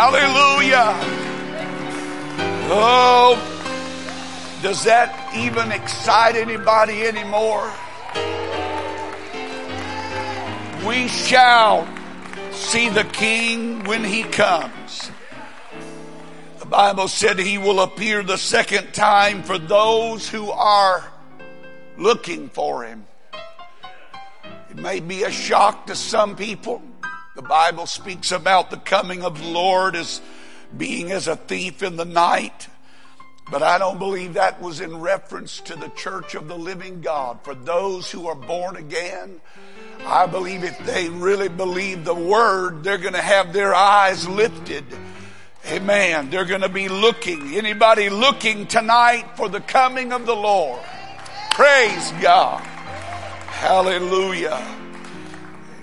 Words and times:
Hallelujah. 0.00 0.94
Oh, 2.70 3.34
does 4.62 4.84
that 4.84 5.34
even 5.34 5.72
excite 5.72 6.36
anybody 6.36 7.02
anymore? 7.02 7.68
We 10.86 11.08
shall 11.08 11.88
see 12.52 12.88
the 12.88 13.02
King 13.12 13.82
when 13.86 14.04
he 14.04 14.22
comes. 14.22 15.10
The 16.60 16.66
Bible 16.66 17.08
said 17.08 17.40
he 17.40 17.58
will 17.58 17.80
appear 17.80 18.22
the 18.22 18.38
second 18.38 18.94
time 18.94 19.42
for 19.42 19.58
those 19.58 20.28
who 20.28 20.48
are 20.52 21.02
looking 21.96 22.50
for 22.50 22.84
him. 22.84 23.04
It 24.70 24.76
may 24.76 25.00
be 25.00 25.24
a 25.24 25.32
shock 25.32 25.88
to 25.88 25.96
some 25.96 26.36
people. 26.36 26.82
The 27.38 27.42
Bible 27.42 27.86
speaks 27.86 28.32
about 28.32 28.72
the 28.72 28.78
coming 28.78 29.22
of 29.22 29.40
the 29.40 29.46
Lord 29.46 29.94
as 29.94 30.20
being 30.76 31.12
as 31.12 31.28
a 31.28 31.36
thief 31.36 31.84
in 31.84 31.94
the 31.94 32.04
night. 32.04 32.66
But 33.48 33.62
I 33.62 33.78
don't 33.78 34.00
believe 34.00 34.34
that 34.34 34.60
was 34.60 34.80
in 34.80 35.00
reference 35.00 35.60
to 35.60 35.76
the 35.76 35.88
church 35.90 36.34
of 36.34 36.48
the 36.48 36.58
living 36.58 37.00
God. 37.00 37.38
For 37.44 37.54
those 37.54 38.10
who 38.10 38.26
are 38.26 38.34
born 38.34 38.74
again, 38.74 39.40
I 40.04 40.26
believe 40.26 40.64
if 40.64 40.84
they 40.84 41.10
really 41.10 41.48
believe 41.48 42.04
the 42.04 42.12
word, 42.12 42.82
they're 42.82 42.98
going 42.98 43.14
to 43.14 43.22
have 43.22 43.52
their 43.52 43.72
eyes 43.72 44.26
lifted. 44.26 44.84
Amen. 45.68 46.30
They're 46.30 46.44
going 46.44 46.62
to 46.62 46.68
be 46.68 46.88
looking. 46.88 47.54
Anybody 47.54 48.08
looking 48.10 48.66
tonight 48.66 49.36
for 49.36 49.48
the 49.48 49.60
coming 49.60 50.12
of 50.12 50.26
the 50.26 50.34
Lord? 50.34 50.82
Praise 51.52 52.12
God. 52.20 52.64
Hallelujah. 53.46 54.77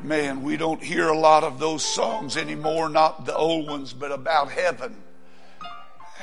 Amen. 0.05 0.43
We 0.43 0.55
don't 0.55 0.83
hear 0.83 1.07
a 1.07 1.17
lot 1.17 1.43
of 1.43 1.57
those 1.57 1.83
songs 1.83 2.37
anymore, 2.37 2.89
not 2.89 3.25
the 3.25 3.35
old 3.35 3.67
ones, 3.67 3.91
but 3.91 4.11
about 4.11 4.51
heaven. 4.51 5.01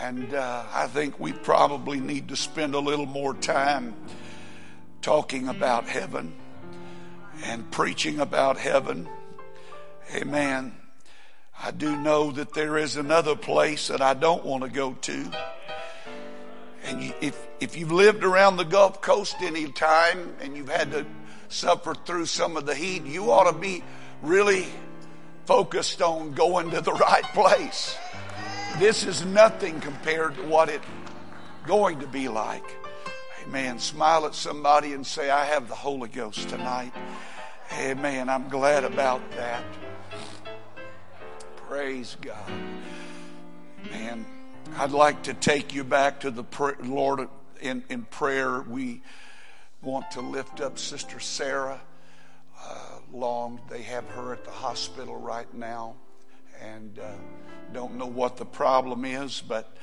And 0.00 0.32
uh, 0.32 0.62
I 0.72 0.86
think 0.86 1.18
we 1.18 1.32
probably 1.32 1.98
need 1.98 2.28
to 2.28 2.36
spend 2.36 2.76
a 2.76 2.78
little 2.78 3.06
more 3.06 3.34
time 3.34 3.96
talking 5.00 5.48
about 5.48 5.88
heaven 5.88 6.32
and 7.42 7.68
preaching 7.72 8.20
about 8.20 8.56
heaven. 8.56 9.08
Amen. 10.14 10.76
I 11.60 11.72
do 11.72 11.96
know 11.96 12.30
that 12.30 12.54
there 12.54 12.78
is 12.78 12.94
another 12.94 13.34
place 13.34 13.88
that 13.88 14.00
I 14.00 14.14
don't 14.14 14.44
want 14.44 14.62
to 14.62 14.70
go 14.70 14.92
to. 14.92 15.32
And 16.84 17.12
if, 17.20 17.48
if 17.58 17.76
you've 17.76 17.90
lived 17.90 18.22
around 18.22 18.58
the 18.58 18.64
Gulf 18.64 19.02
Coast 19.02 19.34
any 19.40 19.72
time 19.72 20.36
and 20.40 20.56
you've 20.56 20.68
had 20.68 20.92
to 20.92 21.04
suffer 21.52 21.94
through 21.94 22.26
some 22.26 22.56
of 22.56 22.66
the 22.66 22.74
heat, 22.74 23.04
you 23.04 23.30
ought 23.30 23.50
to 23.50 23.58
be 23.58 23.82
really 24.22 24.66
focused 25.44 26.02
on 26.02 26.32
going 26.32 26.70
to 26.70 26.80
the 26.80 26.92
right 26.92 27.24
place. 27.34 27.96
This 28.78 29.04
is 29.04 29.24
nothing 29.24 29.80
compared 29.80 30.36
to 30.36 30.42
what 30.42 30.68
it's 30.68 30.84
going 31.66 32.00
to 32.00 32.06
be 32.06 32.28
like. 32.28 32.64
Amen. 33.44 33.78
Smile 33.78 34.26
at 34.26 34.34
somebody 34.34 34.92
and 34.92 35.06
say, 35.06 35.30
I 35.30 35.44
have 35.44 35.68
the 35.68 35.74
Holy 35.74 36.08
Ghost 36.08 36.48
tonight. 36.48 36.92
Amen. 37.78 38.28
I'm 38.28 38.48
glad 38.48 38.84
about 38.84 39.20
that. 39.32 39.64
Praise 41.68 42.16
God. 42.20 42.50
Man, 43.90 44.24
I'd 44.76 44.92
like 44.92 45.24
to 45.24 45.34
take 45.34 45.74
you 45.74 45.84
back 45.84 46.20
to 46.20 46.30
the 46.30 46.44
Lord 46.82 47.28
in, 47.60 47.82
in 47.88 48.04
prayer. 48.04 48.62
We 48.62 49.02
want 49.82 50.10
to 50.12 50.20
lift 50.20 50.60
up 50.60 50.78
Sister 50.78 51.20
Sarah 51.20 51.80
uh, 52.64 52.98
Long. 53.12 53.60
They 53.68 53.82
have 53.82 54.08
her 54.10 54.32
at 54.32 54.44
the 54.44 54.50
hospital 54.50 55.16
right 55.16 55.52
now. 55.52 55.96
And. 56.60 56.98
Uh, 56.98 57.10
don't 57.72 57.96
know 57.96 58.06
what 58.06 58.36
the 58.36 58.44
problem 58.44 59.04
is, 59.04 59.42
but 59.46 59.76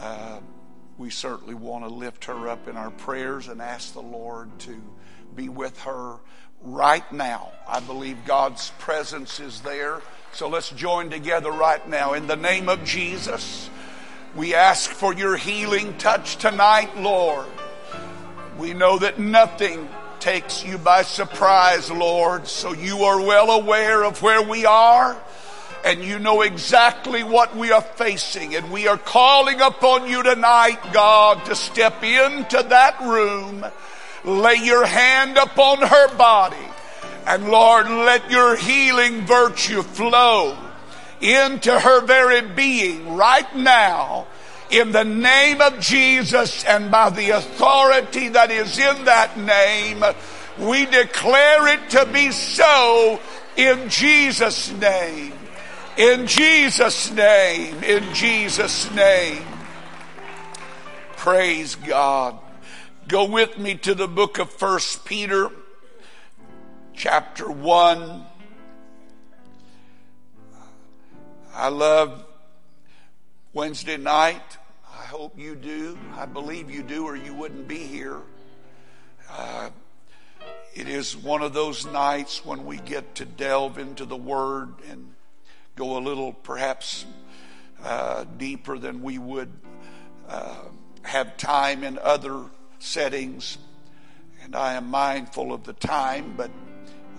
uh, 0.00 0.40
we 0.96 1.10
certainly 1.10 1.54
want 1.54 1.84
to 1.84 1.90
lift 1.90 2.24
her 2.24 2.48
up 2.48 2.66
in 2.66 2.76
our 2.76 2.90
prayers 2.90 3.48
and 3.48 3.62
ask 3.62 3.92
the 3.92 4.02
Lord 4.02 4.58
to 4.60 4.76
be 5.34 5.48
with 5.48 5.78
her 5.82 6.16
right 6.62 7.10
now. 7.12 7.52
I 7.66 7.80
believe 7.80 8.16
God's 8.26 8.70
presence 8.78 9.38
is 9.38 9.60
there. 9.60 10.02
So 10.32 10.48
let's 10.48 10.70
join 10.70 11.10
together 11.10 11.52
right 11.52 11.86
now. 11.88 12.14
In 12.14 12.26
the 12.26 12.36
name 12.36 12.68
of 12.68 12.84
Jesus, 12.84 13.70
we 14.34 14.54
ask 14.54 14.90
for 14.90 15.14
your 15.14 15.36
healing 15.36 15.96
touch 15.98 16.36
tonight, 16.36 16.96
Lord. 16.96 17.46
We 18.58 18.74
know 18.74 18.98
that 18.98 19.20
nothing 19.20 19.88
takes 20.18 20.64
you 20.64 20.78
by 20.78 21.02
surprise, 21.02 21.92
Lord, 21.92 22.48
so 22.48 22.72
you 22.72 23.04
are 23.04 23.20
well 23.20 23.52
aware 23.52 24.02
of 24.02 24.20
where 24.20 24.42
we 24.42 24.66
are 24.66 25.16
and 25.84 26.02
you 26.02 26.18
know 26.18 26.42
exactly 26.42 27.22
what 27.22 27.56
we 27.56 27.70
are 27.70 27.80
facing. 27.82 28.56
And 28.56 28.72
we 28.72 28.88
are 28.88 28.98
calling 28.98 29.60
upon 29.60 30.08
you 30.08 30.24
tonight, 30.24 30.80
God, 30.92 31.44
to 31.44 31.54
step 31.54 32.02
into 32.02 32.60
that 32.68 33.00
room, 33.00 33.64
lay 34.24 34.56
your 34.56 34.84
hand 34.84 35.36
upon 35.36 35.78
her 35.78 36.16
body, 36.16 36.56
and 37.26 37.50
Lord, 37.50 37.88
let 37.88 38.28
your 38.28 38.56
healing 38.56 39.24
virtue 39.24 39.82
flow 39.82 40.58
into 41.20 41.78
her 41.78 42.04
very 42.04 42.42
being 42.42 43.14
right 43.14 43.54
now. 43.54 44.26
In 44.70 44.92
the 44.92 45.04
name 45.04 45.62
of 45.62 45.80
Jesus 45.80 46.62
and 46.64 46.90
by 46.90 47.08
the 47.08 47.30
authority 47.30 48.28
that 48.28 48.50
is 48.50 48.78
in 48.78 49.04
that 49.06 49.38
name, 49.38 50.04
we 50.58 50.84
declare 50.84 51.68
it 51.68 51.90
to 51.90 52.04
be 52.06 52.30
so 52.32 53.18
in 53.56 53.88
Jesus' 53.88 54.70
name. 54.72 55.32
In 55.96 56.26
Jesus' 56.26 57.10
name, 57.10 57.82
in 57.82 58.14
Jesus' 58.14 58.90
name. 58.94 59.42
Praise 61.16 61.74
God. 61.74 62.38
Go 63.08 63.24
with 63.24 63.56
me 63.58 63.74
to 63.76 63.94
the 63.94 64.06
book 64.06 64.38
of 64.38 64.50
First 64.50 65.06
Peter, 65.06 65.50
chapter 66.92 67.50
1. 67.50 68.26
I 71.54 71.68
love 71.68 72.24
Wednesday 73.54 73.96
night. 73.96 74.57
I 75.08 75.10
hope 75.10 75.38
you 75.38 75.54
do. 75.54 75.96
I 76.18 76.26
believe 76.26 76.70
you 76.70 76.82
do, 76.82 77.06
or 77.06 77.16
you 77.16 77.32
wouldn't 77.32 77.66
be 77.66 77.78
here. 77.78 78.20
Uh, 79.30 79.70
it 80.74 80.86
is 80.86 81.16
one 81.16 81.40
of 81.40 81.54
those 81.54 81.86
nights 81.86 82.44
when 82.44 82.66
we 82.66 82.76
get 82.76 83.14
to 83.14 83.24
delve 83.24 83.78
into 83.78 84.04
the 84.04 84.18
Word 84.18 84.74
and 84.90 85.14
go 85.76 85.96
a 85.96 86.00
little 86.00 86.34
perhaps 86.34 87.06
uh, 87.82 88.24
deeper 88.36 88.76
than 88.76 89.02
we 89.02 89.16
would 89.16 89.50
uh, 90.28 90.64
have 91.04 91.38
time 91.38 91.84
in 91.84 91.98
other 92.02 92.44
settings. 92.78 93.56
And 94.42 94.54
I 94.54 94.74
am 94.74 94.88
mindful 94.88 95.54
of 95.54 95.64
the 95.64 95.72
time, 95.72 96.34
but 96.36 96.50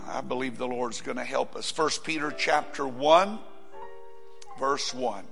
I 0.07 0.21
believe 0.21 0.59
the 0.59 0.67
Lord's 0.67 1.01
going 1.01 1.17
to 1.17 1.23
help 1.23 1.56
us. 1.56 1.71
First 1.71 2.03
Peter 2.03 2.29
chapter 2.29 2.88
1, 2.88 3.39
verse 4.59 4.94
1. 4.94 5.25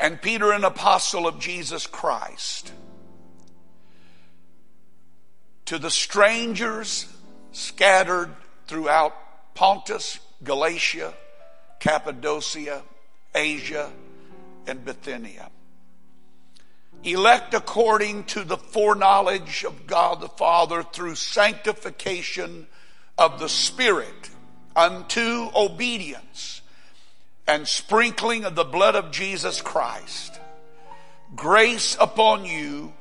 And 0.00 0.20
Peter, 0.22 0.52
an 0.52 0.64
apostle 0.64 1.26
of 1.26 1.40
Jesus 1.40 1.86
Christ, 1.86 2.72
to 5.64 5.78
the 5.78 5.90
strangers 5.90 7.06
scattered 7.52 8.34
throughout 8.66 9.14
Pontus, 9.54 10.20
Galatia, 10.44 11.12
Cappadocia, 11.80 12.82
Asia, 13.34 13.90
and 14.66 14.84
Bithynia. 14.84 15.50
Elect 17.04 17.54
according 17.54 18.24
to 18.24 18.44
the 18.44 18.56
foreknowledge 18.56 19.64
of 19.64 19.86
God 19.86 20.20
the 20.20 20.28
Father 20.28 20.82
through 20.82 21.14
sanctification 21.14 22.66
of 23.16 23.38
the 23.38 23.48
Spirit 23.48 24.30
unto 24.74 25.48
obedience 25.54 26.60
and 27.48 27.66
sprinkling 27.66 28.44
of 28.44 28.54
the 28.54 28.64
blood 28.64 28.94
of 28.94 29.10
Jesus 29.10 29.62
Christ. 29.62 30.38
Grace 31.34 31.96
upon 31.98 32.44
you 32.44 32.92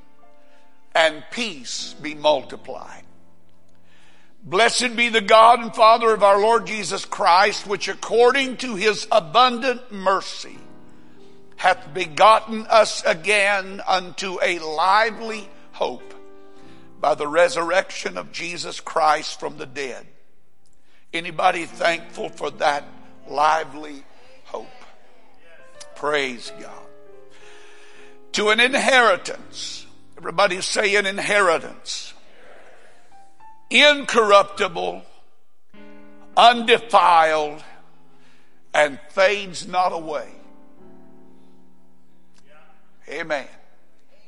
and 0.95 1.23
peace 1.31 1.93
be 2.01 2.15
multiplied. 2.15 3.03
Blessed 4.43 4.95
be 4.95 5.09
the 5.09 5.21
God 5.21 5.59
and 5.59 5.75
Father 5.75 6.13
of 6.13 6.23
our 6.23 6.39
Lord 6.39 6.65
Jesus 6.65 7.03
Christ, 7.03 7.67
which 7.67 7.89
according 7.89 8.57
to 8.57 8.75
his 8.75 9.05
abundant 9.11 9.91
mercy 9.91 10.57
hath 11.57 11.93
begotten 11.93 12.65
us 12.67 13.03
again 13.03 13.81
unto 13.85 14.37
a 14.41 14.59
lively 14.59 15.49
hope 15.73 16.13
by 17.01 17.15
the 17.15 17.27
resurrection 17.27 18.17
of 18.17 18.31
Jesus 18.31 18.79
Christ 18.79 19.39
from 19.39 19.57
the 19.57 19.65
dead. 19.65 20.05
Anybody 21.11 21.65
thankful 21.65 22.29
for 22.29 22.51
that 22.51 22.85
lively? 23.27 24.03
Praise 25.97 26.51
God. 26.59 26.85
To 28.33 28.49
an 28.49 28.59
inheritance. 28.59 29.87
Everybody 30.15 30.61
say 30.61 30.95
an 30.95 31.07
inheritance 31.07 32.13
incorruptible, 33.71 35.01
undefiled, 36.37 37.63
and 38.75 38.99
fades 39.09 39.67
not 39.67 39.91
away. 39.91 40.29
Amen. 43.09 43.47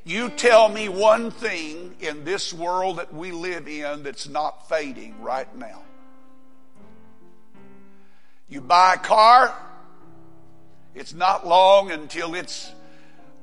You 0.03 0.29
tell 0.29 0.69
me 0.69 0.89
one 0.89 1.29
thing 1.29 1.95
in 1.99 2.23
this 2.23 2.51
world 2.51 2.97
that 2.97 3.13
we 3.13 3.31
live 3.31 3.67
in 3.67 4.01
that's 4.01 4.27
not 4.27 4.67
fading 4.67 5.21
right 5.21 5.55
now. 5.55 5.83
You 8.47 8.61
buy 8.61 8.95
a 8.95 8.97
car, 8.97 9.53
it's 10.99 11.13
not 11.13 11.47
long 11.47 11.91
until 11.91 12.35
it's 12.35 12.73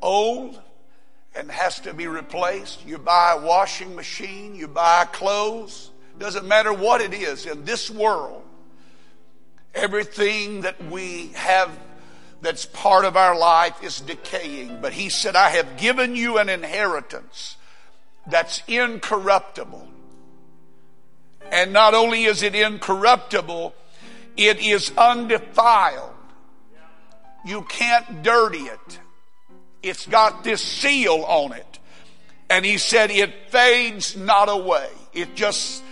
old 0.03 0.61
and 1.35 1.51
has 1.51 1.81
to 1.81 1.95
be 1.95 2.07
replaced. 2.07 2.87
You 2.87 2.99
buy 2.99 3.33
a 3.33 3.41
washing 3.41 3.97
machine, 3.97 4.55
you 4.55 4.69
buy 4.69 5.07
clothes, 5.07 5.91
doesn't 6.19 6.47
matter 6.47 6.71
what 6.71 7.01
it 7.01 7.15
is 7.15 7.47
in 7.47 7.65
this 7.65 7.91
world. 7.91 8.43
Everything 9.75 10.61
that 10.63 10.85
we 10.91 11.29
have 11.29 11.71
that's 12.43 12.67
part 12.67 13.07
of 13.07 13.17
our 13.17 13.37
life 13.37 13.83
is 13.83 14.03
decaying. 14.03 14.83
But 14.83 14.93
he 14.93 15.09
said, 15.09 15.35
I 15.35 15.49
have 15.49 15.79
given 15.79 16.15
you 16.15 16.37
an 16.37 16.51
inheritance 16.51 17.57
that's 18.27 18.63
incorruptible. 18.69 19.89
And 21.51 21.73
not 21.73 21.95
only 21.95 22.25
is 22.25 22.43
it 22.43 22.55
incorruptible, 22.55 23.75
it 24.37 24.61
is 24.61 24.93
undefiled. 24.99 26.16
You 27.47 27.63
can't 27.63 28.25
dirty 28.25 28.65
it. 28.65 29.01
It's 29.83 30.07
got 30.07 30.43
this 30.43 30.61
seal 30.61 31.25
on 31.27 31.53
it. 31.53 31.79
And 32.51 32.65
he 32.65 32.77
said 32.77 33.11
it 33.11 33.51
fades 33.51 34.17
not 34.17 34.49
away. 34.49 34.89
It 35.13 35.37
just 35.37 35.83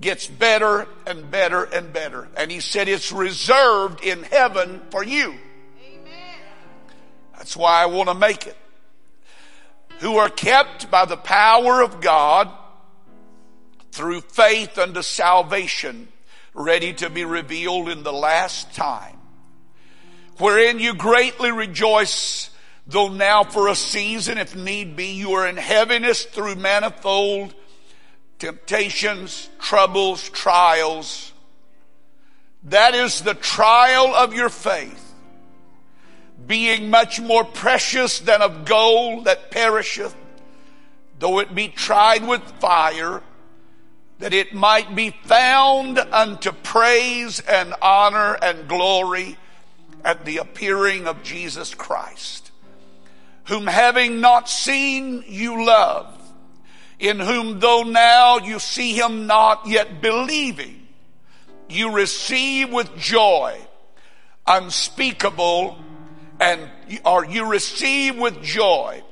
gets 0.00 0.26
better 0.28 0.86
and 1.06 1.30
better 1.30 1.64
and 1.64 1.92
better. 1.92 2.28
And 2.36 2.50
he 2.50 2.60
said 2.60 2.88
it's 2.88 3.10
reserved 3.10 4.04
in 4.04 4.22
heaven 4.22 4.80
for 4.90 5.02
you. 5.02 5.34
That's 7.36 7.56
why 7.56 7.82
I 7.82 7.86
want 7.86 8.08
to 8.08 8.14
make 8.14 8.46
it. 8.46 8.56
Who 9.98 10.18
are 10.18 10.28
kept 10.28 10.90
by 10.90 11.04
the 11.04 11.16
power 11.16 11.82
of 11.82 12.00
God 12.00 12.48
through 13.90 14.20
faith 14.20 14.78
unto 14.78 15.02
salvation, 15.02 16.08
ready 16.54 16.92
to 16.94 17.10
be 17.10 17.24
revealed 17.24 17.88
in 17.88 18.04
the 18.04 18.12
last 18.12 18.72
time. 18.74 19.18
Wherein 20.42 20.80
you 20.80 20.94
greatly 20.94 21.52
rejoice, 21.52 22.50
though 22.88 23.06
now 23.06 23.44
for 23.44 23.68
a 23.68 23.76
season, 23.76 24.38
if 24.38 24.56
need 24.56 24.96
be, 24.96 25.12
you 25.12 25.34
are 25.34 25.46
in 25.46 25.56
heaviness 25.56 26.24
through 26.24 26.56
manifold 26.56 27.54
temptations, 28.40 29.48
troubles, 29.60 30.28
trials. 30.30 31.32
That 32.64 32.96
is 32.96 33.20
the 33.20 33.34
trial 33.34 34.16
of 34.16 34.34
your 34.34 34.48
faith 34.48 35.14
being 36.44 36.90
much 36.90 37.20
more 37.20 37.44
precious 37.44 38.18
than 38.18 38.42
of 38.42 38.64
gold 38.64 39.26
that 39.26 39.52
perisheth, 39.52 40.16
though 41.20 41.38
it 41.38 41.54
be 41.54 41.68
tried 41.68 42.26
with 42.26 42.42
fire, 42.58 43.22
that 44.18 44.34
it 44.34 44.52
might 44.52 44.96
be 44.96 45.10
found 45.22 46.00
unto 46.00 46.50
praise 46.50 47.38
and 47.38 47.74
honor 47.80 48.36
and 48.42 48.66
glory 48.66 49.36
at 50.04 50.24
the 50.24 50.38
appearing 50.38 51.06
of 51.06 51.22
Jesus 51.22 51.74
Christ, 51.74 52.50
whom 53.44 53.66
having 53.66 54.20
not 54.20 54.48
seen 54.48 55.24
you 55.26 55.64
love, 55.64 56.18
in 56.98 57.18
whom 57.18 57.60
though 57.60 57.82
now 57.82 58.38
you 58.38 58.58
see 58.58 58.92
him 58.92 59.26
not, 59.26 59.66
yet 59.66 60.00
believing, 60.00 60.86
you 61.68 61.92
receive 61.92 62.72
with 62.72 62.96
joy 62.96 63.58
unspeakable 64.46 65.78
and 66.40 66.68
or 67.04 67.24
you 67.24 67.46
receive 67.46 68.18
with 68.18 68.42
joy. 68.42 69.02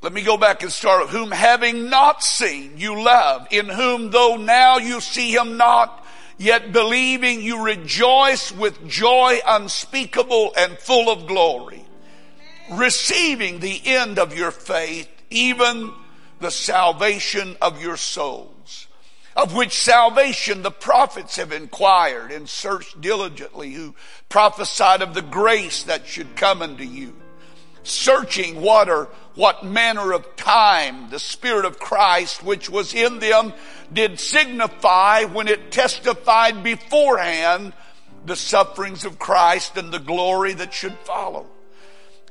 Let 0.00 0.12
me 0.12 0.22
go 0.22 0.36
back 0.36 0.62
and 0.62 0.70
start. 0.70 1.08
Whom 1.08 1.30
having 1.32 1.90
not 1.90 2.22
seen 2.22 2.74
you 2.76 3.02
love, 3.02 3.48
in 3.50 3.68
whom 3.68 4.10
though 4.10 4.36
now 4.36 4.78
you 4.78 5.00
see 5.00 5.34
him 5.34 5.56
not, 5.56 5.97
yet 6.38 6.72
believing 6.72 7.42
you 7.42 7.62
rejoice 7.64 8.52
with 8.52 8.88
joy 8.88 9.40
unspeakable 9.46 10.54
and 10.56 10.78
full 10.78 11.10
of 11.10 11.26
glory, 11.26 11.84
receiving 12.70 13.58
the 13.58 13.80
end 13.84 14.18
of 14.18 14.36
your 14.36 14.52
faith, 14.52 15.08
even 15.30 15.92
the 16.40 16.50
salvation 16.50 17.56
of 17.60 17.82
your 17.82 17.96
souls, 17.96 18.86
of 19.36 19.54
which 19.54 19.72
salvation 19.72 20.62
the 20.62 20.70
prophets 20.70 21.36
have 21.36 21.52
inquired 21.52 22.30
and 22.30 22.48
searched 22.48 23.00
diligently, 23.00 23.72
who 23.72 23.94
prophesied 24.28 25.02
of 25.02 25.14
the 25.14 25.22
grace 25.22 25.82
that 25.82 26.06
should 26.06 26.36
come 26.36 26.62
unto 26.62 26.84
you, 26.84 27.16
searching 27.82 28.60
what 28.60 28.88
or 28.88 29.08
what 29.38 29.64
manner 29.64 30.12
of 30.12 30.34
time 30.34 31.10
the 31.10 31.18
Spirit 31.20 31.64
of 31.64 31.78
Christ 31.78 32.42
which 32.42 32.68
was 32.68 32.92
in 32.92 33.20
them 33.20 33.52
did 33.92 34.18
signify 34.18 35.22
when 35.26 35.46
it 35.46 35.70
testified 35.70 36.64
beforehand 36.64 37.72
the 38.26 38.34
sufferings 38.34 39.04
of 39.04 39.20
Christ 39.20 39.76
and 39.76 39.92
the 39.92 40.00
glory 40.00 40.54
that 40.54 40.74
should 40.74 40.98
follow. 41.04 41.46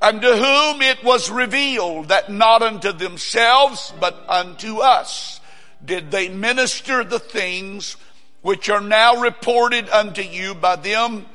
Unto 0.01 0.27
whom 0.27 0.81
it 0.81 1.01
was 1.01 1.31
revealed 1.31 2.09
that 2.09 2.29
not 2.29 2.61
unto 2.61 2.91
themselves, 2.91 3.93
but 4.01 4.21
unto 4.27 4.79
us 4.79 5.39
did 5.83 6.11
they 6.11 6.27
minister 6.27 7.05
the 7.05 7.19
things 7.19 7.95
which 8.41 8.69
are 8.69 8.81
now 8.81 9.21
reported 9.21 9.89
unto 9.91 10.21
you 10.21 10.53
by 10.53 10.75
them 10.75 11.25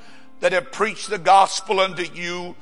that 0.40 0.52
have 0.52 0.70
preached 0.70 1.08
the 1.08 1.16
gospel 1.16 1.80
unto 1.80 2.02
you 2.02 2.56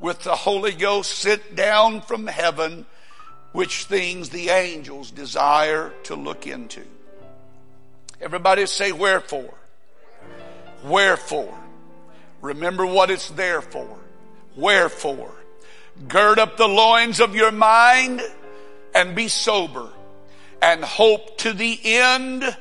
with 0.00 0.22
the 0.22 0.34
Holy 0.34 0.72
Ghost 0.72 1.10
sent 1.12 1.56
down 1.56 2.00
from 2.02 2.26
heaven, 2.26 2.86
which 3.52 3.84
things 3.84 4.28
the 4.28 4.50
angels 4.50 5.10
desire 5.10 5.92
to 6.04 6.14
look 6.14 6.46
into. 6.46 6.82
Everybody 8.20 8.66
say, 8.66 8.92
Wherefore? 8.92 9.54
Wherefore? 10.84 11.58
Remember 12.40 12.86
what 12.86 13.10
it's 13.10 13.30
there 13.30 13.62
for. 13.62 13.88
Wherefore? 14.56 15.32
Gird 16.08 16.38
up 16.38 16.56
the 16.56 16.68
loins 16.68 17.20
of 17.20 17.34
your 17.34 17.52
mind 17.52 18.20
and 18.94 19.14
be 19.14 19.28
sober 19.28 19.90
and 20.60 20.84
hope 20.84 21.38
to 21.38 21.52
the 21.52 21.78
end 21.82 22.56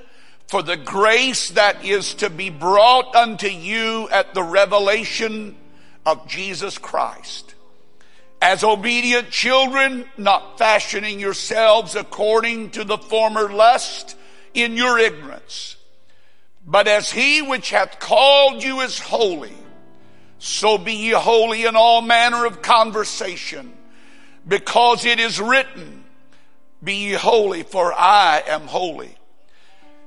for 0.47 0.61
the 0.61 0.77
grace 0.77 1.49
that 1.51 1.83
is 1.83 2.15
to 2.15 2.29
be 2.29 2.49
brought 2.49 3.15
unto 3.15 3.47
you 3.47 4.07
at 4.09 4.33
the 4.33 4.43
revelation 4.43 5.55
of 6.05 6.27
Jesus 6.27 6.77
Christ. 6.77 7.55
As 8.41 8.63
obedient 8.63 9.31
children, 9.31 10.05
not 10.17 10.57
fashioning 10.57 11.19
yourselves 11.19 11.95
according 11.95 12.71
to 12.71 12.83
the 12.83 12.97
former 12.97 13.51
lust 13.51 14.15
in 14.53 14.75
your 14.75 14.99
ignorance, 14.99 15.77
but 16.65 16.87
as 16.87 17.11
he 17.11 17.41
which 17.41 17.69
hath 17.71 17.99
called 17.99 18.63
you 18.63 18.81
is 18.81 18.99
holy, 18.99 19.53
so 20.37 20.77
be 20.77 20.93
ye 20.93 21.09
holy 21.11 21.65
in 21.65 21.75
all 21.75 22.01
manner 22.01 22.45
of 22.45 22.61
conversation, 22.61 23.73
because 24.47 25.05
it 25.05 25.19
is 25.19 25.39
written, 25.39 26.03
be 26.83 26.93
ye 26.93 27.13
holy, 27.13 27.63
for 27.63 27.93
I 27.93 28.43
am 28.47 28.67
holy. 28.67 29.15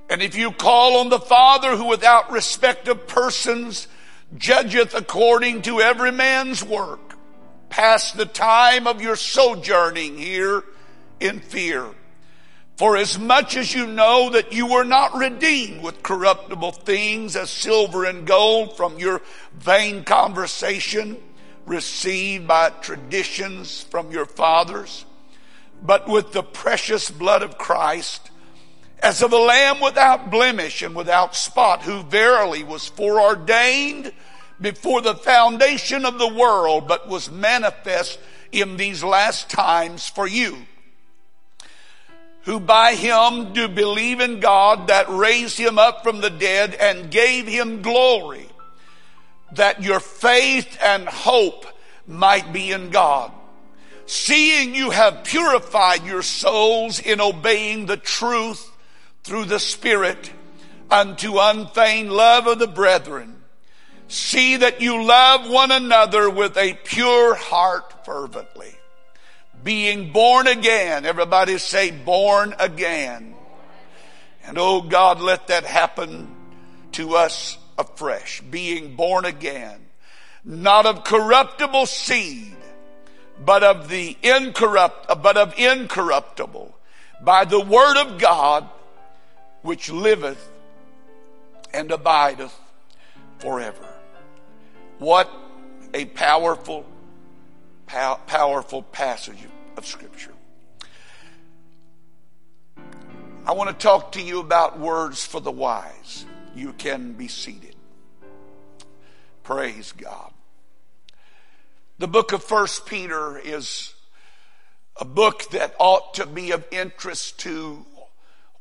And 0.09 0.23
if 0.23 0.37
you 0.37 0.53
call 0.53 0.99
on 0.99 1.09
the 1.09 1.19
Father 1.19 1.77
who 1.77 1.87
without 1.87 2.31
respect 2.31 2.89
of 2.89 3.07
persons 3.07 3.89
judgeth 4.37 4.95
according 4.95 5.63
to 5.63 5.81
every 5.81 6.13
man's 6.13 6.63
work, 6.63 7.15
pass 7.69 8.13
the 8.13 8.27
time 8.27 8.87
of 8.87 9.01
your 9.01 9.17
sojourning 9.17 10.19
here 10.19 10.63
in 11.21 11.41
fear. 11.41 11.87
For 12.77 12.97
as 12.97 13.19
much 13.19 13.57
as 13.57 13.75
you 13.75 13.87
know 13.87 14.31
that 14.31 14.53
you 14.53 14.67
were 14.67 14.85
not 14.85 15.17
redeemed 15.17 15.83
with 15.83 16.03
corruptible 16.03 16.73
things 16.73 17.35
as 17.35 17.51
silver 17.51 18.05
and 18.05 18.25
gold 18.25 18.77
from 18.77 18.99
your 18.99 19.21
vain 19.53 20.05
conversation 20.05 21.17
received 21.67 22.47
by 22.47 22.71
traditions 22.71 23.83
from 23.83 24.13
your 24.13 24.27
fathers, 24.27 25.05
but 25.83 26.09
with 26.09 26.33
the 26.33 26.43
precious 26.43 27.11
blood 27.11 27.43
of 27.43 27.59
Christ, 27.59 28.31
as 29.01 29.23
of 29.23 29.33
a 29.33 29.39
lamb 29.39 29.81
without 29.81 30.31
blemish 30.31 30.83
and 30.83 30.95
without 30.95 31.35
spot, 31.35 31.83
who 31.83 32.03
verily 32.03 32.65
was 32.65 32.89
foreordained 32.89 34.13
before 34.61 35.01
the 35.01 35.15
foundation 35.15 36.05
of 36.05 36.19
the 36.19 36.35
world, 36.35 36.89
but 36.89 37.09
was 37.09 37.31
manifest 37.31 38.19
in 38.51 38.77
these 38.77 39.05
last 39.05 39.49
times 39.49 40.09
for 40.09 40.27
you, 40.27 40.57
who 42.43 42.59
by 42.59 42.95
him 42.95 43.53
do 43.53 43.69
believe 43.69 44.21
in 44.21 44.41
God 44.41 44.89
that 44.89 45.09
raised 45.09 45.59
him 45.59 45.79
up 45.79 46.03
from 46.03 46.21
the 46.21 46.31
dead 46.31 46.75
and 46.75 47.11
gave 47.11 47.47
him 47.47 47.83
glory, 47.83 48.49
that 49.53 49.83
your 49.83 50.01
faith 50.01 50.77
and 50.83 51.07
hope 51.07 51.67
might 52.07 52.53
be 52.53 52.73
in 52.73 52.91
God. 52.91 53.31
Seeing 54.07 54.75
you 54.75 54.91
have 54.91 55.25
purified 55.25 56.05
your 56.05 56.23
souls 56.23 56.99
in 56.99 57.21
obeying 57.21 57.87
the 57.87 57.99
truth 57.99 58.73
through 59.29 59.45
the 59.45 59.61
Spirit 59.61 60.33
unto 60.91 61.39
unfeigned 61.39 62.11
love 62.11 62.47
of 62.47 62.59
the 62.59 62.67
brethren, 62.67 63.35
See 64.11 64.57
that 64.57 64.81
you 64.81 65.05
love 65.05 65.51
one 65.51 65.71
another 65.71 66.31
with 66.31 66.57
a 66.57 66.73
pure 66.83 67.35
heart 67.35 68.07
fervently. 68.07 68.75
Being 69.63 70.13
born 70.13 70.47
again. 70.47 71.05
Everybody 71.05 71.59
say 71.59 71.91
born 71.91 72.55
again. 72.59 73.35
And 74.45 74.57
oh 74.57 74.81
God, 74.81 75.21
let 75.21 75.49
that 75.49 75.65
happen 75.65 76.35
to 76.93 77.17
us 77.17 77.59
afresh. 77.77 78.41
Being 78.41 78.97
born 78.97 79.27
again. 79.27 79.79
Not 80.43 80.87
of 80.87 81.05
corruptible 81.05 81.85
seed, 81.85 82.57
but 83.45 83.63
of 83.63 83.91
the 83.91 84.17
incorrupt, 84.23 85.23
but 85.23 85.37
of 85.37 85.59
incorruptible 85.59 86.75
by 87.21 87.45
the 87.45 87.61
word 87.61 87.97
of 87.97 88.19
God, 88.19 88.69
which 89.63 89.91
liveth 89.91 90.51
and 91.73 91.91
abideth 91.91 92.59
forever. 93.39 93.87
What 94.99 95.31
a 95.95 96.05
powerful, 96.07 96.85
pow- 97.87 98.21
powerful 98.27 98.83
passage 98.83 99.39
of 99.77 99.87
Scripture. 99.87 100.33
I 103.47 103.53
want 103.53 103.71
to 103.71 103.77
talk 103.77 104.13
to 104.13 104.23
you 104.23 104.41
about 104.41 104.79
words 104.79 105.25
for 105.25 105.41
the 105.41 105.51
wise. 105.51 106.27
You 106.55 106.73
can 106.73 107.13
be 107.13 107.29
seated. 107.29 107.77
Praise 109.43 109.93
God. 109.93 110.33
The 111.99 112.09
book 112.09 112.33
of 112.33 112.45
First 112.45 112.87
Peter 112.87 113.39
is 113.39 113.95
a 115.01 115.05
book 115.05 115.51
that 115.53 115.75
ought 115.79 116.15
to 116.15 116.27
be 116.27 116.51
of 116.51 116.65
interest 116.71 117.41
to 117.41 117.87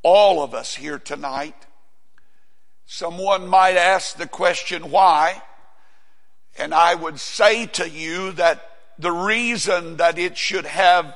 all 0.07 0.41
of 0.41 0.53
us 0.53 0.73
here 0.73 0.97
tonight. 0.97 1.67
Someone 2.85 3.45
might 3.45 3.75
ask 3.75 4.15
the 4.15 4.25
question, 4.25 4.89
why? 4.89 5.41
And 6.57 6.73
I 6.73 6.95
would 6.95 7.19
say 7.19 7.65
to 7.65 7.89
you 7.89 8.31
that 8.33 8.61
the 8.97 9.11
reason 9.11 9.97
that 9.97 10.17
it 10.17 10.37
should 10.37 10.65
have 10.65 11.13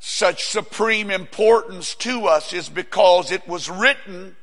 such 0.00 0.44
supreme 0.44 1.12
importance 1.12 1.94
to 1.94 2.26
us 2.26 2.52
is 2.52 2.68
because 2.68 3.30
it 3.30 3.46
was 3.46 3.70
written 3.70 4.34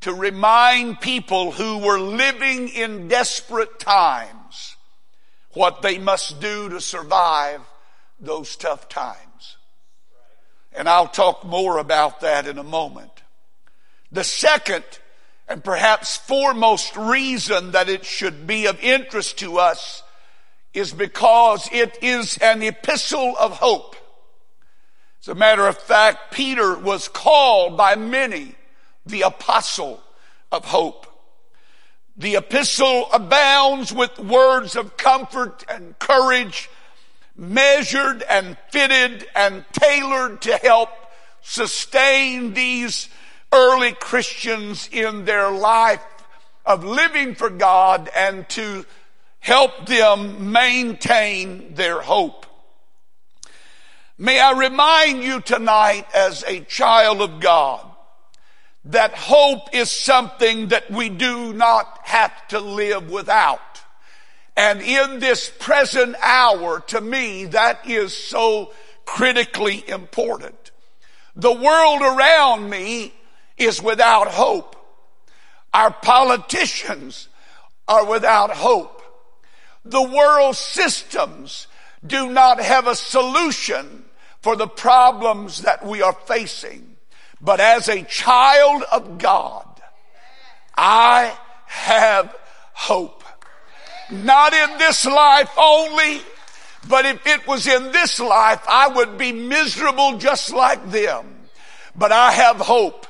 to 0.00 0.12
remind 0.12 1.00
people 1.00 1.52
who 1.52 1.78
were 1.78 2.00
living 2.00 2.68
in 2.68 3.06
desperate 3.06 3.78
times 3.78 4.74
what 5.52 5.82
they 5.82 5.98
must 5.98 6.40
do 6.40 6.68
to 6.68 6.80
survive 6.80 7.60
those 8.18 8.56
tough 8.56 8.88
times. 8.88 9.33
And 10.74 10.88
I'll 10.88 11.08
talk 11.08 11.44
more 11.44 11.78
about 11.78 12.20
that 12.20 12.46
in 12.46 12.58
a 12.58 12.64
moment. 12.64 13.22
The 14.10 14.24
second 14.24 14.84
and 15.48 15.62
perhaps 15.62 16.16
foremost 16.16 16.96
reason 16.96 17.72
that 17.72 17.88
it 17.88 18.04
should 18.04 18.46
be 18.46 18.66
of 18.66 18.82
interest 18.82 19.38
to 19.38 19.58
us 19.58 20.02
is 20.72 20.92
because 20.92 21.68
it 21.72 21.98
is 22.02 22.36
an 22.38 22.62
epistle 22.62 23.34
of 23.38 23.52
hope. 23.52 23.94
As 25.20 25.28
a 25.28 25.34
matter 25.34 25.66
of 25.66 25.78
fact, 25.78 26.34
Peter 26.34 26.76
was 26.76 27.08
called 27.08 27.76
by 27.76 27.94
many 27.94 28.54
the 29.06 29.22
apostle 29.22 30.02
of 30.50 30.64
hope. 30.64 31.06
The 32.16 32.36
epistle 32.36 33.08
abounds 33.12 33.92
with 33.92 34.18
words 34.18 34.76
of 34.76 34.96
comfort 34.96 35.64
and 35.68 35.98
courage, 35.98 36.70
measured 37.36 38.22
and 38.22 38.56
fitted 38.70 39.26
and 39.34 39.64
tailored 39.72 40.42
to 40.42 40.56
help 40.56 40.90
sustain 41.42 42.54
these 42.54 43.08
early 43.52 43.92
Christians 43.92 44.88
in 44.90 45.24
their 45.24 45.50
life 45.50 46.04
of 46.64 46.84
living 46.84 47.34
for 47.34 47.50
God 47.50 48.10
and 48.16 48.48
to 48.50 48.86
help 49.40 49.86
them 49.86 50.52
maintain 50.52 51.74
their 51.74 52.00
hope. 52.00 52.46
May 54.16 54.40
I 54.40 54.52
remind 54.52 55.22
you 55.22 55.40
tonight 55.40 56.06
as 56.14 56.44
a 56.44 56.60
child 56.60 57.20
of 57.20 57.40
God 57.40 57.84
that 58.86 59.14
hope 59.14 59.74
is 59.74 59.90
something 59.90 60.68
that 60.68 60.90
we 60.90 61.08
do 61.08 61.52
not 61.52 62.00
have 62.04 62.46
to 62.48 62.60
live 62.60 63.10
without. 63.10 63.73
And 64.56 64.80
in 64.80 65.18
this 65.18 65.50
present 65.58 66.14
hour, 66.22 66.80
to 66.88 67.00
me, 67.00 67.46
that 67.46 67.88
is 67.88 68.16
so 68.16 68.72
critically 69.04 69.88
important. 69.88 70.70
The 71.34 71.52
world 71.52 72.02
around 72.02 72.70
me 72.70 73.12
is 73.58 73.82
without 73.82 74.28
hope. 74.28 74.76
Our 75.72 75.90
politicians 75.90 77.28
are 77.88 78.06
without 78.06 78.52
hope. 78.52 79.02
The 79.84 80.02
world 80.02 80.56
systems 80.56 81.66
do 82.06 82.30
not 82.30 82.60
have 82.60 82.86
a 82.86 82.94
solution 82.94 84.04
for 84.40 84.56
the 84.56 84.68
problems 84.68 85.62
that 85.62 85.84
we 85.84 86.00
are 86.00 86.12
facing. 86.12 86.96
But 87.40 87.60
as 87.60 87.88
a 87.88 88.02
child 88.04 88.84
of 88.92 89.18
God, 89.18 89.66
I 90.76 91.36
have 91.66 92.34
hope. 92.72 93.23
Not 94.10 94.52
in 94.52 94.78
this 94.78 95.04
life 95.06 95.50
only, 95.56 96.20
but 96.88 97.06
if 97.06 97.26
it 97.26 97.46
was 97.46 97.66
in 97.66 97.92
this 97.92 98.20
life, 98.20 98.62
I 98.68 98.88
would 98.88 99.16
be 99.16 99.32
miserable 99.32 100.18
just 100.18 100.52
like 100.52 100.90
them. 100.90 101.26
But 101.96 102.12
I 102.12 102.32
have 102.32 102.56
hope 102.56 103.06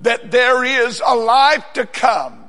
that 0.00 0.30
there 0.30 0.64
is 0.64 1.02
a 1.04 1.14
life 1.14 1.64
to 1.74 1.86
come 1.86 2.44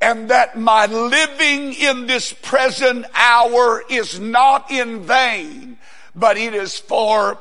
and 0.00 0.30
that 0.30 0.58
my 0.58 0.86
living 0.86 1.72
in 1.74 2.06
this 2.06 2.32
present 2.32 3.06
hour 3.14 3.82
is 3.88 4.18
not 4.18 4.70
in 4.70 5.02
vain, 5.02 5.78
but 6.14 6.36
it 6.36 6.54
is 6.54 6.78
for 6.78 7.38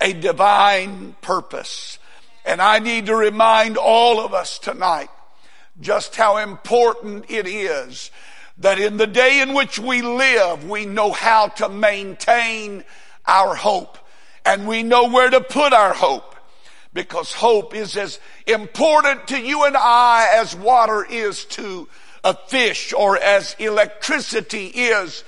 a 0.00 0.12
divine 0.12 1.16
purpose. 1.20 1.98
And 2.44 2.60
I 2.60 2.78
need 2.78 3.06
to 3.06 3.16
remind 3.16 3.76
all 3.76 4.20
of 4.20 4.32
us 4.32 4.58
tonight 4.58 5.10
just 5.80 6.14
how 6.14 6.36
important 6.36 7.30
it 7.30 7.46
is 7.46 8.10
that 8.58 8.78
in 8.78 8.96
the 8.96 9.06
day 9.06 9.40
in 9.40 9.54
which 9.54 9.78
we 9.78 10.02
live, 10.02 10.68
we 10.68 10.86
know 10.86 11.12
how 11.12 11.48
to 11.48 11.68
maintain 11.68 12.84
our 13.26 13.54
hope 13.54 13.98
and 14.44 14.66
we 14.66 14.82
know 14.82 15.08
where 15.08 15.30
to 15.30 15.40
put 15.40 15.72
our 15.72 15.94
hope 15.94 16.36
because 16.92 17.32
hope 17.32 17.74
is 17.74 17.96
as 17.96 18.20
important 18.46 19.28
to 19.28 19.40
you 19.40 19.64
and 19.64 19.76
I 19.76 20.28
as 20.36 20.54
water 20.54 21.04
is 21.04 21.44
to 21.46 21.88
a 22.22 22.34
fish 22.34 22.92
or 22.92 23.18
as 23.18 23.56
electricity 23.58 24.66
is 24.66 25.24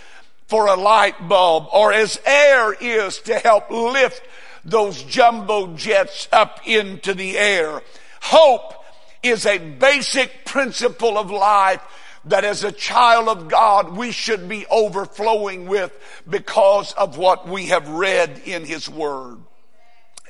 for 0.46 0.66
a 0.66 0.76
light 0.76 1.28
bulb 1.28 1.66
or 1.72 1.92
as 1.92 2.20
air 2.24 2.72
is 2.72 3.18
to 3.22 3.38
help 3.38 3.70
lift 3.70 4.22
those 4.64 5.02
jumbo 5.02 5.74
jets 5.74 6.28
up 6.32 6.60
into 6.66 7.14
the 7.14 7.36
air. 7.36 7.82
Hope 8.20 8.74
is 9.22 9.44
a 9.44 9.58
basic 9.58 10.44
principle 10.44 11.18
of 11.18 11.30
life 11.30 11.80
that 12.26 12.44
as 12.44 12.64
a 12.64 12.72
child 12.72 13.28
of 13.28 13.48
God 13.48 13.96
we 13.96 14.12
should 14.12 14.48
be 14.48 14.66
overflowing 14.66 15.66
with 15.66 15.92
because 16.28 16.92
of 16.92 17.16
what 17.16 17.48
we 17.48 17.66
have 17.66 17.88
read 17.88 18.42
in 18.44 18.64
His 18.64 18.88
Word. 18.88 19.38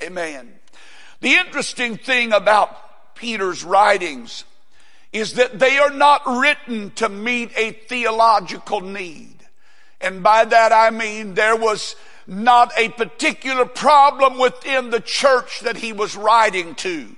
Amen. 0.02 0.52
The 1.20 1.34
interesting 1.34 1.96
thing 1.96 2.32
about 2.32 3.14
Peter's 3.14 3.64
writings 3.64 4.44
is 5.12 5.34
that 5.34 5.58
they 5.58 5.78
are 5.78 5.90
not 5.90 6.22
written 6.26 6.90
to 6.92 7.08
meet 7.08 7.50
a 7.56 7.72
theological 7.72 8.80
need. 8.82 9.34
And 10.00 10.22
by 10.22 10.44
that 10.44 10.72
I 10.72 10.90
mean 10.90 11.34
there 11.34 11.56
was 11.56 11.96
not 12.26 12.72
a 12.76 12.90
particular 12.90 13.64
problem 13.64 14.38
within 14.38 14.90
the 14.90 15.00
church 15.00 15.60
that 15.60 15.76
he 15.76 15.92
was 15.92 16.16
writing 16.16 16.74
to 16.74 17.14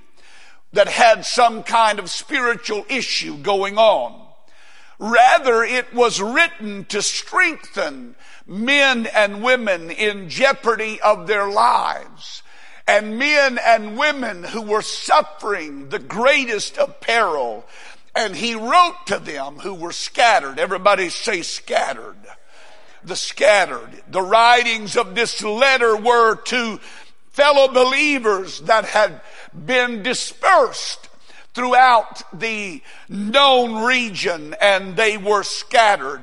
that 0.71 0.87
had 0.87 1.25
some 1.25 1.63
kind 1.63 1.99
of 1.99 2.09
spiritual 2.09 2.85
issue 2.89 3.35
going 3.37 3.77
on. 3.77 4.28
Rather, 4.99 5.63
it 5.63 5.93
was 5.93 6.21
written 6.21 6.85
to 6.85 7.01
strengthen 7.01 8.15
men 8.45 9.07
and 9.07 9.41
women 9.41 9.89
in 9.89 10.29
jeopardy 10.29 10.99
of 11.01 11.25
their 11.25 11.49
lives 11.49 12.43
and 12.89 13.19
men 13.19 13.59
and 13.63 13.97
women 13.99 14.43
who 14.43 14.63
were 14.63 14.81
suffering 14.81 15.89
the 15.89 15.99
greatest 15.99 16.77
of 16.79 16.99
peril. 16.99 17.63
And 18.15 18.35
he 18.35 18.55
wrote 18.55 19.05
to 19.05 19.19
them 19.19 19.59
who 19.59 19.75
were 19.75 19.91
scattered. 19.91 20.57
Everybody 20.57 21.09
say 21.09 21.43
scattered. 21.43 22.17
The 23.03 23.15
scattered. 23.15 24.03
The 24.09 24.23
writings 24.23 24.97
of 24.97 25.13
this 25.13 25.43
letter 25.43 25.95
were 25.95 26.35
to 26.35 26.79
fellow 27.31 27.67
believers 27.67 28.61
that 28.61 28.85
had 28.85 29.21
been 29.53 30.01
dispersed 30.01 31.08
throughout 31.59 32.23
the 32.31 32.81
known 33.09 33.83
region 33.83 34.55
and 34.61 34.95
they 34.95 35.17
were 35.17 35.43
scattered. 35.43 36.21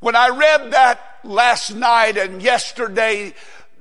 When 0.00 0.16
I 0.16 0.30
read 0.30 0.72
that 0.72 0.98
last 1.22 1.72
night 1.72 2.16
and 2.16 2.42
yesterday, 2.42 3.32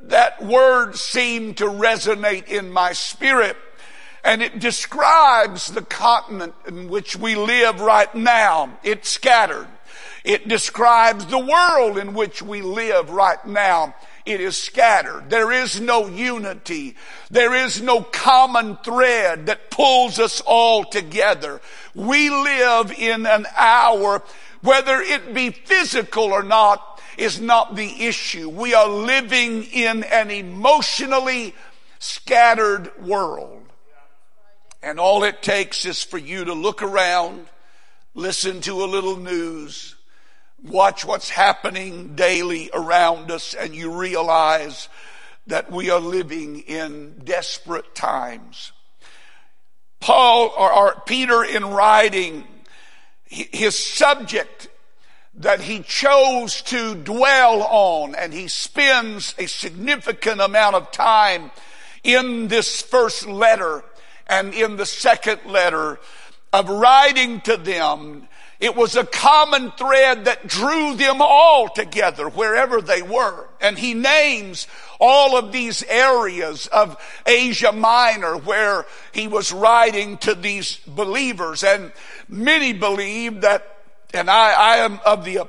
that 0.03 0.43
word 0.43 0.95
seemed 0.95 1.57
to 1.57 1.63
resonate 1.65 2.49
in 2.49 2.69
my 2.69 2.93
spirit. 2.93 3.57
And 4.23 4.43
it 4.43 4.59
describes 4.59 5.69
the 5.69 5.81
continent 5.81 6.53
in 6.67 6.87
which 6.87 7.15
we 7.15 7.33
live 7.33 7.81
right 7.81 8.13
now. 8.13 8.77
It's 8.83 9.09
scattered. 9.09 9.67
It 10.23 10.47
describes 10.47 11.25
the 11.25 11.39
world 11.39 11.97
in 11.97 12.13
which 12.13 12.43
we 12.43 12.61
live 12.61 13.09
right 13.09 13.43
now. 13.43 13.95
It 14.25 14.41
is 14.41 14.57
scattered. 14.57 15.29
There 15.29 15.51
is 15.51 15.79
no 15.79 16.07
unity. 16.07 16.95
There 17.29 17.53
is 17.53 17.81
no 17.81 18.01
common 18.01 18.77
thread 18.77 19.45
that 19.45 19.69
pulls 19.69 20.17
us 20.19 20.41
all 20.41 20.83
together. 20.83 21.61
We 21.93 22.29
live 22.31 22.91
in 22.91 23.27
an 23.27 23.45
hour, 23.55 24.23
whether 24.61 24.99
it 24.99 25.33
be 25.33 25.51
physical 25.51 26.23
or 26.25 26.41
not, 26.41 27.01
is 27.17 27.39
not 27.39 27.75
the 27.75 28.07
issue. 28.07 28.49
We 28.49 28.73
are 28.73 28.89
living 28.89 29.63
in 29.63 30.03
an 30.03 30.31
emotionally 30.31 31.53
scattered 31.99 32.91
world. 33.01 33.61
And 34.81 34.99
all 34.99 35.23
it 35.23 35.41
takes 35.41 35.85
is 35.85 36.03
for 36.03 36.17
you 36.17 36.45
to 36.45 36.53
look 36.53 36.81
around, 36.81 37.47
listen 38.13 38.61
to 38.61 38.83
a 38.83 38.85
little 38.85 39.17
news, 39.17 39.94
watch 40.63 41.05
what's 41.05 41.29
happening 41.29 42.15
daily 42.15 42.69
around 42.73 43.31
us, 43.31 43.53
and 43.53 43.75
you 43.75 43.91
realize 43.91 44.89
that 45.47 45.71
we 45.71 45.89
are 45.89 45.99
living 45.99 46.59
in 46.59 47.21
desperate 47.23 47.93
times. 47.93 48.71
Paul 49.99 50.53
or, 50.57 50.71
or 50.71 51.01
Peter 51.05 51.43
in 51.43 51.65
writing 51.65 52.45
his 53.25 53.77
subject 53.77 54.67
that 55.37 55.61
he 55.61 55.81
chose 55.81 56.61
to 56.61 56.95
dwell 56.95 57.63
on 57.63 58.15
and 58.15 58.33
he 58.33 58.47
spends 58.47 59.35
a 59.37 59.47
significant 59.47 60.39
amount 60.39 60.75
of 60.75 60.91
time 60.91 61.51
in 62.03 62.47
this 62.47 62.81
first 62.81 63.27
letter 63.27 63.83
and 64.27 64.53
in 64.53 64.77
the 64.77 64.85
second 64.85 65.39
letter 65.45 65.99
of 66.53 66.69
writing 66.69 67.41
to 67.41 67.57
them. 67.57 68.27
It 68.59 68.75
was 68.75 68.95
a 68.95 69.05
common 69.05 69.71
thread 69.71 70.25
that 70.25 70.47
drew 70.47 70.95
them 70.95 71.21
all 71.21 71.67
together 71.67 72.29
wherever 72.29 72.81
they 72.81 73.01
were. 73.01 73.49
And 73.59 73.77
he 73.77 73.93
names 73.93 74.67
all 74.99 75.37
of 75.37 75.51
these 75.51 75.83
areas 75.83 76.67
of 76.67 76.97
Asia 77.25 77.73
Minor 77.73 78.37
where 78.37 78.85
he 79.11 79.27
was 79.27 79.51
writing 79.51 80.17
to 80.19 80.35
these 80.35 80.77
believers. 80.87 81.63
And 81.63 81.91
many 82.29 82.71
believe 82.71 83.41
that 83.41 83.75
and 84.15 84.29
I, 84.29 84.53
I 84.53 84.77
am 84.77 84.99
of 85.05 85.25
the 85.25 85.47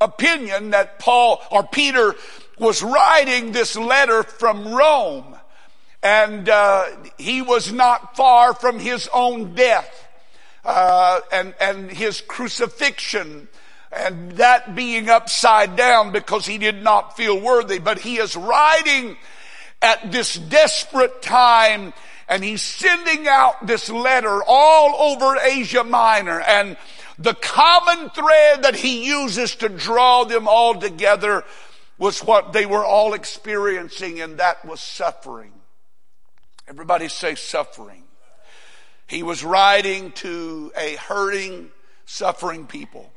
opinion 0.00 0.70
that 0.70 0.98
Paul 0.98 1.42
or 1.50 1.62
Peter 1.62 2.14
was 2.58 2.82
writing 2.82 3.52
this 3.52 3.76
letter 3.76 4.22
from 4.22 4.72
Rome. 4.72 5.36
And 6.02 6.48
uh, 6.48 6.86
he 7.18 7.42
was 7.42 7.70
not 7.70 8.16
far 8.16 8.54
from 8.54 8.78
his 8.78 9.08
own 9.12 9.54
death 9.54 10.07
uh, 10.64 11.20
and, 11.32 11.54
and 11.60 11.90
his 11.90 12.20
crucifixion 12.20 13.48
and 13.90 14.32
that 14.32 14.74
being 14.74 15.08
upside 15.08 15.76
down 15.76 16.12
because 16.12 16.44
he 16.44 16.58
did 16.58 16.82
not 16.82 17.16
feel 17.16 17.40
worthy. 17.40 17.78
But 17.78 17.98
he 17.98 18.18
is 18.18 18.36
writing 18.36 19.16
at 19.80 20.12
this 20.12 20.34
desperate 20.34 21.22
time 21.22 21.92
and 22.28 22.44
he's 22.44 22.62
sending 22.62 23.26
out 23.26 23.66
this 23.66 23.88
letter 23.88 24.42
all 24.46 25.12
over 25.12 25.38
Asia 25.38 25.84
Minor 25.84 26.40
and 26.40 26.76
the 27.18 27.34
common 27.34 28.10
thread 28.10 28.62
that 28.62 28.76
he 28.76 29.06
uses 29.06 29.56
to 29.56 29.68
draw 29.68 30.24
them 30.24 30.46
all 30.46 30.74
together 30.74 31.42
was 31.98 32.20
what 32.20 32.52
they 32.52 32.64
were 32.64 32.84
all 32.84 33.12
experiencing, 33.12 34.20
and 34.20 34.38
that 34.38 34.64
was 34.64 34.80
suffering. 34.80 35.52
Everybody 36.68 37.08
say 37.08 37.34
suffering. 37.34 38.04
He 39.08 39.22
was 39.22 39.42
writing 39.42 40.12
to 40.12 40.70
a 40.76 40.96
hurting, 40.96 41.70
suffering 42.04 42.66
people. 42.66 43.10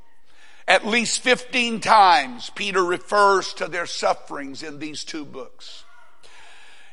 At 0.68 0.88
least 0.88 1.20
15 1.20 1.82
times, 1.82 2.50
Peter 2.56 2.84
refers 2.84 3.54
to 3.56 3.68
their 3.68 3.86
sufferings 3.86 4.64
in 4.64 4.80
these 4.80 5.04
two 5.04 5.26
books. 5.26 5.84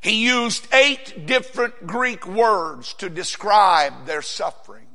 He 0.00 0.24
used 0.24 0.66
eight 0.74 1.26
different 1.26 1.86
Greek 1.86 2.26
words 2.26 2.92
to 2.94 3.08
describe 3.08 4.06
their 4.06 4.22
suffering. 4.22 4.86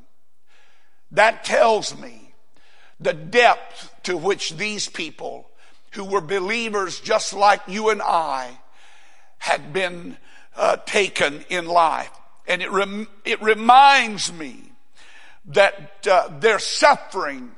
That 1.11 1.45
tells 1.45 1.97
me 1.97 2.33
the 2.99 3.13
depth 3.13 3.93
to 4.03 4.17
which 4.17 4.57
these 4.57 4.89
people 4.89 5.49
who 5.91 6.03
were 6.03 6.21
believers 6.21 6.99
just 6.99 7.33
like 7.33 7.61
you 7.67 7.89
and 7.89 8.01
I 8.01 8.59
had 9.37 9.71
been 9.71 10.17
uh, 10.57 10.77
taken 10.85 11.45
in 11.49 11.67
life. 11.67 12.11
And 12.47 12.62
it, 12.62 12.71
rem- 12.71 13.08
it 13.25 13.41
reminds 13.41 14.32
me 14.32 14.71
that 15.45 16.08
uh, 16.10 16.29
their 16.39 16.60
suffering, 16.60 17.51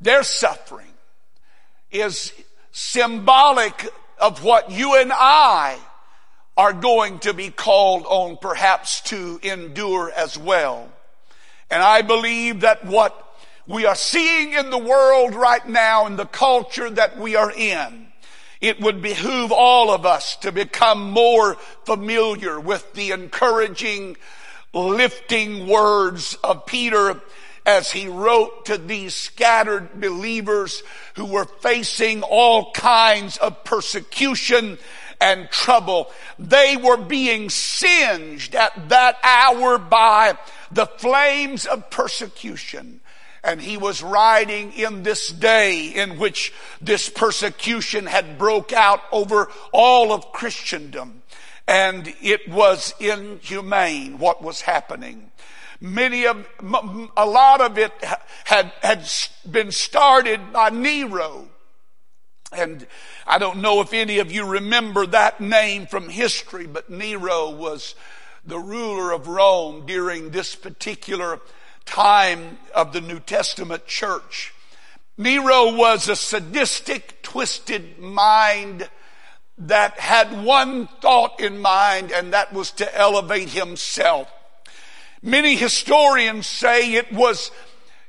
their 0.00 0.22
suffering 0.22 0.92
is 1.90 2.32
symbolic 2.72 3.88
of 4.18 4.44
what 4.44 4.70
you 4.70 4.96
and 4.96 5.12
I 5.12 5.78
are 6.56 6.72
going 6.72 7.20
to 7.20 7.32
be 7.32 7.50
called 7.50 8.04
on 8.06 8.36
perhaps 8.36 9.00
to 9.02 9.40
endure 9.42 10.10
as 10.10 10.36
well. 10.36 10.90
And 11.70 11.82
I 11.82 12.02
believe 12.02 12.60
that 12.60 12.84
what 12.84 13.26
we 13.66 13.86
are 13.86 13.94
seeing 13.94 14.52
in 14.52 14.70
the 14.70 14.78
world 14.78 15.34
right 15.34 15.66
now 15.66 16.06
in 16.06 16.16
the 16.16 16.26
culture 16.26 16.90
that 16.90 17.18
we 17.18 17.36
are 17.36 17.52
in, 17.52 18.08
it 18.60 18.80
would 18.80 19.00
behoove 19.00 19.52
all 19.52 19.90
of 19.90 20.04
us 20.04 20.36
to 20.36 20.52
become 20.52 21.10
more 21.10 21.54
familiar 21.84 22.60
with 22.60 22.92
the 22.92 23.10
encouraging, 23.12 24.16
lifting 24.74 25.66
words 25.66 26.36
of 26.44 26.66
Peter 26.66 27.20
as 27.64 27.92
he 27.92 28.08
wrote 28.08 28.66
to 28.66 28.78
these 28.78 29.14
scattered 29.14 30.00
believers 30.00 30.82
who 31.14 31.24
were 31.24 31.44
facing 31.44 32.22
all 32.22 32.72
kinds 32.72 33.36
of 33.38 33.64
persecution 33.64 34.78
and 35.20 35.50
trouble. 35.50 36.10
They 36.38 36.76
were 36.76 36.96
being 36.96 37.50
singed 37.50 38.54
at 38.54 38.88
that 38.88 39.18
hour 39.22 39.78
by 39.78 40.38
the 40.70 40.86
flames 40.86 41.66
of 41.66 41.90
persecution. 41.90 42.99
And 43.42 43.60
he 43.60 43.76
was 43.76 44.02
riding 44.02 44.72
in 44.72 45.02
this 45.02 45.28
day 45.28 45.86
in 45.86 46.18
which 46.18 46.52
this 46.80 47.08
persecution 47.08 48.06
had 48.06 48.38
broke 48.38 48.72
out 48.72 49.00
over 49.12 49.50
all 49.72 50.12
of 50.12 50.32
Christendom. 50.32 51.22
And 51.66 52.12
it 52.20 52.48
was 52.48 52.94
inhumane 53.00 54.18
what 54.18 54.42
was 54.42 54.60
happening. 54.60 55.30
Many 55.80 56.26
of, 56.26 56.46
a 57.16 57.24
lot 57.24 57.62
of 57.62 57.78
it 57.78 57.92
had, 58.44 58.72
had 58.82 59.08
been 59.50 59.72
started 59.72 60.52
by 60.52 60.68
Nero. 60.68 61.48
And 62.52 62.86
I 63.26 63.38
don't 63.38 63.62
know 63.62 63.80
if 63.80 63.94
any 63.94 64.18
of 64.18 64.30
you 64.30 64.44
remember 64.44 65.06
that 65.06 65.40
name 65.40 65.86
from 65.86 66.08
history, 66.08 66.66
but 66.66 66.90
Nero 66.90 67.50
was 67.50 67.94
the 68.44 68.58
ruler 68.58 69.12
of 69.12 69.28
Rome 69.28 69.86
during 69.86 70.30
this 70.30 70.54
particular 70.54 71.40
time 71.84 72.58
of 72.74 72.92
the 72.92 73.00
New 73.00 73.20
Testament 73.20 73.86
church. 73.86 74.52
Nero 75.18 75.74
was 75.74 76.08
a 76.08 76.16
sadistic, 76.16 77.22
twisted 77.22 77.98
mind 77.98 78.88
that 79.58 79.98
had 79.98 80.44
one 80.44 80.86
thought 81.02 81.40
in 81.40 81.58
mind, 81.58 82.10
and 82.12 82.32
that 82.32 82.52
was 82.52 82.70
to 82.72 82.98
elevate 82.98 83.50
himself. 83.50 84.32
Many 85.22 85.56
historians 85.56 86.46
say 86.46 86.94
it 86.94 87.12
was 87.12 87.50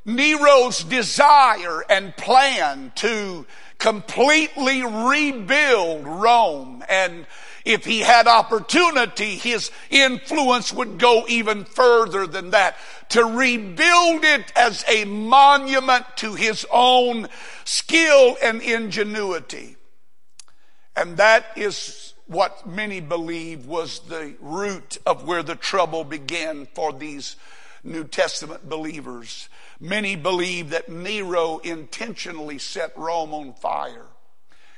Nero's 0.06 0.84
desire 0.84 1.84
and 1.90 2.16
plan 2.16 2.94
to 2.96 3.46
completely 3.78 4.84
rebuild 4.84 6.06
Rome 6.06 6.84
and 6.88 7.26
if 7.66 7.86
he 7.86 8.00
had 8.00 8.28
opportunity, 8.28 9.36
his 9.36 9.72
influence 9.90 10.74
would 10.74 10.98
go 10.98 11.26
even 11.28 11.66
further 11.66 12.26
than 12.26 12.52
that. 12.52 12.76
To 13.12 13.26
rebuild 13.26 14.24
it 14.24 14.54
as 14.56 14.86
a 14.88 15.06
monument 15.06 16.06
to 16.18 16.36
his 16.36 16.66
own 16.72 17.28
skill 17.66 18.38
and 18.42 18.62
ingenuity. 18.62 19.76
And 20.96 21.18
that 21.18 21.46
is 21.56 22.14
what 22.28 22.66
many 22.66 23.02
believe 23.02 23.66
was 23.66 24.00
the 24.00 24.36
root 24.40 24.98
of 25.06 25.26
where 25.26 25.44
the 25.44 25.56
trouble 25.56 26.06
began 26.06 26.68
for 26.74 26.94
these 26.94 27.36
New 27.84 28.06
Testament 28.06 28.70
believers. 28.70 29.50
Many 29.80 30.16
believe 30.16 30.70
that 30.70 30.88
Nero 30.88 31.58
intentionally 31.58 32.60
set 32.60 32.98
Rome 32.98 33.34
on 33.34 33.54
fire. 33.54 34.06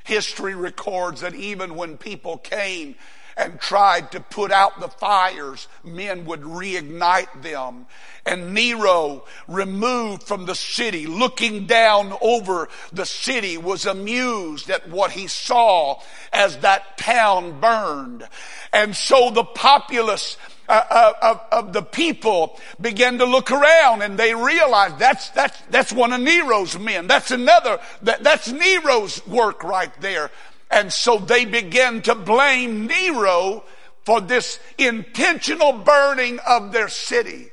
History 0.06 0.56
records 0.56 1.22
that 1.22 1.36
even 1.36 1.76
when 1.76 1.98
people 1.98 2.38
came 2.38 2.96
and 3.36 3.60
tried 3.60 4.12
to 4.12 4.19
put 4.19 4.52
out 4.52 4.80
the 4.80 4.88
fires, 4.88 5.67
men 5.84 6.26
would 6.26 6.41
reignite 6.41 7.41
them. 7.41 7.88
And 8.26 8.54
Nero, 8.54 9.26
removed 9.48 10.24
from 10.24 10.46
the 10.46 10.56
city, 10.56 11.08
looking 11.08 11.65
down 11.65 12.15
over 12.22 12.69
the 12.91 13.06
city, 13.06 13.58
was 13.58 13.86
amused 13.86 14.69
at 14.69 14.89
what 14.89 15.12
he 15.12 15.28
saw 15.28 16.00
as 16.32 16.58
that 16.60 16.98
town 16.98 17.60
burned. 17.60 18.28
And 18.72 18.96
so 18.96 19.30
the 19.30 19.43
populace 19.43 20.38
uh, 20.69 20.82
uh, 20.89 21.13
of, 21.22 21.41
of, 21.52 21.74
the 21.74 21.82
people 21.82 22.58
began 22.80 23.17
to 23.17 23.26
look 23.26 23.52
around 23.52 24.02
and 24.02 24.17
they 24.17 24.34
realized 24.34 24.98
that's, 24.98 25.30
that's, 25.32 25.60
that's 25.69 25.91
one 25.91 26.13
of 26.13 26.22
Nero's 26.22 26.80
men. 26.80 27.06
That's 27.06 27.32
another, 27.32 27.80
that, 28.04 28.24
that's 28.24 28.50
Nero's 28.50 29.26
work 29.28 29.65
right 29.65 29.91
there. 30.00 30.32
And 30.74 30.92
so 30.92 31.20
they 31.20 31.46
began 31.46 32.02
to 32.02 32.16
blame 32.16 32.88
Nero 32.88 33.64
for 34.06 34.20
this 34.20 34.60
intentional 34.80 35.72
burning 35.72 36.40
of 36.40 36.72
their 36.72 36.88
city. 36.88 37.52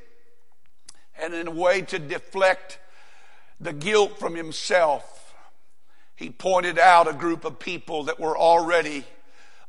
And 1.20 1.34
in 1.34 1.46
a 1.46 1.50
way 1.50 1.82
to 1.82 1.98
deflect 1.98 2.78
the 3.60 3.74
guilt 3.74 4.18
from 4.18 4.34
himself, 4.34 5.34
he 6.16 6.30
pointed 6.30 6.78
out 6.78 7.08
a 7.08 7.12
group 7.12 7.44
of 7.44 7.58
people 7.58 8.04
that 8.04 8.18
were 8.18 8.38
already 8.38 9.04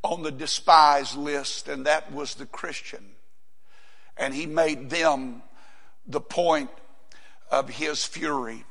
on 0.02 0.24
the 0.24 0.32
despised 0.32 1.18
list, 1.18 1.68
and 1.68 1.86
that 1.88 2.14
was 2.14 2.36
the 2.36 2.46
Christian. 2.46 3.04
And 4.16 4.34
he 4.34 4.46
made 4.46 4.90
them 4.90 5.44
the 6.08 6.22
point 6.22 6.70
of 7.52 7.70
his 7.70 8.06
fury. 8.06 8.64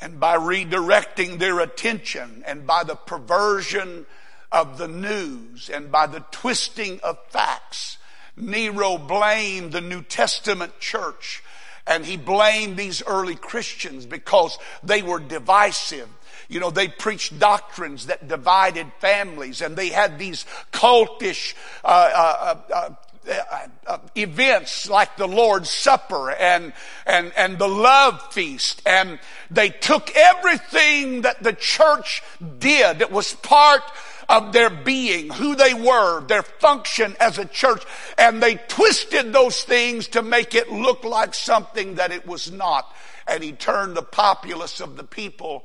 And 0.00 0.20
by 0.20 0.36
redirecting 0.36 1.38
their 1.38 1.60
attention 1.60 2.44
and 2.46 2.66
by 2.66 2.84
the 2.84 2.96
perversion 2.96 4.06
of 4.52 4.78
the 4.78 4.88
news 4.88 5.70
and 5.70 5.90
by 5.90 6.06
the 6.06 6.20
twisting 6.30 7.00
of 7.00 7.18
facts, 7.28 7.98
Nero 8.36 8.98
blamed 8.98 9.72
the 9.72 9.80
New 9.80 10.02
Testament 10.02 10.78
church 10.78 11.42
and 11.86 12.04
he 12.04 12.16
blamed 12.16 12.76
these 12.76 13.02
early 13.06 13.36
Christians 13.36 14.06
because 14.06 14.58
they 14.82 15.02
were 15.02 15.20
divisive. 15.20 16.08
You 16.48 16.60
know, 16.60 16.70
they 16.70 16.88
preached 16.88 17.38
doctrines 17.38 18.06
that 18.06 18.28
divided 18.28 18.86
families 18.98 19.62
and 19.62 19.76
they 19.76 19.88
had 19.88 20.18
these 20.18 20.44
cultish, 20.72 21.54
uh, 21.84 21.86
uh, 21.86 22.36
uh, 22.70 22.74
uh, 22.74 22.94
Uh, 23.28 23.66
uh, 23.86 23.98
events 24.16 24.88
like 24.88 25.16
the 25.16 25.26
Lord's 25.26 25.70
Supper 25.70 26.30
and, 26.30 26.72
and, 27.06 27.32
and 27.36 27.58
the 27.58 27.68
love 27.68 28.32
feast. 28.32 28.82
And 28.86 29.18
they 29.50 29.70
took 29.70 30.14
everything 30.14 31.22
that 31.22 31.42
the 31.42 31.52
church 31.52 32.22
did 32.58 33.00
that 33.00 33.10
was 33.10 33.34
part 33.34 33.82
of 34.28 34.52
their 34.52 34.70
being, 34.70 35.30
who 35.30 35.56
they 35.56 35.74
were, 35.74 36.20
their 36.26 36.42
function 36.42 37.16
as 37.20 37.38
a 37.38 37.44
church, 37.44 37.82
and 38.18 38.42
they 38.42 38.56
twisted 38.68 39.32
those 39.32 39.62
things 39.62 40.08
to 40.08 40.22
make 40.22 40.54
it 40.54 40.70
look 40.70 41.04
like 41.04 41.34
something 41.34 41.96
that 41.96 42.12
it 42.12 42.26
was 42.26 42.50
not. 42.50 42.94
And 43.26 43.42
he 43.42 43.52
turned 43.52 43.96
the 43.96 44.02
populace 44.02 44.80
of 44.80 44.96
the 44.96 45.04
people 45.04 45.64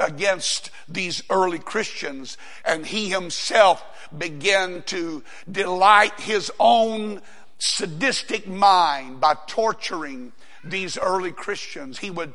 against 0.00 0.70
these 0.88 1.22
early 1.30 1.58
Christians, 1.58 2.36
and 2.64 2.86
he 2.86 3.10
himself 3.10 3.84
began 4.16 4.82
to 4.86 5.22
delight 5.50 6.18
his 6.18 6.50
own 6.58 7.22
sadistic 7.58 8.48
mind 8.48 9.20
by 9.20 9.36
torturing 9.46 10.32
these 10.64 10.98
early 10.98 11.32
Christians. 11.32 11.98
He 11.98 12.10
would 12.10 12.34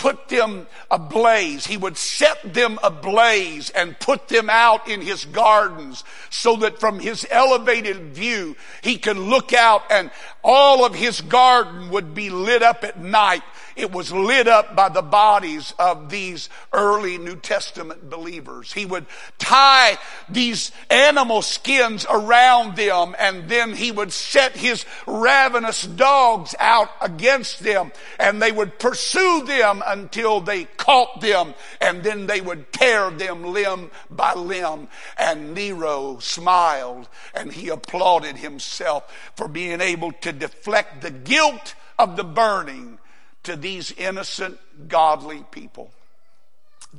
put 0.00 0.28
them 0.28 0.66
ablaze. 0.90 1.66
He 1.66 1.76
would 1.76 1.96
set 1.98 2.54
them 2.54 2.78
ablaze 2.82 3.68
and 3.68 3.98
put 4.00 4.28
them 4.28 4.48
out 4.48 4.88
in 4.88 5.02
his 5.02 5.26
gardens 5.26 6.04
so 6.30 6.56
that 6.56 6.80
from 6.80 7.00
his 7.00 7.26
elevated 7.30 8.14
view, 8.14 8.56
he 8.80 8.96
could 8.96 9.18
look 9.18 9.52
out 9.52 9.82
and 9.90 10.10
all 10.42 10.86
of 10.86 10.94
his 10.94 11.20
garden 11.20 11.90
would 11.90 12.14
be 12.14 12.30
lit 12.30 12.62
up 12.62 12.82
at 12.82 12.98
night 12.98 13.42
it 13.80 13.90
was 13.90 14.12
lit 14.12 14.46
up 14.46 14.76
by 14.76 14.90
the 14.90 15.02
bodies 15.02 15.72
of 15.78 16.10
these 16.10 16.50
early 16.72 17.16
New 17.16 17.36
Testament 17.36 18.10
believers. 18.10 18.72
He 18.72 18.84
would 18.84 19.06
tie 19.38 19.96
these 20.28 20.70
animal 20.90 21.40
skins 21.40 22.04
around 22.08 22.76
them 22.76 23.16
and 23.18 23.48
then 23.48 23.74
he 23.74 23.90
would 23.90 24.12
set 24.12 24.54
his 24.54 24.84
ravenous 25.06 25.82
dogs 25.82 26.54
out 26.60 26.90
against 27.00 27.60
them 27.60 27.90
and 28.18 28.40
they 28.40 28.52
would 28.52 28.78
pursue 28.78 29.44
them 29.46 29.82
until 29.86 30.40
they 30.40 30.64
caught 30.76 31.22
them 31.22 31.54
and 31.80 32.02
then 32.02 32.26
they 32.26 32.42
would 32.42 32.70
tear 32.72 33.10
them 33.10 33.44
limb 33.44 33.90
by 34.10 34.34
limb. 34.34 34.88
And 35.16 35.54
Nero 35.54 36.18
smiled 36.20 37.08
and 37.34 37.50
he 37.50 37.70
applauded 37.70 38.36
himself 38.36 39.10
for 39.36 39.48
being 39.48 39.80
able 39.80 40.12
to 40.20 40.32
deflect 40.32 41.00
the 41.00 41.10
guilt 41.10 41.74
of 41.98 42.16
the 42.16 42.24
burning 42.24 42.98
to 43.44 43.56
these 43.56 43.92
innocent, 43.92 44.58
godly 44.88 45.44
people. 45.50 45.90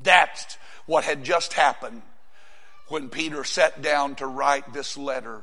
That's 0.04 0.58
what 0.86 1.04
had 1.04 1.23
just 1.23 1.54
happened 1.54 2.01
when 2.88 3.10
Peter 3.10 3.43
sat 3.43 3.82
down 3.82 4.15
to 4.15 4.27
write 4.27 4.73
this 4.73 4.97
letter 4.97 5.41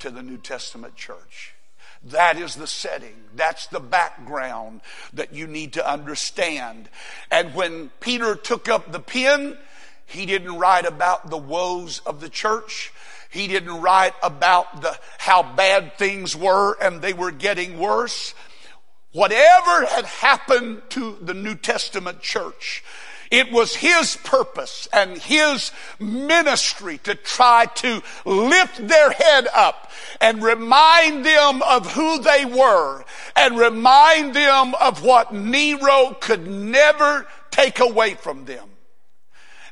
to 0.00 0.10
the 0.10 0.22
New 0.22 0.38
Testament 0.38 0.96
church. 0.96 1.54
That 2.04 2.38
is 2.38 2.54
the 2.54 2.66
setting. 2.66 3.16
That's 3.34 3.66
the 3.66 3.80
background 3.80 4.80
that 5.12 5.32
you 5.32 5.46
need 5.46 5.74
to 5.74 5.88
understand. 5.88 6.88
And 7.30 7.54
when 7.54 7.90
Peter 8.00 8.36
took 8.36 8.68
up 8.68 8.92
the 8.92 9.00
pen, 9.00 9.58
he 10.06 10.24
didn't 10.24 10.58
write 10.58 10.86
about 10.86 11.28
the 11.28 11.36
woes 11.36 12.00
of 12.06 12.20
the 12.20 12.28
church. 12.28 12.92
He 13.30 13.46
didn't 13.46 13.80
write 13.80 14.14
about 14.22 14.80
the, 14.80 14.96
how 15.18 15.42
bad 15.42 15.98
things 15.98 16.34
were 16.34 16.76
and 16.80 17.02
they 17.02 17.12
were 17.12 17.30
getting 17.30 17.78
worse. 17.78 18.32
Whatever 19.18 19.84
had 19.86 20.04
happened 20.04 20.80
to 20.90 21.18
the 21.20 21.34
New 21.34 21.56
Testament 21.56 22.20
church, 22.20 22.84
it 23.32 23.50
was 23.50 23.74
his 23.74 24.16
purpose 24.22 24.86
and 24.92 25.18
his 25.18 25.72
ministry 25.98 26.98
to 26.98 27.16
try 27.16 27.66
to 27.66 28.00
lift 28.24 28.86
their 28.86 29.10
head 29.10 29.48
up 29.52 29.90
and 30.20 30.40
remind 30.40 31.26
them 31.26 31.62
of 31.64 31.94
who 31.94 32.20
they 32.20 32.44
were 32.44 33.04
and 33.34 33.58
remind 33.58 34.34
them 34.34 34.76
of 34.76 35.02
what 35.02 35.34
Nero 35.34 36.16
could 36.20 36.46
never 36.46 37.26
take 37.50 37.80
away 37.80 38.14
from 38.14 38.44
them. 38.44 38.68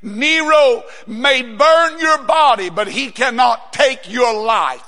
Nero 0.02 0.82
may 1.06 1.42
burn 1.42 2.00
your 2.00 2.18
body, 2.24 2.68
but 2.68 2.88
he 2.88 3.12
cannot 3.12 3.72
take 3.72 4.10
your 4.10 4.34
life. 4.44 4.82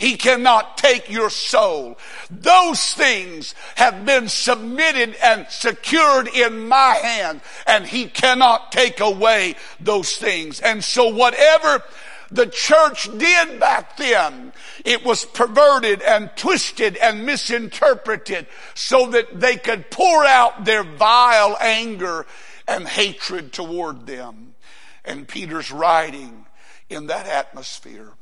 He 0.00 0.16
cannot 0.16 0.78
take 0.78 1.10
your 1.10 1.28
soul. 1.28 1.98
Those 2.30 2.94
things 2.94 3.54
have 3.76 4.06
been 4.06 4.28
submitted 4.28 5.14
and 5.22 5.46
secured 5.50 6.26
in 6.28 6.66
my 6.68 6.94
hand 6.94 7.42
and 7.66 7.86
he 7.86 8.06
cannot 8.06 8.72
take 8.72 9.00
away 9.00 9.56
those 9.78 10.16
things. 10.16 10.58
And 10.60 10.82
so 10.82 11.08
whatever 11.08 11.84
the 12.30 12.46
church 12.46 13.10
did 13.18 13.60
back 13.60 13.98
then, 13.98 14.54
it 14.86 15.04
was 15.04 15.26
perverted 15.26 16.00
and 16.00 16.30
twisted 16.34 16.96
and 16.96 17.26
misinterpreted 17.26 18.46
so 18.72 19.10
that 19.10 19.38
they 19.38 19.58
could 19.58 19.90
pour 19.90 20.24
out 20.24 20.64
their 20.64 20.82
vile 20.82 21.58
anger 21.60 22.24
and 22.66 22.88
hatred 22.88 23.52
toward 23.52 24.06
them. 24.06 24.54
And 25.04 25.28
Peter's 25.28 25.70
writing 25.70 26.46
in 26.88 27.08
that 27.08 27.26
atmosphere. 27.26 28.14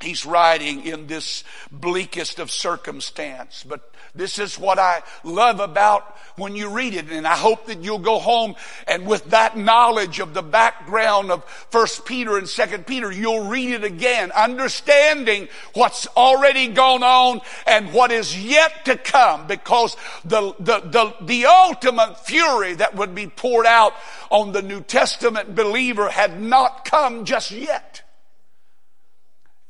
He's 0.00 0.26
writing 0.26 0.84
in 0.84 1.06
this 1.06 1.44
bleakest 1.70 2.38
of 2.38 2.50
circumstance, 2.50 3.64
but 3.66 3.90
this 4.14 4.38
is 4.38 4.58
what 4.58 4.78
I 4.78 5.02
love 5.22 5.60
about 5.60 6.18
when 6.36 6.56
you 6.56 6.68
read 6.68 6.94
it. 6.94 7.10
And 7.10 7.26
I 7.26 7.36
hope 7.36 7.66
that 7.66 7.82
you'll 7.82 8.00
go 8.00 8.18
home 8.18 8.54
and 8.86 9.06
with 9.06 9.24
that 9.30 9.56
knowledge 9.56 10.20
of 10.20 10.34
the 10.34 10.42
background 10.42 11.30
of 11.30 11.44
First 11.70 12.04
Peter 12.04 12.36
and 12.36 12.48
Second 12.48 12.86
Peter, 12.86 13.10
you'll 13.10 13.46
read 13.46 13.70
it 13.70 13.84
again, 13.84 14.30
understanding 14.32 15.48
what's 15.74 16.06
already 16.16 16.68
gone 16.68 17.02
on 17.02 17.40
and 17.66 17.92
what 17.92 18.12
is 18.12 18.36
yet 18.40 18.84
to 18.84 18.96
come 18.96 19.46
because 19.46 19.96
the, 20.24 20.54
the, 20.58 20.80
the, 20.80 21.14
the 21.24 21.46
ultimate 21.46 22.18
fury 22.26 22.74
that 22.74 22.94
would 22.94 23.14
be 23.14 23.28
poured 23.28 23.66
out 23.66 23.94
on 24.30 24.52
the 24.52 24.62
New 24.62 24.80
Testament 24.80 25.54
believer 25.54 26.08
had 26.08 26.40
not 26.40 26.84
come 26.84 27.24
just 27.24 27.50
yet. 27.50 28.03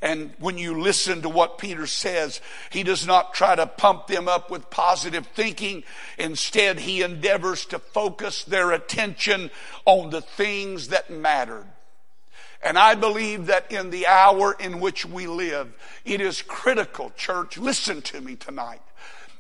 And 0.04 0.34
when 0.38 0.58
you 0.58 0.78
listen 0.78 1.22
to 1.22 1.30
what 1.30 1.56
Peter 1.56 1.86
says, 1.86 2.42
he 2.68 2.82
does 2.82 3.06
not 3.06 3.32
try 3.32 3.56
to 3.56 3.66
pump 3.66 4.06
them 4.06 4.28
up 4.28 4.50
with 4.50 4.68
positive 4.68 5.26
thinking. 5.28 5.82
Instead, 6.18 6.80
he 6.80 7.00
endeavors 7.00 7.64
to 7.66 7.78
focus 7.78 8.44
their 8.44 8.70
attention 8.72 9.50
on 9.86 10.10
the 10.10 10.20
things 10.20 10.88
that 10.88 11.08
mattered. 11.08 11.64
And 12.62 12.78
I 12.78 12.96
believe 12.96 13.46
that 13.46 13.72
in 13.72 13.88
the 13.88 14.06
hour 14.06 14.54
in 14.60 14.78
which 14.78 15.06
we 15.06 15.26
live, 15.26 15.72
it 16.04 16.20
is 16.20 16.42
critical, 16.42 17.10
church, 17.16 17.56
listen 17.56 18.02
to 18.02 18.20
me 18.20 18.36
tonight. 18.36 18.82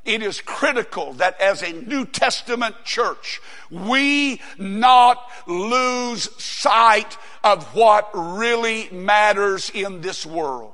It 0.04 0.22
is 0.22 0.40
critical 0.42 1.14
that 1.14 1.40
as 1.40 1.62
a 1.62 1.72
New 1.72 2.04
Testament 2.04 2.76
church, 2.84 3.40
we 3.70 4.40
not 4.58 5.30
lose 5.46 6.30
sight 6.42 7.16
of 7.42 7.74
what 7.74 8.10
really 8.12 8.90
matters 8.90 9.70
in 9.70 10.02
this 10.02 10.26
world. 10.26 10.72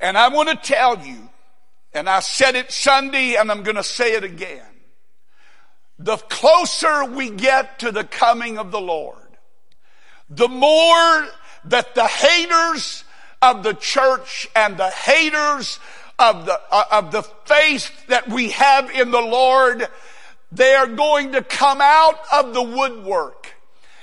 And 0.00 0.18
I 0.18 0.28
want 0.28 0.50
to 0.50 0.56
tell 0.56 0.98
you, 0.98 1.30
and 1.94 2.08
I 2.08 2.20
said 2.20 2.56
it 2.56 2.72
Sunday 2.72 3.36
and 3.36 3.50
I'm 3.50 3.62
going 3.62 3.76
to 3.76 3.84
say 3.84 4.14
it 4.14 4.24
again. 4.24 4.66
The 5.98 6.16
closer 6.16 7.04
we 7.04 7.30
get 7.30 7.78
to 7.80 7.92
the 7.92 8.04
coming 8.04 8.58
of 8.58 8.70
the 8.70 8.80
Lord, 8.80 9.16
the 10.28 10.48
more 10.48 11.28
that 11.64 11.94
the 11.94 12.06
haters 12.06 13.04
of 13.42 13.62
the 13.62 13.74
church 13.74 14.48
and 14.54 14.76
the 14.76 14.88
haters 14.88 15.78
of 16.20 16.46
the, 16.46 16.60
uh, 16.70 16.84
of 16.92 17.10
the 17.10 17.22
faith 17.22 18.06
that 18.08 18.28
we 18.28 18.50
have 18.50 18.90
in 18.90 19.10
the 19.10 19.20
Lord, 19.20 19.88
they 20.52 20.74
are 20.74 20.86
going 20.86 21.32
to 21.32 21.42
come 21.42 21.80
out 21.80 22.20
of 22.32 22.52
the 22.54 22.62
woodwork 22.62 23.54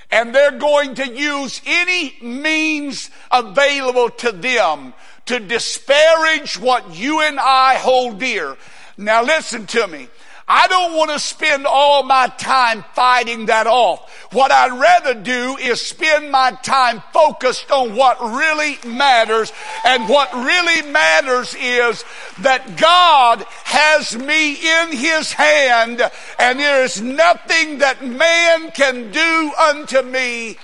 and 0.10 0.34
they're 0.34 0.58
going 0.58 0.95
to 0.95 1.08
use 1.08 1.62
any 1.65 2.17
means 2.21 3.10
available 3.32 4.10
to 4.10 4.32
them 4.32 4.93
to 5.25 5.39
disparage 5.39 6.58
what 6.58 6.95
you 6.95 7.21
and 7.21 7.39
I 7.39 7.75
hold 7.75 8.19
dear. 8.19 8.58
Now 8.97 9.23
listen 9.23 9.67
to 9.67 9.88
me. 9.88 10.08
I 10.49 10.67
don't 10.67 10.95
want 10.95 11.12
to 11.12 11.19
spend 11.19 11.65
all 11.65 12.03
my 12.03 12.27
time 12.38 12.86
fighting 12.93 13.47
that 13.47 13.67
off. 13.67 14.10
What 14.31 14.49
I'd 14.49 14.79
rather 14.79 15.13
do 15.13 15.57
is 15.57 15.81
spend 15.81 16.31
my 16.31 16.51
time 16.63 17.03
focused 17.12 17.69
on 17.69 17.95
what 17.95 18.17
really 18.21 18.77
matters. 18.88 19.51
And 19.83 20.07
what 20.07 20.33
really 20.33 20.89
matters 20.89 21.53
is 21.60 22.05
that 22.39 22.77
God 22.77 23.45
has 23.65 24.15
me 24.15 24.53
in 24.53 24.91
His 24.93 25.33
hand 25.33 26.01
and 26.39 26.60
there 26.60 26.86
is 26.86 27.01
nothing 27.01 27.79
that 27.79 28.05
man 28.05 28.71
can 28.71 29.12
do 29.12 29.51
unto 29.60 30.01
me 30.01 30.57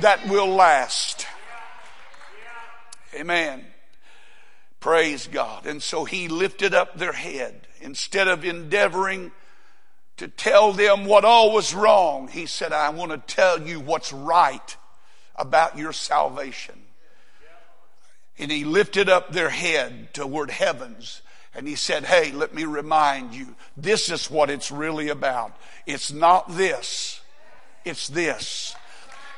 that 0.00 0.28
will 0.28 0.48
last. 0.48 1.26
Amen. 3.12 3.64
Praise 4.78 5.26
God. 5.26 5.66
And 5.66 5.82
so 5.82 6.04
he 6.04 6.28
lifted 6.28 6.74
up 6.74 6.96
their 6.96 7.12
head. 7.12 7.65
Instead 7.80 8.28
of 8.28 8.44
endeavoring 8.44 9.32
to 10.16 10.28
tell 10.28 10.72
them 10.72 11.04
what 11.04 11.24
all 11.24 11.52
was 11.52 11.74
wrong, 11.74 12.28
he 12.28 12.46
said, 12.46 12.72
I 12.72 12.88
want 12.90 13.12
to 13.12 13.34
tell 13.34 13.60
you 13.60 13.80
what's 13.80 14.12
right 14.12 14.76
about 15.34 15.76
your 15.76 15.92
salvation. 15.92 16.80
And 18.38 18.50
he 18.50 18.64
lifted 18.64 19.08
up 19.08 19.32
their 19.32 19.50
head 19.50 20.12
toward 20.14 20.50
heavens 20.50 21.22
and 21.56 21.66
he 21.66 21.74
said, 21.74 22.04
Hey, 22.04 22.32
let 22.32 22.54
me 22.54 22.64
remind 22.64 23.34
you, 23.34 23.56
this 23.76 24.10
is 24.10 24.30
what 24.30 24.50
it's 24.50 24.70
really 24.70 25.08
about. 25.08 25.56
It's 25.86 26.12
not 26.12 26.54
this, 26.54 27.20
it's 27.84 28.08
this. 28.08 28.76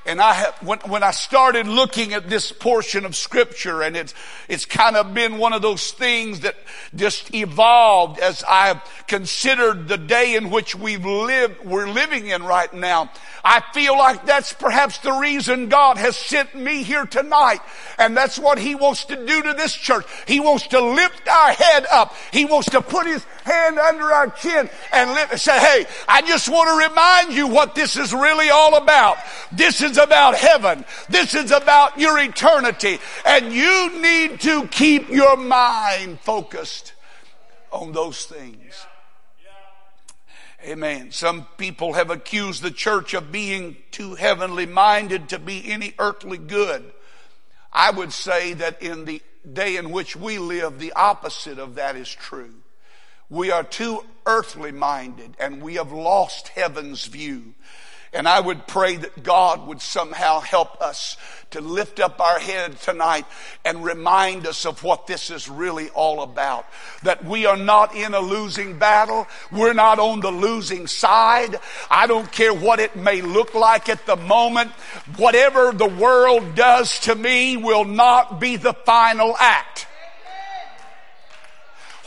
And 0.09 0.23
I 0.23 0.33
have, 0.33 0.55
when, 0.63 0.79
when 0.87 1.03
I 1.03 1.11
started 1.11 1.67
looking 1.67 2.15
at 2.15 2.31
this 2.31 2.51
portion 2.51 3.05
of 3.05 3.15
scripture 3.15 3.83
and 3.83 3.95
it's, 3.95 4.15
it's 4.49 4.65
kind 4.65 4.97
of 4.97 5.13
been 5.13 5.37
one 5.37 5.53
of 5.53 5.61
those 5.61 5.93
things 5.93 6.41
that 6.41 6.57
just 6.95 7.35
evolved 7.35 8.19
as 8.19 8.43
I've 8.49 8.81
considered 9.07 9.87
the 9.87 9.99
day 9.99 10.35
in 10.35 10.49
which 10.49 10.75
we've 10.75 11.05
lived, 11.05 11.63
we're 11.63 11.89
living 11.89 12.27
in 12.27 12.43
right 12.43 12.73
now. 12.73 13.11
I 13.45 13.63
feel 13.75 13.99
like 13.99 14.25
that's 14.25 14.55
perhaps 14.55 14.99
the 14.99 15.13
reason 15.13 15.69
God 15.69 15.99
has 15.99 16.17
sent 16.17 16.55
me 16.55 16.83
here 16.85 17.05
tonight. 17.05 17.61
And 17.99 18.17
that's 18.17 18.39
what 18.39 18.59
He 18.59 18.75
wants 18.75 19.05
to 19.07 19.27
do 19.27 19.43
to 19.43 19.53
this 19.53 19.75
church. 19.75 20.07
He 20.27 20.41
wants 20.41 20.69
to 20.69 20.81
lift 20.81 21.29
our 21.29 21.53
head 21.53 21.87
up. 21.91 22.15
He 22.33 22.47
wants 22.47 22.71
to 22.71 22.81
put 22.81 23.07
His 23.07 23.25
hand 23.45 23.79
under 23.79 24.05
our 24.05 24.31
chin 24.31 24.71
and 24.91 25.11
lift, 25.11 25.39
say, 25.39 25.59
hey, 25.59 25.87
I 26.09 26.23
just 26.23 26.49
want 26.49 26.69
to 26.69 26.89
remind 26.89 27.35
you 27.35 27.49
what 27.49 27.75
this 27.75 27.97
is 27.97 28.15
really 28.15 28.49
all 28.51 28.77
about. 28.77 29.19
This 29.53 29.83
is 29.83 29.98
about 29.99 30.35
heaven. 30.37 30.85
This 31.09 31.35
is 31.35 31.51
about 31.51 31.99
your 31.99 32.19
eternity. 32.19 32.99
And 33.25 33.53
you 33.53 34.01
need 34.01 34.41
to 34.41 34.67
keep 34.69 35.09
your 35.09 35.37
mind 35.37 36.21
focused 36.21 36.95
on 37.71 37.93
those 37.93 38.25
things. 38.25 38.87
Amen. 40.65 41.13
Some 41.13 41.47
people 41.57 41.93
have 41.93 42.11
accused 42.11 42.63
the 42.63 42.71
church 42.71 43.15
of 43.15 43.31
being 43.31 43.77
too 43.93 44.17
heavenly 44.17 44.67
minded 44.67 45.29
to 45.29 45.39
be 45.39 45.71
any 45.71 45.95
earthly 45.99 46.39
good. 46.39 46.93
I 47.73 47.91
would 47.91 48.13
say 48.13 48.55
that 48.55 48.83
in 48.83 49.05
the 49.05 49.23
day 49.51 49.77
in 49.77 49.91
which 49.91 50.17
we 50.17 50.39
live, 50.39 50.79
the 50.79 50.93
opposite 50.95 51.59
of 51.59 51.77
that 51.77 51.95
is 51.95 52.13
true. 52.13 52.55
We 53.31 53.51
are 53.51 53.63
too 53.63 54.05
earthly 54.27 54.73
minded 54.73 55.37
and 55.39 55.63
we 55.63 55.75
have 55.75 55.93
lost 55.93 56.49
heaven's 56.49 57.05
view. 57.05 57.55
And 58.13 58.27
I 58.27 58.41
would 58.41 58.67
pray 58.67 58.97
that 58.97 59.23
God 59.23 59.67
would 59.67 59.83
somehow 59.83 60.41
help 60.41 60.81
us 60.81 61.17
to 61.51 61.61
lift 61.61 62.01
up 62.01 62.21
our 62.21 62.39
head 62.39 62.79
tonight 62.81 63.27
and 63.65 63.85
remind 63.85 64.47
us 64.47 64.67
of 64.67 64.83
what 64.83 65.07
this 65.07 65.31
is 65.31 65.49
really 65.49 65.89
all 65.91 66.23
about. 66.23 66.67
That 67.03 67.25
we 67.25 67.47
are 67.47 67.57
not 67.57 67.95
in 67.95 68.15
a 68.15 68.21
losing 68.21 68.79
battle. 68.79 69.27
We're 69.51 69.75
not 69.75 69.99
on 69.99 70.21
the 70.21 70.31
losing 70.31 70.87
side. 70.87 71.57
I 71.91 72.07
don't 72.07 72.31
care 72.31 72.55
what 72.55 72.81
it 72.81 72.97
may 72.97 73.21
look 73.21 73.55
like 73.55 73.89
at 73.89 74.07
the 74.07 74.17
moment. 74.17 74.71
Whatever 75.17 75.73
the 75.73 75.89
world 75.89 76.55
does 76.55 77.01
to 77.01 77.15
me 77.15 77.57
will 77.57 77.85
not 77.85 78.41
be 78.41 78.57
the 78.57 78.75
final 78.75 79.37
act. 79.39 79.88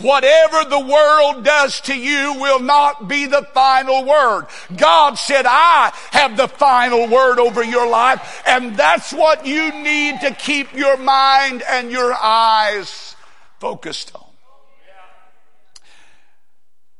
Whatever 0.01 0.69
the 0.69 0.79
world 0.79 1.43
does 1.43 1.81
to 1.81 1.97
you 1.97 2.35
will 2.39 2.59
not 2.59 3.07
be 3.07 3.25
the 3.25 3.47
final 3.53 4.05
word. 4.05 4.47
God 4.75 5.15
said, 5.15 5.45
I 5.47 5.91
have 6.11 6.37
the 6.37 6.47
final 6.47 7.07
word 7.07 7.39
over 7.39 7.63
your 7.63 7.89
life. 7.89 8.43
And 8.45 8.75
that's 8.75 9.13
what 9.13 9.45
you 9.45 9.71
need 9.83 10.21
to 10.21 10.33
keep 10.33 10.73
your 10.73 10.97
mind 10.97 11.63
and 11.67 11.91
your 11.91 12.13
eyes 12.13 13.15
focused 13.59 14.15
on. 14.15 14.25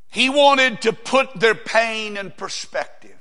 He 0.10 0.30
wanted 0.30 0.82
to 0.82 0.94
put 0.94 1.40
their 1.40 1.56
pain 1.56 2.18
in 2.18 2.32
perspective. 2.32 3.18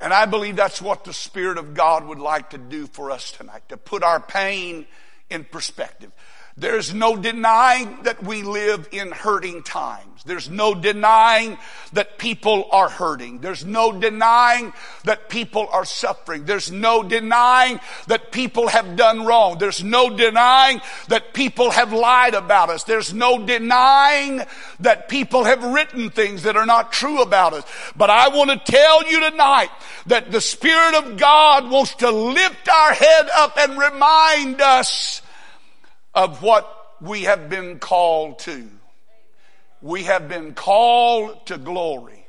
And 0.00 0.12
I 0.12 0.26
believe 0.26 0.56
that's 0.56 0.82
what 0.82 1.04
the 1.04 1.12
Spirit 1.12 1.56
of 1.56 1.72
God 1.72 2.04
would 2.04 2.18
like 2.18 2.50
to 2.50 2.58
do 2.58 2.86
for 2.88 3.10
us 3.10 3.30
tonight, 3.30 3.62
to 3.68 3.76
put 3.76 4.02
our 4.02 4.20
pain 4.20 4.86
in 5.30 5.44
perspective. 5.44 6.10
There's 6.56 6.94
no 6.94 7.16
denying 7.16 8.04
that 8.04 8.22
we 8.22 8.44
live 8.44 8.88
in 8.92 9.10
hurting 9.10 9.64
times. 9.64 10.22
There's 10.24 10.48
no 10.48 10.72
denying 10.72 11.58
that 11.94 12.16
people 12.16 12.68
are 12.70 12.88
hurting. 12.88 13.40
There's 13.40 13.64
no 13.64 13.90
denying 13.90 14.72
that 15.02 15.28
people 15.28 15.66
are 15.72 15.84
suffering. 15.84 16.44
There's 16.44 16.70
no 16.70 17.02
denying 17.02 17.80
that 18.06 18.30
people 18.30 18.68
have 18.68 18.94
done 18.94 19.26
wrong. 19.26 19.58
There's 19.58 19.82
no 19.82 20.16
denying 20.16 20.80
that 21.08 21.34
people 21.34 21.72
have 21.72 21.92
lied 21.92 22.34
about 22.34 22.70
us. 22.70 22.84
There's 22.84 23.12
no 23.12 23.44
denying 23.44 24.42
that 24.78 25.08
people 25.08 25.42
have 25.42 25.64
written 25.64 26.08
things 26.10 26.44
that 26.44 26.56
are 26.56 26.66
not 26.66 26.92
true 26.92 27.20
about 27.20 27.52
us. 27.52 27.64
But 27.96 28.10
I 28.10 28.28
want 28.28 28.50
to 28.50 28.72
tell 28.72 29.10
you 29.10 29.28
tonight 29.28 29.70
that 30.06 30.30
the 30.30 30.40
Spirit 30.40 30.94
of 30.94 31.16
God 31.16 31.68
wants 31.68 31.96
to 31.96 32.12
lift 32.12 32.68
our 32.68 32.92
head 32.92 33.28
up 33.34 33.58
and 33.58 33.76
remind 33.76 34.60
us 34.60 35.20
of 36.14 36.42
what 36.42 36.70
we 37.00 37.22
have 37.22 37.48
been 37.48 37.78
called 37.78 38.38
to. 38.40 38.68
We 39.82 40.04
have 40.04 40.28
been 40.28 40.54
called 40.54 41.46
to 41.46 41.58
glory. 41.58 42.26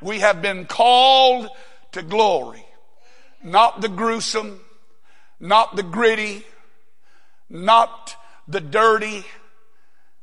We 0.00 0.20
have 0.20 0.40
been 0.40 0.66
called 0.66 1.48
to 1.92 2.02
glory. 2.02 2.64
Not 3.42 3.80
the 3.80 3.88
gruesome, 3.88 4.60
not 5.40 5.76
the 5.76 5.82
gritty, 5.82 6.44
not 7.48 8.16
the 8.48 8.60
dirty, 8.60 9.24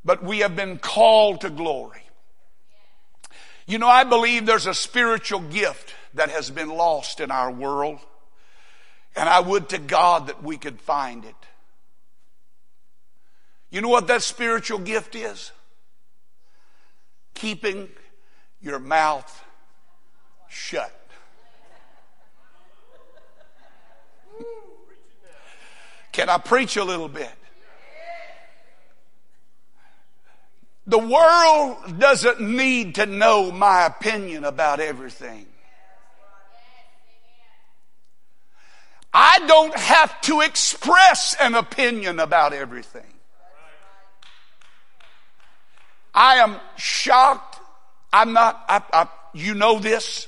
but 0.03 0.23
we 0.23 0.39
have 0.39 0.55
been 0.55 0.77
called 0.77 1.41
to 1.41 1.49
glory. 1.49 2.01
You 3.65 3.77
know, 3.77 3.87
I 3.87 4.03
believe 4.03 4.45
there's 4.45 4.67
a 4.67 4.73
spiritual 4.73 5.39
gift 5.39 5.93
that 6.15 6.29
has 6.29 6.49
been 6.49 6.69
lost 6.69 7.19
in 7.19 7.31
our 7.31 7.51
world, 7.51 7.99
and 9.15 9.29
I 9.29 9.39
would 9.39 9.69
to 9.69 9.77
God 9.77 10.27
that 10.27 10.43
we 10.43 10.57
could 10.57 10.81
find 10.81 11.23
it. 11.23 11.35
You 13.73 13.81
know 13.81 13.89
what 13.89 14.05
that 14.05 14.21
spiritual 14.21 14.77
gift 14.77 15.15
is? 15.15 15.51
Keeping 17.33 17.89
your 18.61 18.77
mouth 18.77 19.43
shut. 20.47 20.93
Can 26.11 26.29
I 26.29 26.37
preach 26.37 26.77
a 26.77 26.83
little 26.83 27.07
bit? 27.07 27.31
The 30.85 30.99
world 30.99 31.97
doesn't 31.97 32.41
need 32.41 32.93
to 32.95 33.07
know 33.07 33.51
my 33.51 33.87
opinion 33.87 34.43
about 34.43 34.81
everything. 34.81 35.47
I 39.11 39.39
don't 39.47 39.75
have 39.75 40.21
to 40.21 40.41
express 40.41 41.35
an 41.41 41.55
opinion 41.55 42.19
about 42.19 42.53
everything. 42.53 43.12
I 46.13 46.37
am 46.37 46.57
shocked. 46.77 47.59
I'm 48.11 48.33
not, 48.33 48.63
I, 48.67 48.81
I, 48.93 49.07
you 49.33 49.55
know 49.55 49.79
this. 49.79 50.27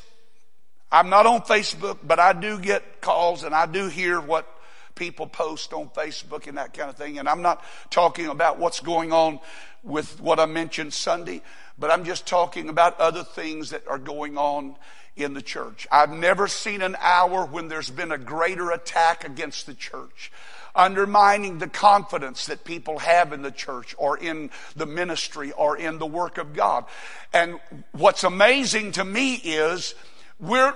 I'm 0.91 1.09
not 1.09 1.25
on 1.25 1.41
Facebook, 1.41 1.99
but 2.03 2.19
I 2.19 2.33
do 2.33 2.59
get 2.59 3.01
calls 3.01 3.43
and 3.43 3.53
I 3.53 3.65
do 3.65 3.87
hear 3.87 4.19
what 4.19 4.47
people 4.95 5.27
post 5.27 5.73
on 5.73 5.89
Facebook 5.89 6.47
and 6.47 6.57
that 6.57 6.73
kind 6.73 6.89
of 6.89 6.95
thing. 6.95 7.19
And 7.19 7.27
I'm 7.27 7.41
not 7.41 7.63
talking 7.89 8.27
about 8.27 8.59
what's 8.59 8.79
going 8.79 9.11
on 9.11 9.39
with 9.83 10.19
what 10.19 10.39
I 10.39 10.45
mentioned 10.45 10.93
Sunday, 10.93 11.41
but 11.77 11.91
I'm 11.91 12.05
just 12.05 12.25
talking 12.25 12.69
about 12.69 12.99
other 12.99 13.23
things 13.23 13.69
that 13.71 13.87
are 13.87 13.99
going 13.99 14.37
on 14.37 14.75
in 15.15 15.33
the 15.33 15.41
church. 15.41 15.87
I've 15.91 16.11
never 16.11 16.47
seen 16.47 16.81
an 16.81 16.95
hour 16.99 17.45
when 17.45 17.67
there's 17.67 17.89
been 17.89 18.11
a 18.11 18.17
greater 18.17 18.71
attack 18.71 19.23
against 19.23 19.65
the 19.65 19.73
church 19.73 20.31
undermining 20.75 21.59
the 21.59 21.67
confidence 21.67 22.47
that 22.47 22.63
people 22.63 22.99
have 22.99 23.33
in 23.33 23.41
the 23.41 23.51
church 23.51 23.95
or 23.97 24.17
in 24.17 24.49
the 24.75 24.85
ministry 24.85 25.51
or 25.53 25.77
in 25.77 25.97
the 25.97 26.05
work 26.05 26.37
of 26.37 26.53
God. 26.53 26.85
And 27.33 27.59
what's 27.91 28.23
amazing 28.23 28.93
to 28.93 29.05
me 29.05 29.35
is 29.35 29.95
we're, 30.39 30.73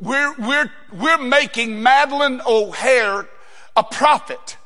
we're, 0.00 0.34
we're, 0.38 0.70
we're 0.92 1.18
making 1.18 1.70
Madalyn 1.82 2.44
O'Hair 2.46 3.28
a 3.76 3.84
prophet. 3.84 4.56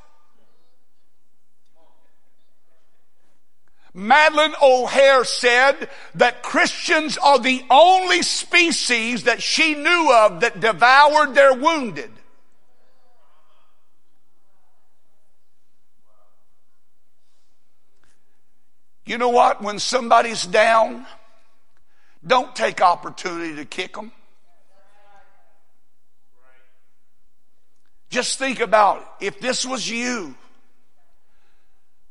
Madalyn 3.95 4.55
O'Hair 4.63 5.25
said 5.25 5.89
that 6.15 6.43
Christians 6.43 7.19
are 7.19 7.39
the 7.39 7.65
only 7.69 8.23
species 8.23 9.25
that 9.25 9.43
she 9.43 9.75
knew 9.75 10.13
of 10.13 10.41
that 10.41 10.61
devoured 10.61 11.35
their 11.35 11.55
wounded. 11.55 12.11
You 19.09 19.17
know 19.17 19.31
what? 19.31 19.63
When 19.63 19.79
somebody's 19.79 20.45
down, 20.45 21.07
don't 22.27 22.55
take 22.55 22.83
opportunity 22.83 23.57
to 23.57 23.65
kick 23.65 23.95
them. 23.95 24.13
Just 28.11 28.39
think 28.39 28.61
about 28.61 29.01
it. 29.21 29.27
if 29.29 29.41
this 29.41 29.65
was 29.65 29.89
you, 29.89 30.35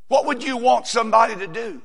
what 0.07 0.25
would 0.25 0.43
you 0.43 0.57
want 0.57 0.87
somebody 0.87 1.35
to 1.35 1.45
do? 1.45 1.83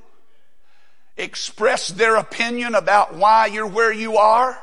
Express 1.19 1.89
their 1.89 2.17
opinion 2.17 2.75
about 2.75 3.15
why 3.15 3.47
you're 3.47 3.67
where 3.67 3.93
you 3.93 4.17
are? 4.17 4.59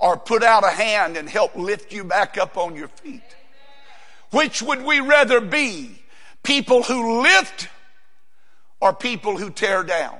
Or 0.00 0.16
put 0.16 0.42
out 0.42 0.64
a 0.64 0.70
hand 0.70 1.16
and 1.16 1.28
help 1.28 1.54
lift 1.54 1.92
you 1.92 2.02
back 2.02 2.36
up 2.36 2.56
on 2.56 2.74
your 2.74 2.88
feet? 2.88 3.22
Which 4.32 4.60
would 4.60 4.82
we 4.82 4.98
rather 4.98 5.40
be? 5.40 6.02
People 6.42 6.82
who 6.82 7.22
lift 7.22 7.68
or 8.80 8.92
people 8.92 9.36
who 9.36 9.50
tear 9.50 9.82
down? 9.82 10.18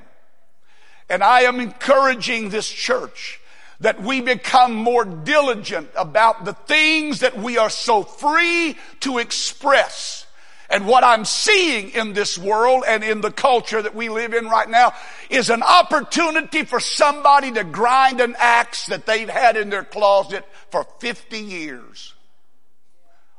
And 1.08 1.22
I 1.22 1.42
am 1.42 1.60
encouraging 1.60 2.50
this 2.50 2.68
church 2.68 3.40
that 3.80 4.02
we 4.02 4.20
become 4.20 4.74
more 4.74 5.04
diligent 5.04 5.88
about 5.96 6.44
the 6.44 6.52
things 6.52 7.20
that 7.20 7.38
we 7.38 7.58
are 7.58 7.70
so 7.70 8.02
free 8.02 8.76
to 9.00 9.18
express. 9.18 10.26
And 10.70 10.86
what 10.86 11.02
I'm 11.02 11.24
seeing 11.24 11.90
in 11.90 12.12
this 12.12 12.36
world 12.36 12.84
and 12.86 13.02
in 13.02 13.22
the 13.22 13.30
culture 13.30 13.80
that 13.80 13.94
we 13.94 14.10
live 14.10 14.34
in 14.34 14.46
right 14.46 14.68
now 14.68 14.92
is 15.30 15.48
an 15.48 15.62
opportunity 15.62 16.64
for 16.64 16.78
somebody 16.78 17.52
to 17.52 17.64
grind 17.64 18.20
an 18.20 18.36
axe 18.38 18.86
that 18.86 19.06
they've 19.06 19.30
had 19.30 19.56
in 19.56 19.70
their 19.70 19.84
closet 19.84 20.44
for 20.70 20.84
50 20.98 21.38
years 21.38 22.12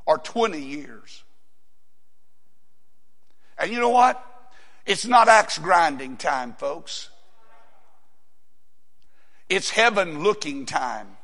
or 0.07 0.17
20 0.17 0.59
years. 0.59 1.23
And 3.59 3.71
you 3.71 3.79
know 3.79 3.89
what? 3.89 4.25
It's 4.89 5.05
not 5.05 5.27
axe 5.27 5.59
grinding 5.59 6.17
time, 6.17 6.53
folks. 6.53 7.09
It's 9.47 9.69
heaven 9.69 10.23
looking 10.23 10.65
time. 10.65 11.15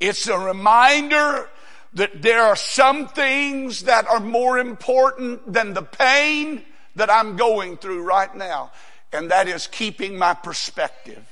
It's 0.00 0.26
a 0.28 0.38
reminder 0.38 1.50
that 1.92 2.22
there 2.22 2.42
are 2.44 2.56
some 2.56 3.06
things 3.06 3.82
that 3.82 4.06
are 4.08 4.18
more 4.18 4.58
important 4.58 5.52
than 5.52 5.74
the 5.74 5.82
pain 5.82 6.62
that 6.96 7.10
I'm 7.10 7.36
going 7.36 7.76
through 7.76 8.02
right 8.02 8.34
now. 8.34 8.72
And 9.12 9.30
that 9.30 9.46
is 9.46 9.66
keeping 9.66 10.16
my 10.16 10.32
perspective. 10.32 11.22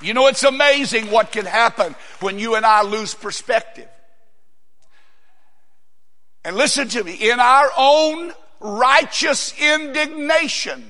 You 0.00 0.14
know, 0.14 0.26
it's 0.26 0.42
amazing 0.42 1.10
what 1.10 1.32
can 1.32 1.44
happen 1.44 1.94
when 2.20 2.38
you 2.38 2.54
and 2.54 2.64
I 2.64 2.80
lose 2.82 3.12
perspective. 3.12 3.90
And 6.46 6.56
listen 6.56 6.88
to 6.88 7.04
me, 7.04 7.12
in 7.12 7.40
our 7.40 7.68
own 7.76 8.32
righteous 8.64 9.54
indignation, 9.60 10.82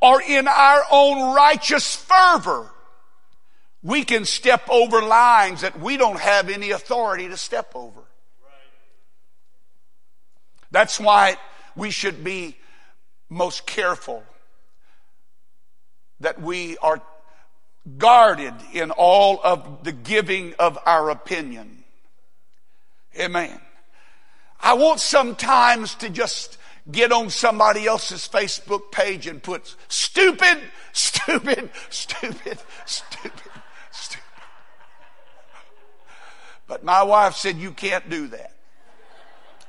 or 0.00 0.22
in 0.22 0.46
our 0.46 0.84
own 0.90 1.34
righteous 1.34 1.96
fervor, 1.96 2.70
we 3.82 4.04
can 4.04 4.24
step 4.24 4.62
over 4.70 5.02
lines 5.02 5.62
that 5.62 5.78
we 5.78 5.96
don't 5.96 6.20
have 6.20 6.48
any 6.48 6.70
authority 6.70 7.28
to 7.28 7.36
step 7.36 7.72
over. 7.74 8.00
That's 10.70 11.00
why 11.00 11.36
we 11.76 11.90
should 11.90 12.22
be 12.22 12.56
most 13.28 13.66
careful 13.66 14.22
that 16.20 16.40
we 16.40 16.78
are 16.78 17.02
guarded 17.98 18.54
in 18.72 18.90
all 18.92 19.40
of 19.42 19.84
the 19.84 19.92
giving 19.92 20.54
of 20.58 20.78
our 20.86 21.10
opinion. 21.10 21.84
Amen. 23.18 23.60
I 24.60 24.74
want 24.74 25.00
sometimes 25.00 25.94
to 25.96 26.08
just 26.08 26.56
get 26.90 27.12
on 27.12 27.30
somebody 27.30 27.86
else's 27.86 28.28
Facebook 28.28 28.90
page 28.90 29.26
and 29.26 29.42
put 29.42 29.74
stupid, 29.88 30.58
stupid, 30.92 31.70
stupid, 31.90 32.58
stupid, 32.84 33.52
stupid. 33.90 34.22
But 36.66 36.84
my 36.84 37.02
wife 37.02 37.34
said 37.34 37.56
you 37.56 37.72
can't 37.72 38.08
do 38.08 38.28
that. 38.28 38.52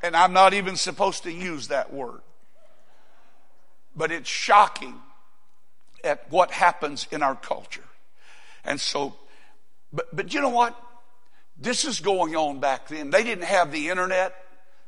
And 0.04 0.16
I'm 0.16 0.34
not 0.34 0.54
even 0.54 0.76
supposed 0.76 1.24
to 1.24 1.32
use 1.32 1.70
that 1.70 1.92
word. 1.92 2.22
But 3.96 4.12
it's 4.12 4.30
shocking 4.30 4.96
at 6.04 6.30
what 6.30 6.52
happens 6.52 7.08
in 7.12 7.24
our 7.24 7.36
culture. 7.36 7.84
And 8.64 8.80
so, 8.80 9.16
but, 9.92 10.16
but 10.16 10.34
you 10.34 10.42
know 10.42 10.50
what? 10.50 10.80
This 11.58 11.86
is 11.86 12.02
going 12.02 12.36
on 12.36 12.60
back 12.60 12.88
then. 12.88 13.10
They 13.10 13.24
didn't 13.24 13.46
have 13.46 13.72
the 13.72 13.90
internet. 13.90 14.36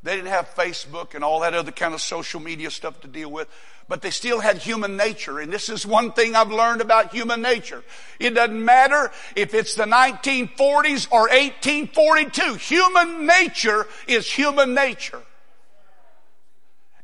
They 0.02 0.14
didn't 0.14 0.28
have 0.28 0.54
Facebook 0.54 1.14
and 1.14 1.24
all 1.24 1.40
that 1.40 1.54
other 1.54 1.72
kind 1.72 1.92
of 1.92 2.00
social 2.00 2.40
media 2.40 2.70
stuff 2.70 3.00
to 3.00 3.08
deal 3.08 3.30
with, 3.30 3.48
but 3.88 4.00
they 4.00 4.10
still 4.10 4.38
had 4.38 4.58
human 4.58 4.96
nature. 4.96 5.40
And 5.40 5.52
this 5.52 5.68
is 5.68 5.84
one 5.84 6.12
thing 6.12 6.36
I've 6.36 6.52
learned 6.52 6.80
about 6.80 7.12
human 7.12 7.42
nature. 7.42 7.82
It 8.20 8.30
doesn't 8.30 8.64
matter 8.64 9.10
if 9.34 9.54
it's 9.54 9.74
the 9.74 9.84
1940s 9.84 11.08
or 11.10 11.22
1842. 11.22 12.54
Human 12.54 13.26
nature 13.26 13.86
is 14.06 14.30
human 14.30 14.74
nature. 14.74 15.22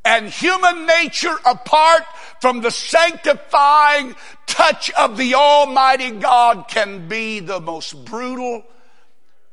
And 0.05 0.29
human 0.29 0.85
nature 0.85 1.35
apart 1.43 2.03
from 2.39 2.61
the 2.61 2.69
sanctifying 2.69 4.15
touch 4.45 4.91
of 4.91 5.17
the 5.17 5.33
Almighty 5.33 6.11
God 6.11 6.67
can 6.69 7.07
be 7.07 7.39
the 7.39 7.59
most 7.59 8.05
brutal, 8.05 8.63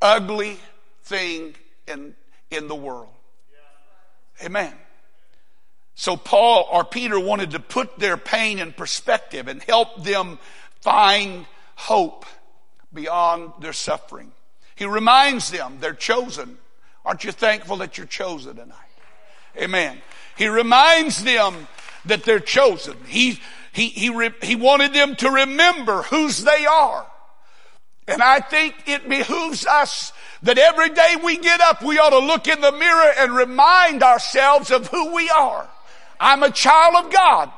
ugly 0.01 0.59
thing 1.05 1.55
in, 1.89 2.15
in 2.51 2.69
the 2.69 2.75
world. 2.75 3.12
Amen. 4.43 4.73
So 5.95 6.17
Paul 6.17 6.69
or 6.73 6.85
Peter 6.85 7.21
wanted 7.21 7.53
to 7.53 7.61
put 7.61 7.99
their 7.99 8.17
pain 8.17 8.59
in 8.59 8.73
perspective 8.73 9.49
and 9.49 9.63
help 9.63 10.03
them 10.03 10.39
find 10.81 11.47
hope 11.77 12.25
beyond 12.93 13.53
their 13.61 13.73
suffering. 13.73 14.33
He 14.75 14.85
reminds 14.87 15.51
them 15.51 15.79
they're 15.81 15.95
chosen. 15.95 16.59
Aren't 17.05 17.25
you 17.25 17.33
thankful 17.33 17.77
that 17.79 17.99
you're 17.99 18.07
chosen 18.07 18.57
tonight? 18.57 18.77
Amen. 19.57 20.01
He 20.37 20.49
reminds 20.49 21.23
them 21.23 21.69
that 22.07 22.25
they're 22.25 22.41
chosen. 22.41 22.97
He, 23.07 23.39
he, 23.73 23.89
he, 23.89 24.11
re, 24.11 24.31
he 24.43 24.57
wanted 24.57 24.93
them 24.93 25.15
to 25.17 25.31
remember 25.31 26.03
whose 26.03 26.43
they 26.43 26.67
are. 26.67 27.07
And 28.09 28.23
I 28.23 28.41
think 28.41 28.75
it 28.87 29.09
behooves 29.09 29.65
us 29.65 30.13
that 30.43 30.59
every 30.59 30.91
day 30.91 31.17
we 31.23 31.39
get 31.39 31.61
up, 31.61 31.83
we 31.83 31.99
ought 31.99 32.11
to 32.11 32.19
look 32.19 32.49
in 32.49 32.61
the 32.61 32.73
mirror 32.73 33.13
and 33.19 33.35
remind 33.35 34.03
ourselves 34.03 34.71
of 34.71 34.89
who 34.89 35.15
we 35.15 35.31
are. 35.31 35.69
I'm 36.19 36.43
a 36.43 36.51
child 36.51 37.05
of 37.05 37.13
God. 37.13 37.53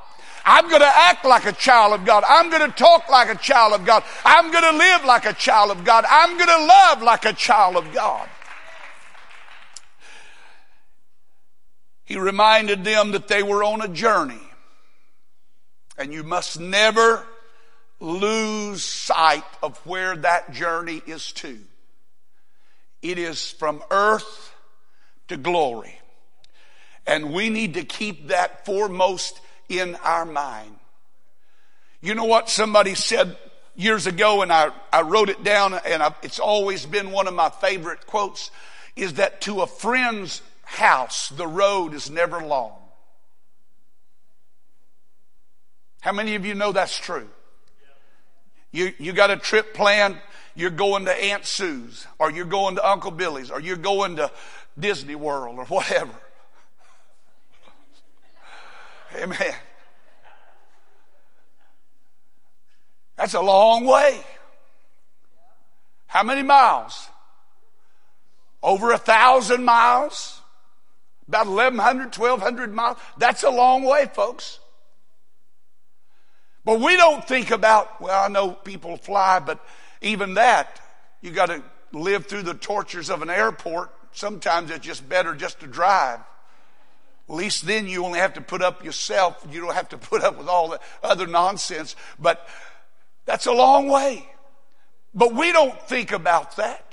I'm 0.45 0.69
going 0.69 0.83
to 0.83 0.87
act 0.87 1.25
like 1.25 1.47
a 1.47 1.53
child 1.53 1.99
of 1.99 2.05
God. 2.05 2.23
I'm 2.29 2.51
going 2.51 2.71
to 2.71 2.77
talk 2.77 3.09
like 3.09 3.31
a 3.31 3.35
child 3.39 3.73
of 3.73 3.87
God. 3.87 4.05
I'm 4.27 4.51
going 4.53 4.65
to 4.65 4.77
live 4.77 5.05
like 5.05 5.25
a 5.25 5.33
child 5.33 5.71
of 5.71 5.85
God. 5.85 6.05
I'm 6.09 6.37
going 6.37 6.49
to 6.49 6.67
love 6.67 7.03
like 7.03 7.25
a 7.25 7.33
child 7.33 7.77
of 7.77 7.93
God. 7.95 8.29
He 12.05 12.19
reminded 12.19 12.85
them 12.85 13.13
that 13.13 13.29
they 13.29 13.43
were 13.43 13.65
on 13.65 13.81
a 13.81 13.89
journey. 13.89 14.41
And 15.97 16.13
you 16.13 16.23
must 16.23 16.61
never 16.61 17.27
lose 18.05 18.85
sight 18.85 19.45
of 19.63 19.77
where 19.87 20.17
that 20.17 20.53
journey 20.53 21.03
is 21.07 21.33
to. 21.33 21.59
It 23.03 23.19
is 23.19 23.51
from 23.51 23.83
earth 23.91 24.55
to 25.29 25.37
glory. 25.37 25.99
And 27.07 27.33
we 27.33 27.51
need 27.51 27.75
to 27.75 27.85
keep 27.85 28.29
that 28.29 28.65
foremost 28.65 29.41
in 29.69 29.95
our 29.97 30.25
mind. 30.25 30.77
You 32.01 32.15
know 32.15 32.25
what 32.25 32.49
somebody 32.49 32.95
said 32.95 33.37
years 33.75 34.07
ago, 34.07 34.43
and 34.43 34.53
I, 34.53 34.71
I 34.93 35.03
wrote 35.03 35.29
it 35.29 35.43
down, 35.43 35.75
and 35.75 36.03
I, 36.03 36.15
it's 36.23 36.39
always 36.39 36.87
been 36.87 37.11
one 37.11 37.27
of 37.27 37.35
my 37.35 37.49
favorite 37.49 38.07
quotes. 38.07 38.51
is 38.97 39.15
that 39.15 39.41
to 39.43 39.63
a 39.63 39.67
friend's 39.67 40.43
house, 40.63 41.29
the 41.31 41.47
road 41.47 41.95
is 41.95 42.11
never 42.11 42.41
long. 42.41 42.73
How 46.01 46.13
many 46.13 46.35
of 46.35 46.45
you 46.45 46.55
know 46.55 46.73
that's 46.73 46.99
true? 46.99 47.29
You, 48.75 48.93
you 48.99 49.13
got 49.13 49.31
a 49.31 49.37
trip 49.37 49.73
planned, 49.73 50.19
you're 50.57 50.69
going 50.69 51.05
to 51.05 51.13
Aunt 51.13 51.47
Sue's, 51.47 52.09
or 52.19 52.33
you're 52.33 52.45
going 52.45 52.75
to 52.75 52.85
Uncle 52.85 53.13
Billy's, 53.13 53.53
or 53.53 53.61
you're 53.61 53.77
going 53.77 54.17
to 54.17 54.33
Disney 54.77 55.15
World, 55.15 55.61
or 55.61 55.65
whatever. 55.67 56.11
Amen. 59.17 59.55
That's 63.15 63.35
a 63.35 63.41
long 63.41 63.87
way. 63.87 64.21
How 66.09 66.25
many 66.25 66.43
miles? 66.43 67.07
Over 68.61 68.91
a 68.91 68.99
thousand 68.99 69.65
miles? 69.65 70.41
About 71.29 71.47
1,100, 71.47 72.17
1,200 72.17 72.75
miles? 72.75 72.99
That's 73.19 73.45
a 73.45 73.51
long 73.51 73.85
way, 73.85 74.07
folks. 74.13 74.59
But 76.65 76.81
we 76.81 76.97
don't 76.97 77.27
think 77.27 77.51
about, 77.51 78.01
well, 78.01 78.25
I 78.25 78.29
know 78.29 78.53
people 78.53 78.97
fly, 78.97 79.39
but 79.39 79.65
even 80.01 80.35
that, 80.35 80.81
you 81.21 81.31
got 81.31 81.47
to 81.47 81.63
live 81.93 82.27
through 82.27 82.43
the 82.43 82.55
tortures 82.55 83.11
of 83.11 83.23
an 83.23 83.31
airport. 83.31 83.91
Sometimes 84.13 84.71
it's 84.71 84.85
just 84.85 85.09
better 85.09 85.35
just 85.35 85.61
to 85.61 85.67
drive. 85.67 86.21
At 87.29 87.35
least 87.35 87.67
then 87.67 87.89
you 87.89 88.05
only 88.05 88.19
have 88.19 88.35
to 88.35 88.41
put 88.41 88.63
up 88.63 88.85
yourself. 88.85 89.47
You 89.51 89.61
don't 89.61 89.75
have 89.75 89.89
to 89.91 89.99
put 90.11 90.23
up 90.23 90.39
with 90.39 90.49
all 90.49 90.69
the 90.69 90.81
other 91.03 91.27
nonsense. 91.27 91.97
But 92.19 92.47
that's 93.25 93.47
a 93.47 93.53
long 93.53 93.89
way. 93.89 94.29
But 95.15 95.35
we 95.35 95.53
don't 95.53 95.81
think 95.83 96.13
about 96.13 96.57
that. 96.57 96.84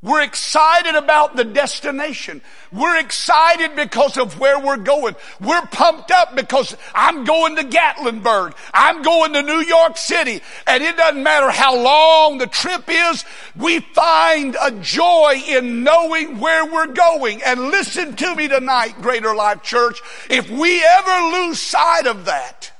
We're 0.00 0.22
excited 0.22 0.94
about 0.94 1.34
the 1.34 1.44
destination. 1.44 2.40
We're 2.70 2.98
excited 2.98 3.74
because 3.74 4.16
of 4.16 4.38
where 4.38 4.60
we're 4.60 4.76
going. 4.76 5.16
We're 5.40 5.66
pumped 5.66 6.12
up 6.12 6.36
because 6.36 6.76
I'm 6.94 7.24
going 7.24 7.56
to 7.56 7.64
Gatlinburg. 7.64 8.54
I'm 8.72 9.02
going 9.02 9.32
to 9.32 9.42
New 9.42 9.60
York 9.60 9.96
City. 9.96 10.40
And 10.68 10.84
it 10.84 10.96
doesn't 10.96 11.20
matter 11.20 11.50
how 11.50 11.76
long 11.76 12.38
the 12.38 12.46
trip 12.46 12.84
is, 12.86 13.24
we 13.56 13.80
find 13.80 14.56
a 14.62 14.70
joy 14.70 15.42
in 15.48 15.82
knowing 15.82 16.38
where 16.38 16.64
we're 16.64 16.92
going. 16.92 17.42
And 17.42 17.70
listen 17.70 18.14
to 18.14 18.36
me 18.36 18.46
tonight, 18.46 19.02
Greater 19.02 19.34
Life 19.34 19.64
Church. 19.64 20.00
If 20.30 20.48
we 20.48 20.84
ever 20.84 21.38
lose 21.38 21.60
sight 21.60 22.06
of 22.06 22.26
that, 22.26 22.70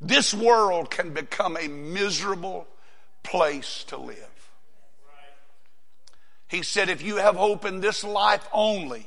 this 0.00 0.34
world 0.34 0.90
can 0.90 1.10
become 1.10 1.56
a 1.56 1.68
miserable 1.68 2.66
place 3.22 3.84
to 3.84 3.96
live. 3.96 4.37
He 6.48 6.62
said, 6.62 6.88
if 6.88 7.02
you 7.02 7.16
have 7.16 7.36
hope 7.36 7.64
in 7.64 7.80
this 7.80 8.02
life 8.02 8.46
only, 8.52 9.06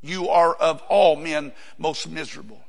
you 0.00 0.30
are 0.30 0.54
of 0.54 0.82
all 0.88 1.16
men 1.16 1.52
most 1.78 2.08
miserable. 2.08 2.60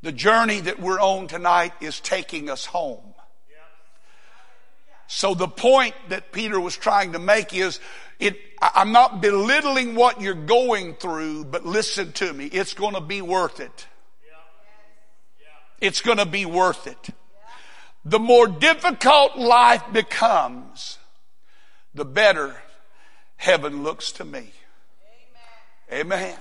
The 0.00 0.12
journey 0.12 0.60
that 0.60 0.80
we're 0.80 1.00
on 1.00 1.28
tonight 1.28 1.72
is 1.80 2.00
taking 2.00 2.50
us 2.50 2.64
home. 2.64 3.14
So 5.06 5.34
the 5.34 5.48
point 5.48 5.94
that 6.08 6.32
Peter 6.32 6.58
was 6.58 6.74
trying 6.74 7.12
to 7.12 7.18
make 7.18 7.54
is, 7.54 7.78
it, 8.18 8.38
I'm 8.60 8.92
not 8.92 9.20
belittling 9.20 9.94
what 9.94 10.22
you're 10.22 10.32
going 10.32 10.94
through, 10.94 11.44
but 11.44 11.66
listen 11.66 12.12
to 12.12 12.32
me. 12.32 12.46
It's 12.46 12.72
going 12.72 12.94
to 12.94 13.00
be 13.02 13.20
worth 13.20 13.60
it. 13.60 13.86
It's 15.82 16.00
going 16.00 16.18
to 16.18 16.26
be 16.26 16.46
worth 16.46 16.86
it. 16.86 17.10
The 18.04 18.18
more 18.18 18.48
difficult 18.48 19.36
life 19.36 19.82
becomes, 19.92 20.96
the 21.94 22.04
better 22.04 22.56
heaven 23.36 23.82
looks 23.82 24.12
to 24.12 24.24
me. 24.24 24.50
Amen. 25.90 26.12
Amen. 26.12 26.38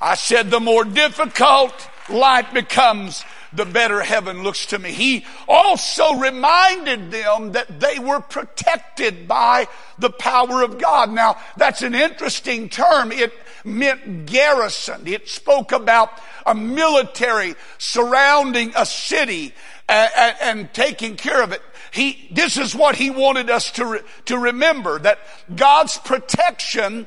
I 0.00 0.14
said 0.14 0.50
the 0.50 0.60
more 0.60 0.84
difficult 0.84 1.72
life 2.08 2.52
becomes, 2.52 3.24
the 3.52 3.64
better 3.64 4.02
heaven 4.02 4.42
looks 4.42 4.66
to 4.66 4.78
me. 4.78 4.92
He 4.92 5.24
also 5.48 6.14
reminded 6.16 7.10
them 7.10 7.52
that 7.52 7.80
they 7.80 7.98
were 7.98 8.20
protected 8.20 9.26
by 9.26 9.68
the 9.98 10.10
power 10.10 10.62
of 10.62 10.78
God. 10.78 11.10
Now, 11.10 11.38
that's 11.56 11.82
an 11.82 11.94
interesting 11.94 12.68
term. 12.68 13.10
It 13.10 13.32
meant 13.64 14.26
garrison. 14.26 15.06
It 15.06 15.28
spoke 15.28 15.72
about 15.72 16.10
a 16.44 16.54
military 16.54 17.54
surrounding 17.78 18.72
a 18.76 18.86
city 18.86 19.54
and, 19.88 20.10
and, 20.16 20.36
and 20.40 20.74
taking 20.74 21.16
care 21.16 21.42
of 21.42 21.52
it. 21.52 21.62
He, 21.96 22.28
this 22.30 22.58
is 22.58 22.74
what 22.74 22.94
he 22.94 23.08
wanted 23.08 23.48
us 23.48 23.70
to, 23.72 23.86
re, 23.86 24.00
to 24.26 24.36
remember 24.36 24.98
that 24.98 25.18
God's 25.54 25.96
protection 25.96 27.06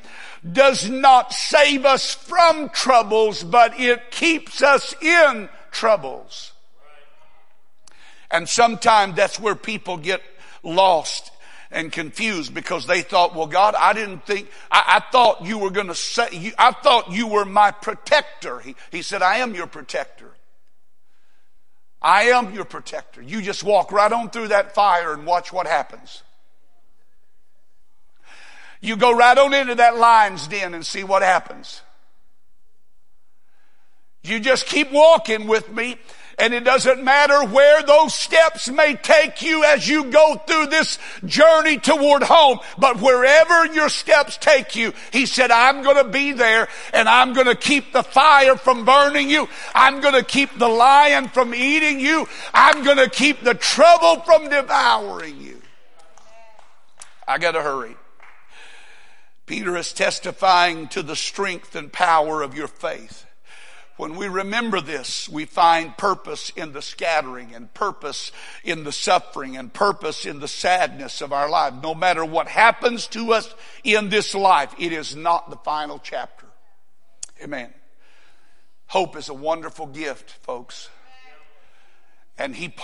does 0.50 0.90
not 0.90 1.32
save 1.32 1.84
us 1.84 2.12
from 2.12 2.70
troubles, 2.70 3.44
but 3.44 3.78
it 3.78 4.10
keeps 4.10 4.62
us 4.62 4.96
in 5.00 5.48
troubles. 5.70 6.50
And 8.32 8.48
sometimes 8.48 9.14
that's 9.14 9.38
where 9.38 9.54
people 9.54 9.96
get 9.96 10.22
lost 10.64 11.30
and 11.70 11.92
confused 11.92 12.52
because 12.52 12.88
they 12.88 13.02
thought, 13.02 13.36
well, 13.36 13.46
God, 13.46 13.76
I 13.76 13.92
didn't 13.92 14.26
think, 14.26 14.50
I, 14.72 14.96
I 14.96 15.10
thought 15.12 15.46
you 15.46 15.58
were 15.58 15.70
going 15.70 15.86
to 15.86 15.94
say, 15.94 16.30
you, 16.32 16.50
I 16.58 16.72
thought 16.72 17.12
you 17.12 17.28
were 17.28 17.44
my 17.44 17.70
protector. 17.70 18.58
He, 18.58 18.74
he 18.90 19.02
said, 19.02 19.22
I 19.22 19.36
am 19.36 19.54
your 19.54 19.68
protector. 19.68 20.32
I 22.02 22.24
am 22.24 22.54
your 22.54 22.64
protector. 22.64 23.20
You 23.20 23.42
just 23.42 23.62
walk 23.62 23.92
right 23.92 24.10
on 24.10 24.30
through 24.30 24.48
that 24.48 24.74
fire 24.74 25.12
and 25.12 25.26
watch 25.26 25.52
what 25.52 25.66
happens. 25.66 26.22
You 28.80 28.96
go 28.96 29.14
right 29.14 29.36
on 29.36 29.52
into 29.52 29.74
that 29.74 29.98
lion's 29.98 30.46
den 30.46 30.72
and 30.72 30.84
see 30.84 31.04
what 31.04 31.22
happens. 31.22 31.82
You 34.22 34.40
just 34.40 34.66
keep 34.66 34.90
walking 34.90 35.46
with 35.46 35.70
me 35.70 35.96
and 36.40 36.54
it 36.54 36.64
doesn't 36.64 37.04
matter 37.04 37.44
where 37.44 37.82
those 37.82 38.14
steps 38.14 38.70
may 38.70 38.96
take 38.96 39.42
you 39.42 39.62
as 39.62 39.86
you 39.86 40.04
go 40.04 40.36
through 40.46 40.66
this 40.66 40.98
journey 41.24 41.76
toward 41.76 42.22
home. 42.22 42.60
But 42.78 43.00
wherever 43.00 43.66
your 43.66 43.90
steps 43.90 44.38
take 44.38 44.74
you, 44.74 44.94
he 45.12 45.26
said, 45.26 45.50
I'm 45.50 45.82
going 45.82 46.02
to 46.02 46.10
be 46.10 46.32
there 46.32 46.68
and 46.94 47.08
I'm 47.08 47.34
going 47.34 47.46
to 47.46 47.54
keep 47.54 47.92
the 47.92 48.02
fire 48.02 48.56
from 48.56 48.86
burning 48.86 49.28
you. 49.28 49.48
I'm 49.74 50.00
going 50.00 50.14
to 50.14 50.24
keep 50.24 50.58
the 50.58 50.68
lion 50.68 51.28
from 51.28 51.54
eating 51.54 52.00
you. 52.00 52.26
I'm 52.54 52.84
going 52.84 52.96
to 52.96 53.10
keep 53.10 53.42
the 53.42 53.54
trouble 53.54 54.22
from 54.22 54.48
devouring 54.48 55.40
you. 55.40 55.60
I 57.28 57.36
got 57.36 57.52
to 57.52 57.62
hurry. 57.62 57.96
Peter 59.44 59.76
is 59.76 59.92
testifying 59.92 60.88
to 60.88 61.02
the 61.02 61.16
strength 61.16 61.76
and 61.76 61.92
power 61.92 62.40
of 62.40 62.54
your 62.54 62.68
faith. 62.68 63.26
When 64.00 64.16
we 64.16 64.28
remember 64.28 64.80
this, 64.80 65.28
we 65.28 65.44
find 65.44 65.94
purpose 65.94 66.48
in 66.56 66.72
the 66.72 66.80
scattering 66.80 67.54
and 67.54 67.72
purpose 67.74 68.32
in 68.64 68.84
the 68.84 68.92
suffering 68.92 69.58
and 69.58 69.70
purpose 69.70 70.24
in 70.24 70.40
the 70.40 70.48
sadness 70.48 71.20
of 71.20 71.34
our 71.34 71.50
life. 71.50 71.74
No 71.82 71.94
matter 71.94 72.24
what 72.24 72.48
happens 72.48 73.06
to 73.08 73.34
us 73.34 73.54
in 73.84 74.08
this 74.08 74.34
life, 74.34 74.74
it 74.78 74.94
is 74.94 75.14
not 75.14 75.50
the 75.50 75.56
final 75.56 76.00
chapter. 76.02 76.46
Amen. 77.42 77.74
Hope 78.86 79.16
is 79.16 79.28
a 79.28 79.34
wonderful 79.34 79.84
gift, 79.84 80.30
folks. 80.30 80.88
And 82.38 82.56
he, 82.56 82.74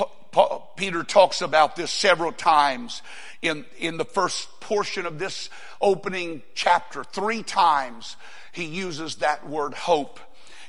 Peter 0.76 1.02
talks 1.02 1.40
about 1.40 1.76
this 1.76 1.90
several 1.90 2.32
times 2.32 3.00
in, 3.40 3.64
in 3.78 3.96
the 3.96 4.04
first 4.04 4.60
portion 4.60 5.06
of 5.06 5.18
this 5.18 5.48
opening 5.80 6.42
chapter. 6.54 7.04
Three 7.04 7.42
times 7.42 8.16
he 8.52 8.66
uses 8.66 9.16
that 9.16 9.48
word 9.48 9.72
hope. 9.72 10.20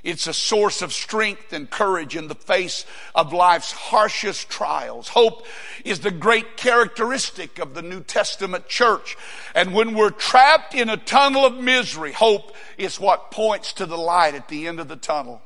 It's 0.08 0.26
a 0.26 0.34
source 0.34 0.82
of 0.82 0.94
strength 0.94 1.52
and 1.52 1.70
courage 1.70 2.16
in 2.16 2.30
the 2.30 2.34
face 2.34 2.86
of 3.14 3.34
life's 3.34 3.74
harshest 3.74 4.50
trials. 4.50 5.10
Hope 5.10 5.46
is 5.84 6.00
the 6.00 6.12
great 6.12 6.56
characteristic 6.56 7.60
of 7.60 7.74
the 7.74 7.82
New 7.82 8.00
Testament 8.00 8.70
church. 8.70 9.18
And 9.54 9.74
when 9.74 9.96
we're 9.96 10.12
trapped 10.12 10.74
in 10.74 10.90
a 10.90 10.96
tunnel 10.96 11.46
of 11.46 11.56
misery, 11.56 12.14
hope 12.14 12.56
is 12.78 13.02
what 13.02 13.32
points 13.32 13.74
to 13.74 13.86
the 13.86 13.98
light 13.98 14.34
at 14.34 14.48
the 14.48 14.68
end 14.68 14.80
of 14.80 14.88
the 14.88 14.96
tunnel. 14.96 15.42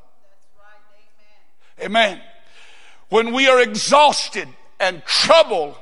Right. 0.59 1.87
Amen. 1.87 2.13
Amen. 2.13 2.21
When 3.09 3.33
we 3.33 3.47
are 3.47 3.59
exhausted 3.59 4.47
and 4.79 5.03
troubled, 5.05 5.73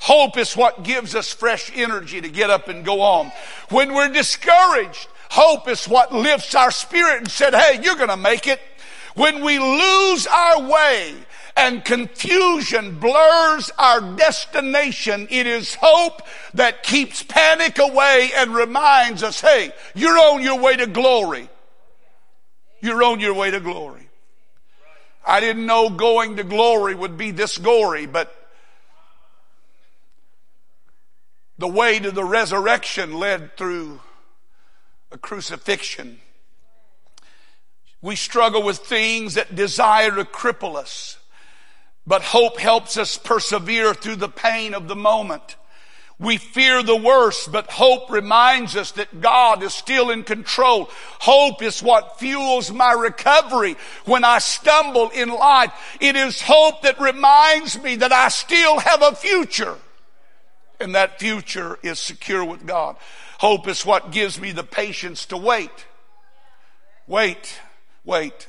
hope 0.00 0.36
is 0.36 0.54
what 0.54 0.84
gives 0.84 1.14
us 1.14 1.32
fresh 1.32 1.72
energy 1.74 2.20
to 2.20 2.28
get 2.28 2.50
up 2.50 2.68
and 2.68 2.84
go 2.84 3.00
on. 3.00 3.32
When 3.70 3.94
we're 3.94 4.12
discouraged, 4.12 5.08
Hope 5.30 5.68
is 5.68 5.86
what 5.86 6.12
lifts 6.12 6.54
our 6.54 6.70
spirit 6.70 7.18
and 7.18 7.30
said, 7.30 7.54
hey, 7.54 7.80
you're 7.82 7.96
going 7.96 8.08
to 8.08 8.16
make 8.16 8.46
it. 8.46 8.60
When 9.14 9.44
we 9.44 9.58
lose 9.58 10.26
our 10.26 10.62
way 10.62 11.14
and 11.56 11.84
confusion 11.84 12.98
blurs 12.98 13.70
our 13.78 14.00
destination, 14.16 15.26
it 15.30 15.46
is 15.46 15.76
hope 15.80 16.22
that 16.54 16.82
keeps 16.82 17.22
panic 17.22 17.78
away 17.78 18.30
and 18.36 18.54
reminds 18.54 19.22
us, 19.22 19.40
hey, 19.40 19.72
you're 19.94 20.18
on 20.18 20.42
your 20.42 20.58
way 20.60 20.76
to 20.76 20.86
glory. 20.86 21.48
You're 22.80 23.02
on 23.02 23.20
your 23.20 23.34
way 23.34 23.50
to 23.50 23.60
glory. 23.60 24.08
I 25.26 25.40
didn't 25.40 25.66
know 25.66 25.90
going 25.90 26.36
to 26.36 26.44
glory 26.44 26.94
would 26.94 27.18
be 27.18 27.32
this 27.32 27.58
gory, 27.58 28.06
but 28.06 28.34
The 31.58 31.68
way 31.68 31.98
to 31.98 32.12
the 32.12 32.24
resurrection 32.24 33.14
led 33.18 33.56
through 33.56 34.00
a 35.10 35.18
crucifixion. 35.18 36.20
We 38.00 38.16
struggle 38.16 38.62
with 38.62 38.78
things 38.78 39.34
that 39.34 39.54
desire 39.54 40.10
to 40.12 40.24
cripple 40.24 40.76
us, 40.76 41.18
but 42.06 42.22
hope 42.22 42.58
helps 42.58 42.96
us 42.96 43.18
persevere 43.18 43.94
through 43.94 44.16
the 44.16 44.28
pain 44.28 44.74
of 44.74 44.88
the 44.88 44.96
moment. 44.96 45.56
We 46.20 46.36
fear 46.36 46.82
the 46.82 46.96
worst, 46.96 47.52
but 47.52 47.70
hope 47.70 48.10
reminds 48.10 48.74
us 48.74 48.90
that 48.92 49.20
God 49.20 49.62
is 49.62 49.72
still 49.72 50.10
in 50.10 50.24
control. 50.24 50.90
Hope 51.20 51.62
is 51.62 51.80
what 51.80 52.18
fuels 52.18 52.72
my 52.72 52.92
recovery 52.92 53.76
when 54.04 54.24
I 54.24 54.38
stumble 54.38 55.10
in 55.10 55.28
life. 55.28 55.72
It 56.00 56.16
is 56.16 56.42
hope 56.42 56.82
that 56.82 57.00
reminds 57.00 57.80
me 57.80 57.96
that 57.96 58.12
I 58.12 58.28
still 58.28 58.80
have 58.80 59.02
a 59.02 59.14
future. 59.14 59.76
And 60.80 60.94
that 60.96 61.20
future 61.20 61.78
is 61.82 62.00
secure 62.00 62.44
with 62.44 62.66
God. 62.66 62.96
Hope 63.38 63.68
is 63.68 63.86
what 63.86 64.10
gives 64.10 64.40
me 64.40 64.52
the 64.52 64.64
patience 64.64 65.26
to 65.26 65.36
wait. 65.36 65.86
Wait, 67.06 67.60
wait. 68.04 68.48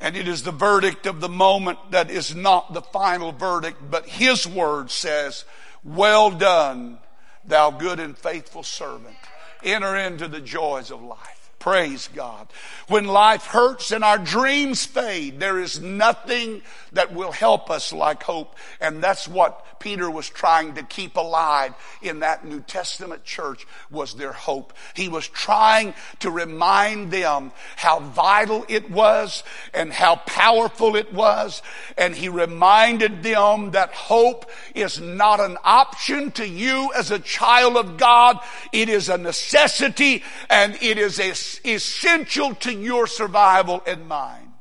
And 0.00 0.16
it 0.16 0.28
is 0.28 0.42
the 0.42 0.52
verdict 0.52 1.06
of 1.06 1.20
the 1.20 1.28
moment 1.28 1.78
that 1.90 2.10
is 2.10 2.34
not 2.34 2.72
the 2.72 2.82
final 2.82 3.32
verdict, 3.32 3.78
but 3.90 4.06
His 4.06 4.46
word 4.46 4.90
says, 4.90 5.44
well 5.82 6.30
done, 6.30 6.98
thou 7.44 7.70
good 7.70 7.98
and 7.98 8.16
faithful 8.16 8.62
servant. 8.62 9.16
Enter 9.62 9.96
into 9.96 10.28
the 10.28 10.40
joys 10.40 10.90
of 10.90 11.02
life. 11.02 11.37
Praise 11.58 12.08
God. 12.14 12.46
When 12.86 13.06
life 13.06 13.46
hurts 13.46 13.90
and 13.90 14.04
our 14.04 14.18
dreams 14.18 14.86
fade, 14.86 15.40
there 15.40 15.58
is 15.58 15.80
nothing 15.80 16.62
that 16.92 17.12
will 17.12 17.32
help 17.32 17.68
us 17.68 17.92
like 17.92 18.22
hope. 18.22 18.54
And 18.80 19.02
that's 19.02 19.26
what 19.26 19.64
Peter 19.80 20.10
was 20.10 20.28
trying 20.28 20.74
to 20.74 20.82
keep 20.82 21.16
alive 21.16 21.74
in 22.02 22.20
that 22.20 22.44
New 22.44 22.60
Testament 22.60 23.24
church 23.24 23.66
was 23.90 24.14
their 24.14 24.32
hope. 24.32 24.72
He 24.94 25.08
was 25.08 25.26
trying 25.26 25.94
to 26.20 26.30
remind 26.30 27.10
them 27.10 27.52
how 27.76 28.00
vital 28.00 28.64
it 28.68 28.90
was 28.90 29.42
and 29.74 29.92
how 29.92 30.16
powerful 30.16 30.96
it 30.96 31.12
was. 31.12 31.62
And 31.96 32.14
he 32.14 32.28
reminded 32.28 33.22
them 33.22 33.72
that 33.72 33.92
hope 33.92 34.50
is 34.74 35.00
not 35.00 35.40
an 35.40 35.56
option 35.64 36.30
to 36.32 36.46
you 36.46 36.90
as 36.96 37.10
a 37.10 37.18
child 37.18 37.76
of 37.76 37.96
God. 37.96 38.38
It 38.72 38.88
is 38.88 39.08
a 39.08 39.18
necessity 39.18 40.22
and 40.48 40.76
it 40.80 40.98
is 40.98 41.18
essential 41.64 42.54
to 42.56 42.72
your 42.72 43.06
survival 43.06 43.82
and 43.86 44.06
mine. 44.08 44.52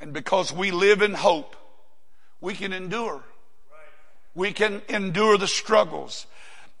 And 0.00 0.12
because 0.12 0.52
we 0.52 0.70
live 0.70 1.02
in 1.02 1.14
hope, 1.14 1.56
we 2.40 2.54
can 2.54 2.72
endure. 2.72 3.22
We 4.34 4.52
can 4.52 4.82
endure 4.88 5.36
the 5.38 5.48
struggles 5.48 6.26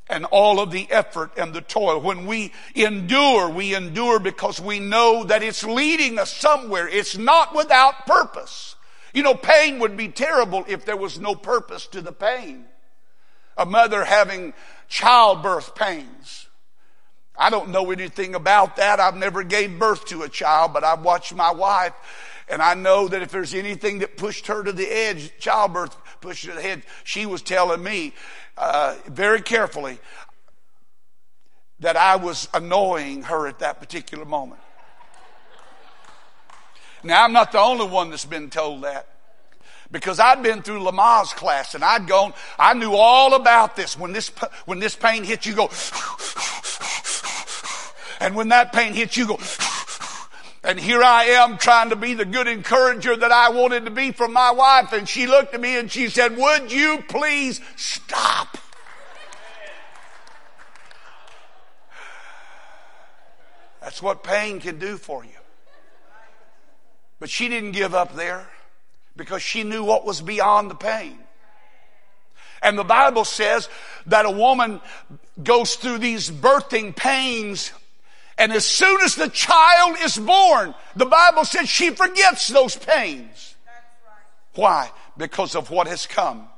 and 0.08 0.24
all 0.26 0.60
of 0.60 0.70
the 0.70 0.86
effort 0.90 1.32
and 1.36 1.52
the 1.52 1.60
toil. 1.60 2.00
When 2.00 2.26
we 2.26 2.52
endure, 2.74 3.48
we 3.48 3.74
endure 3.74 4.18
because 4.18 4.60
we 4.60 4.80
know 4.80 5.24
that 5.24 5.42
it's 5.42 5.64
leading 5.64 6.18
us 6.18 6.32
somewhere. 6.32 6.88
It's 6.88 7.16
not 7.16 7.54
without 7.54 8.06
purpose. 8.06 8.76
You 9.12 9.22
know, 9.22 9.34
pain 9.34 9.78
would 9.80 9.96
be 9.96 10.08
terrible 10.08 10.64
if 10.68 10.84
there 10.84 10.96
was 10.96 11.18
no 11.18 11.34
purpose 11.34 11.86
to 11.88 12.00
the 12.00 12.12
pain. 12.12 12.64
A 13.56 13.66
mother 13.66 14.04
having 14.04 14.54
childbirth 14.88 15.74
pains. 15.74 16.47
I 17.38 17.50
don't 17.50 17.70
know 17.70 17.90
anything 17.90 18.34
about 18.34 18.76
that. 18.76 18.98
I've 18.98 19.16
never 19.16 19.42
gave 19.42 19.78
birth 19.78 20.06
to 20.06 20.22
a 20.22 20.28
child, 20.28 20.72
but 20.72 20.82
I've 20.84 21.02
watched 21.02 21.34
my 21.34 21.52
wife 21.52 21.94
and 22.48 22.62
I 22.62 22.74
know 22.74 23.08
that 23.08 23.22
if 23.22 23.30
there's 23.30 23.54
anything 23.54 23.98
that 23.98 24.16
pushed 24.16 24.46
her 24.46 24.62
to 24.62 24.72
the 24.72 24.86
edge, 24.86 25.32
childbirth 25.38 25.96
pushed 26.20 26.46
her 26.46 26.52
to 26.52 26.56
the 26.56 26.62
head, 26.62 26.82
she 27.04 27.26
was 27.26 27.42
telling 27.42 27.82
me 27.82 28.14
uh, 28.56 28.96
very 29.06 29.42
carefully 29.42 29.98
that 31.80 31.96
I 31.96 32.16
was 32.16 32.48
annoying 32.54 33.24
her 33.24 33.46
at 33.46 33.58
that 33.60 33.80
particular 33.80 34.24
moment. 34.24 34.60
Now, 37.04 37.22
I'm 37.22 37.32
not 37.32 37.52
the 37.52 37.60
only 37.60 37.86
one 37.86 38.10
that's 38.10 38.24
been 38.24 38.50
told 38.50 38.82
that. 38.82 39.06
Because 39.90 40.20
I'd 40.20 40.42
been 40.42 40.60
through 40.60 40.80
Lamaze 40.80 41.34
class 41.34 41.74
and 41.74 41.82
I'd 41.82 42.06
gone, 42.06 42.34
I 42.58 42.74
knew 42.74 42.92
all 42.92 43.34
about 43.34 43.74
this. 43.76 43.98
When 43.98 44.12
this, 44.12 44.28
when 44.66 44.80
this 44.80 44.94
pain 44.94 45.24
hits 45.24 45.46
you, 45.46 45.54
go, 45.54 45.68
and 48.18 48.34
when 48.34 48.48
that 48.48 48.72
pain 48.72 48.92
hits 48.94 49.16
you, 49.16 49.26
go, 49.26 49.38
and 50.64 50.78
here 50.78 51.02
I 51.02 51.24
am 51.24 51.56
trying 51.56 51.90
to 51.90 51.96
be 51.96 52.14
the 52.14 52.24
good 52.24 52.48
encourager 52.48 53.16
that 53.16 53.32
I 53.32 53.50
wanted 53.50 53.84
to 53.84 53.90
be 53.90 54.12
for 54.12 54.28
my 54.28 54.50
wife. 54.50 54.92
And 54.92 55.08
she 55.08 55.26
looked 55.26 55.54
at 55.54 55.60
me 55.60 55.78
and 55.78 55.90
she 55.90 56.08
said, 56.08 56.36
would 56.36 56.72
you 56.72 57.02
please 57.08 57.60
stop? 57.76 58.58
That's 63.80 64.02
what 64.02 64.22
pain 64.22 64.60
can 64.60 64.78
do 64.78 64.96
for 64.98 65.24
you. 65.24 65.30
But 67.20 67.30
she 67.30 67.48
didn't 67.48 67.72
give 67.72 67.94
up 67.94 68.14
there 68.14 68.46
because 69.16 69.42
she 69.42 69.64
knew 69.64 69.82
what 69.82 70.04
was 70.04 70.20
beyond 70.20 70.70
the 70.70 70.74
pain. 70.74 71.18
And 72.62 72.76
the 72.76 72.84
Bible 72.84 73.24
says 73.24 73.68
that 74.06 74.26
a 74.26 74.30
woman 74.30 74.80
goes 75.42 75.76
through 75.76 75.98
these 75.98 76.30
birthing 76.30 76.94
pains 76.94 77.72
and 78.38 78.52
as 78.52 78.64
soon 78.64 79.00
as 79.02 79.16
the 79.16 79.28
child 79.28 79.96
is 80.02 80.16
born, 80.16 80.74
the 80.94 81.06
Bible 81.06 81.44
says 81.44 81.68
she 81.68 81.90
forgets 81.90 82.48
those 82.48 82.76
pains. 82.76 83.56
Why? 84.54 84.90
Because 85.16 85.56
of 85.56 85.70
what 85.70 85.88
has 85.88 86.06
come. 86.06 86.48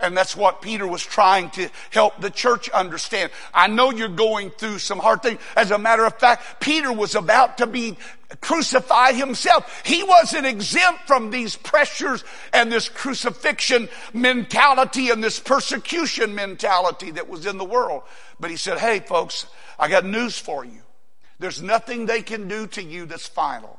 And 0.00 0.16
that's 0.16 0.36
what 0.36 0.60
Peter 0.60 0.86
was 0.86 1.02
trying 1.02 1.50
to 1.50 1.68
help 1.90 2.20
the 2.20 2.30
church 2.30 2.68
understand. 2.70 3.30
I 3.52 3.68
know 3.68 3.90
you're 3.90 4.08
going 4.08 4.50
through 4.50 4.78
some 4.80 4.98
hard 4.98 5.22
things. 5.22 5.40
As 5.56 5.70
a 5.70 5.78
matter 5.78 6.04
of 6.04 6.18
fact, 6.18 6.60
Peter 6.60 6.92
was 6.92 7.14
about 7.14 7.58
to 7.58 7.66
be 7.66 7.96
crucified 8.40 9.14
himself. 9.14 9.82
He 9.84 10.02
wasn't 10.02 10.46
exempt 10.46 11.06
from 11.06 11.30
these 11.30 11.54
pressures 11.56 12.24
and 12.52 12.72
this 12.72 12.88
crucifixion 12.88 13.88
mentality 14.12 15.10
and 15.10 15.22
this 15.22 15.38
persecution 15.38 16.34
mentality 16.34 17.12
that 17.12 17.28
was 17.28 17.46
in 17.46 17.56
the 17.56 17.64
world. 17.64 18.02
But 18.40 18.50
he 18.50 18.56
said, 18.56 18.78
Hey 18.78 19.00
folks, 19.00 19.46
I 19.78 19.88
got 19.88 20.04
news 20.04 20.38
for 20.38 20.64
you. 20.64 20.82
There's 21.38 21.60
nothing 21.60 22.06
they 22.06 22.22
can 22.22 22.48
do 22.48 22.66
to 22.68 22.82
you 22.82 23.06
that's 23.06 23.26
final. 23.26 23.78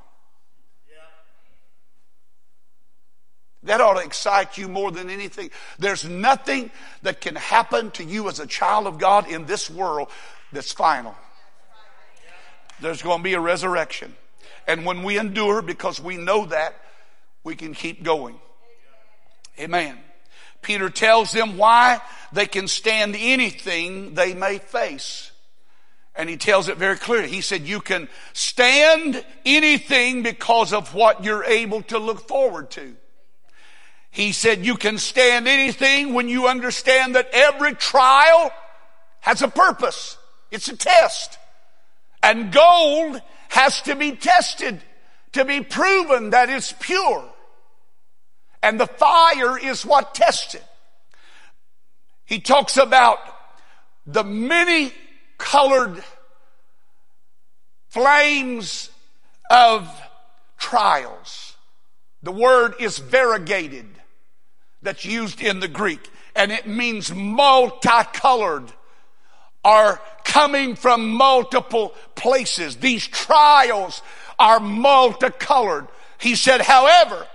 That 3.64 3.82
ought 3.82 3.96
to 3.96 4.06
excite 4.06 4.60
you 4.60 4.68
more 4.68 4.92
than 4.92 5.10
anything. 5.10 5.50
There's 5.80 6.06
nothing 6.06 6.70
that 7.02 7.20
can 7.20 7.36
happen 7.36 7.90
to 7.92 8.04
you 8.04 8.30
as 8.30 8.40
a 8.40 8.46
child 8.46 8.86
of 8.86 9.00
God 9.00 9.28
in 9.28 9.46
this 9.46 9.72
world 9.72 10.10
that's 10.52 10.72
final. 10.72 11.16
There's 12.80 13.02
going 13.02 13.20
to 13.20 13.24
be 13.24 13.34
a 13.34 13.40
resurrection. 13.40 14.16
And 14.68 14.86
when 14.86 15.02
we 15.04 15.18
endure, 15.18 15.64
because 15.64 16.00
we 16.00 16.18
know 16.18 16.46
that, 16.48 16.76
we 17.44 17.56
can 17.56 17.74
keep 17.74 18.04
going. 18.04 18.40
Amen. 19.60 19.98
Peter 20.62 20.90
tells 20.90 21.32
them 21.32 21.58
why 21.58 22.02
they 22.34 22.46
can 22.46 22.68
stand 22.68 23.16
anything 23.18 24.14
they 24.14 24.34
may 24.34 24.60
face. 24.60 25.32
And 26.16 26.30
he 26.30 26.38
tells 26.38 26.70
it 26.70 26.78
very 26.78 26.98
clearly. 26.98 27.28
He 27.28 27.42
said, 27.42 27.64
you 27.64 27.82
can 27.82 28.08
stand 28.34 29.24
anything 29.46 30.24
because 30.24 30.72
of 30.72 30.94
what 30.94 31.24
you're 31.24 31.44
able 31.44 31.82
to 31.84 32.00
look 32.00 32.28
forward 32.28 32.72
to. 32.72 32.96
He 34.12 34.32
said, 34.32 34.66
you 34.66 34.78
can 34.78 34.98
stand 34.98 35.46
anything 35.48 36.14
when 36.14 36.30
you 36.30 36.48
understand 36.48 37.16
that 37.16 37.30
every 37.34 37.74
trial 37.74 38.50
has 39.20 39.42
a 39.42 39.50
purpose. 39.50 40.18
It's 40.52 40.70
a 40.70 40.78
test. 40.78 41.38
And 42.24 42.52
gold 42.52 43.22
has 43.50 43.82
to 43.82 43.96
be 43.96 44.14
tested 44.14 44.82
to 45.34 45.44
be 45.44 45.60
proven 45.60 46.30
that 46.30 46.50
it's 46.50 46.74
pure. 46.80 47.26
And 48.64 48.80
the 48.80 48.88
fire 48.88 49.60
is 49.60 49.86
what 49.86 50.16
tests 50.16 50.56
it. 50.56 50.64
He 52.24 52.40
talks 52.40 52.78
about 52.78 53.20
the 54.08 54.24
many 54.24 54.94
colored 55.38 56.04
flames 57.90 58.90
of 59.50 59.90
trials. 60.58 61.56
The 62.24 62.32
word 62.32 62.76
is 62.80 62.98
variegated 62.98 63.88
that's 64.82 65.06
used 65.06 65.42
in 65.42 65.60
the 65.60 65.68
Greek 65.68 66.10
and 66.36 66.52
it 66.52 66.68
means 66.68 67.14
multicolored 67.14 68.72
are 69.64 70.02
coming 70.24 70.76
from 70.76 71.10
multiple 71.10 71.94
places. 72.14 72.76
These 72.78 73.08
trials 73.08 74.02
are 74.38 74.60
multicolored. 74.60 75.88
He 76.20 76.36
said, 76.36 76.62
however, 76.62 77.26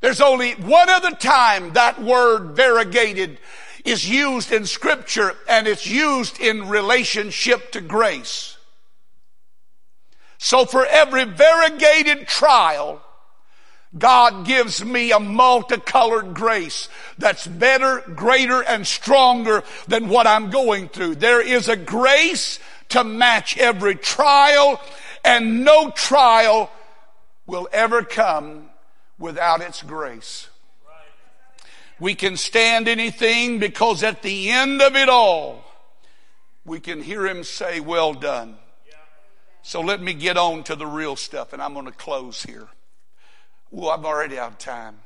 there's 0.00 0.20
only 0.20 0.52
one 0.52 0.90
other 0.90 1.12
time 1.12 1.74
that 1.74 2.02
word 2.02 2.56
variegated 2.56 3.38
is 3.84 4.08
used 4.08 4.50
in 4.50 4.64
scripture 4.64 5.34
and 5.48 5.66
it's 5.66 5.86
used 5.86 6.40
in 6.40 6.68
relationship 6.68 7.70
to 7.72 7.80
grace. 7.80 8.56
So 10.38 10.64
for 10.64 10.84
every 10.86 11.24
variegated 11.24 12.26
trial, 12.26 13.02
God 13.96 14.46
gives 14.46 14.84
me 14.84 15.12
a 15.12 15.20
multicolored 15.20 16.34
grace 16.34 16.88
that's 17.18 17.46
better, 17.46 18.00
greater, 18.14 18.62
and 18.62 18.86
stronger 18.86 19.62
than 19.86 20.08
what 20.08 20.26
I'm 20.26 20.50
going 20.50 20.88
through. 20.88 21.16
There 21.16 21.40
is 21.40 21.68
a 21.68 21.76
grace 21.76 22.58
to 22.90 23.04
match 23.04 23.56
every 23.56 23.94
trial, 23.94 24.80
and 25.24 25.64
no 25.64 25.90
trial 25.90 26.70
will 27.46 27.68
ever 27.72 28.02
come 28.02 28.68
without 29.18 29.60
its 29.60 29.82
grace. 29.82 30.48
We 32.00 32.14
can 32.14 32.36
stand 32.36 32.88
anything 32.88 33.58
because 33.58 34.02
at 34.02 34.22
the 34.22 34.50
end 34.50 34.82
of 34.82 34.96
it 34.96 35.08
all, 35.08 35.64
we 36.64 36.80
can 36.80 37.02
hear 37.02 37.26
him 37.26 37.44
say, 37.44 37.80
Well 37.80 38.14
done. 38.14 38.56
So 39.62 39.80
let 39.80 40.02
me 40.02 40.12
get 40.12 40.36
on 40.36 40.62
to 40.64 40.76
the 40.76 40.86
real 40.86 41.16
stuff, 41.16 41.54
and 41.54 41.62
I'm 41.62 41.72
going 41.72 41.86
to 41.86 41.92
close 41.92 42.42
here. 42.42 42.68
Well, 43.70 43.90
I'm 43.90 44.04
already 44.04 44.38
out 44.38 44.52
of 44.52 44.58
time. 44.58 44.98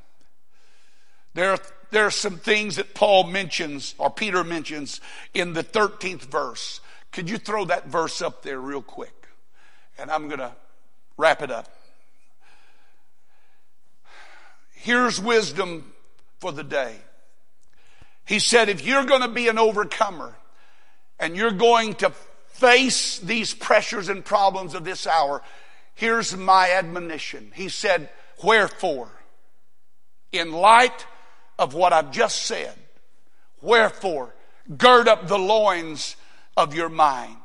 There 1.33 1.51
are, 1.51 1.59
there 1.91 2.05
are 2.05 2.11
some 2.11 2.37
things 2.37 2.75
that 2.75 2.93
Paul 2.93 3.23
mentions, 3.23 3.95
or 3.97 4.09
Peter 4.09 4.43
mentions, 4.43 4.99
in 5.33 5.53
the 5.53 5.63
13th 5.63 6.23
verse. 6.23 6.81
Could 7.13 7.29
you 7.29 7.37
throw 7.37 7.65
that 7.65 7.87
verse 7.87 8.21
up 8.21 8.41
there 8.43 8.59
real 8.59 8.81
quick? 8.81 9.27
And 9.97 10.11
I'm 10.11 10.27
going 10.27 10.39
to 10.39 10.51
wrap 11.17 11.41
it 11.41 11.51
up. 11.51 11.73
Here's 14.73 15.21
wisdom 15.21 15.93
for 16.39 16.51
the 16.51 16.63
day. 16.63 16.95
He 18.25 18.39
said, 18.39 18.69
if 18.69 18.85
you're 18.85 19.05
going 19.05 19.21
to 19.21 19.27
be 19.27 19.47
an 19.47 19.57
overcomer 19.57 20.35
and 21.19 21.35
you're 21.35 21.51
going 21.51 21.95
to 21.95 22.11
face 22.49 23.19
these 23.19 23.53
pressures 23.53 24.09
and 24.09 24.23
problems 24.23 24.73
of 24.73 24.83
this 24.83 25.07
hour, 25.07 25.41
here's 25.95 26.35
my 26.35 26.71
admonition. 26.71 27.51
He 27.55 27.69
said, 27.69 28.09
wherefore, 28.43 29.09
in 30.31 30.51
light 30.51 31.05
of 31.57 31.73
what 31.73 31.91
I've 31.91 32.11
just 32.11 32.43
said, 32.43 32.73
wherefore, 33.61 34.33
gird 34.77 35.07
up 35.07 35.27
the 35.27 35.39
loins 35.39 36.15
of 36.55 36.75
your 36.75 36.89
mind. 36.89 37.35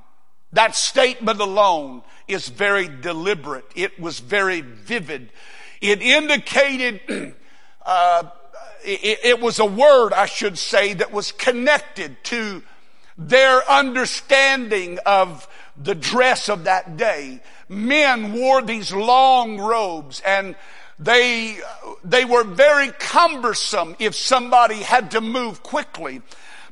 That 0.53 0.77
statement 0.77 1.41
alone 1.41 2.03
is 2.29 2.49
very 2.49 2.89
deliberate. 2.89 3.65
It 3.75 3.99
was 3.99 4.21
very 4.21 4.61
vivid. 4.61 5.33
It 5.81 6.01
indicated, 6.01 7.35
uh, 7.87 8.25
it, 8.85 9.19
it 9.25 9.41
was 9.41 9.59
a 9.59 9.65
word, 9.65 10.13
I 10.13 10.27
should 10.27 10.59
say, 10.59 10.95
that 10.95 11.13
was 11.13 11.33
connected 11.33 12.23
to 12.25 12.63
their 13.17 13.69
understanding 13.71 14.99
of 15.07 15.49
the 15.77 15.95
dress 15.95 16.49
of 16.49 16.65
that 16.65 16.97
day. 16.97 17.41
Men 17.69 18.33
wore 18.33 18.63
these 18.63 18.93
long 18.93 19.59
robes 19.59 20.21
and 20.25 20.55
they, 20.99 21.59
they 22.05 22.25
were 22.25 22.45
very 22.45 22.91
cumbersome 22.93 23.97
if 23.99 24.15
somebody 24.15 24.77
had 24.77 25.11
to 25.13 25.21
move 25.21 25.63
quickly. 25.63 26.23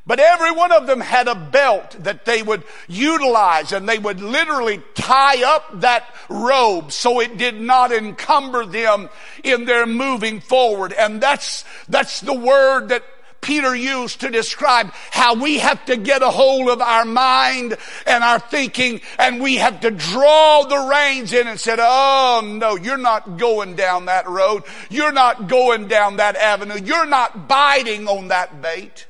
But 0.05 0.19
every 0.19 0.51
one 0.51 0.73
of 0.73 0.89
them 0.89 1.01
had 1.01 1.29
a 1.29 1.35
belt 1.37 1.97
that 2.01 2.25
they 2.25 2.43
would 2.43 2.65
utilize 2.89 3.73
and 3.73 3.89
they 3.89 3.99
would 3.99 4.21
literally 4.21 4.83
tie 4.95 5.45
up 5.45 5.81
that 5.81 6.05
robe 6.29 6.91
so 6.91 7.21
it 7.21 7.37
did 7.39 7.61
not 7.61 7.93
encumber 7.93 8.67
them 8.67 9.11
in 9.45 9.65
their 9.65 9.87
moving 9.87 10.41
forward. 10.41 10.93
And 10.93 11.21
that's, 11.21 11.65
that's 11.89 12.21
the 12.21 12.35
word 12.35 12.89
that 12.89 13.05
Peter 13.41 13.75
used 13.75 14.21
to 14.21 14.31
describe 14.31 14.93
how 15.11 15.35
we 15.35 15.59
have 15.59 15.85
to 15.85 15.97
get 15.97 16.23
a 16.23 16.31
hold 16.31 16.69
of 16.69 16.81
our 16.81 17.05
mind 17.05 17.77
and 18.07 18.25
our 18.25 18.39
thinking 18.39 19.01
and 19.19 19.41
we 19.41 19.57
have 19.57 19.81
to 19.81 19.91
draw 19.91 20.63
the 20.65 20.79
reins 20.79 21.33
in 21.33 21.47
and 21.47 21.61
said, 21.61 21.79
Oh 21.81 22.41
no, 22.45 22.77
you're 22.77 22.97
not 22.97 23.37
going 23.39 23.75
down 23.75 24.07
that 24.07 24.29
road. 24.29 24.63
You're 24.91 25.13
not 25.13 25.49
going 25.49 25.89
down 25.89 26.17
that 26.17 26.37
avenue. 26.37 26.81
You're 26.85 27.07
not 27.07 27.49
biting 27.49 28.09
on 28.09 28.29
that 28.29 28.63
bait. 28.63 29.07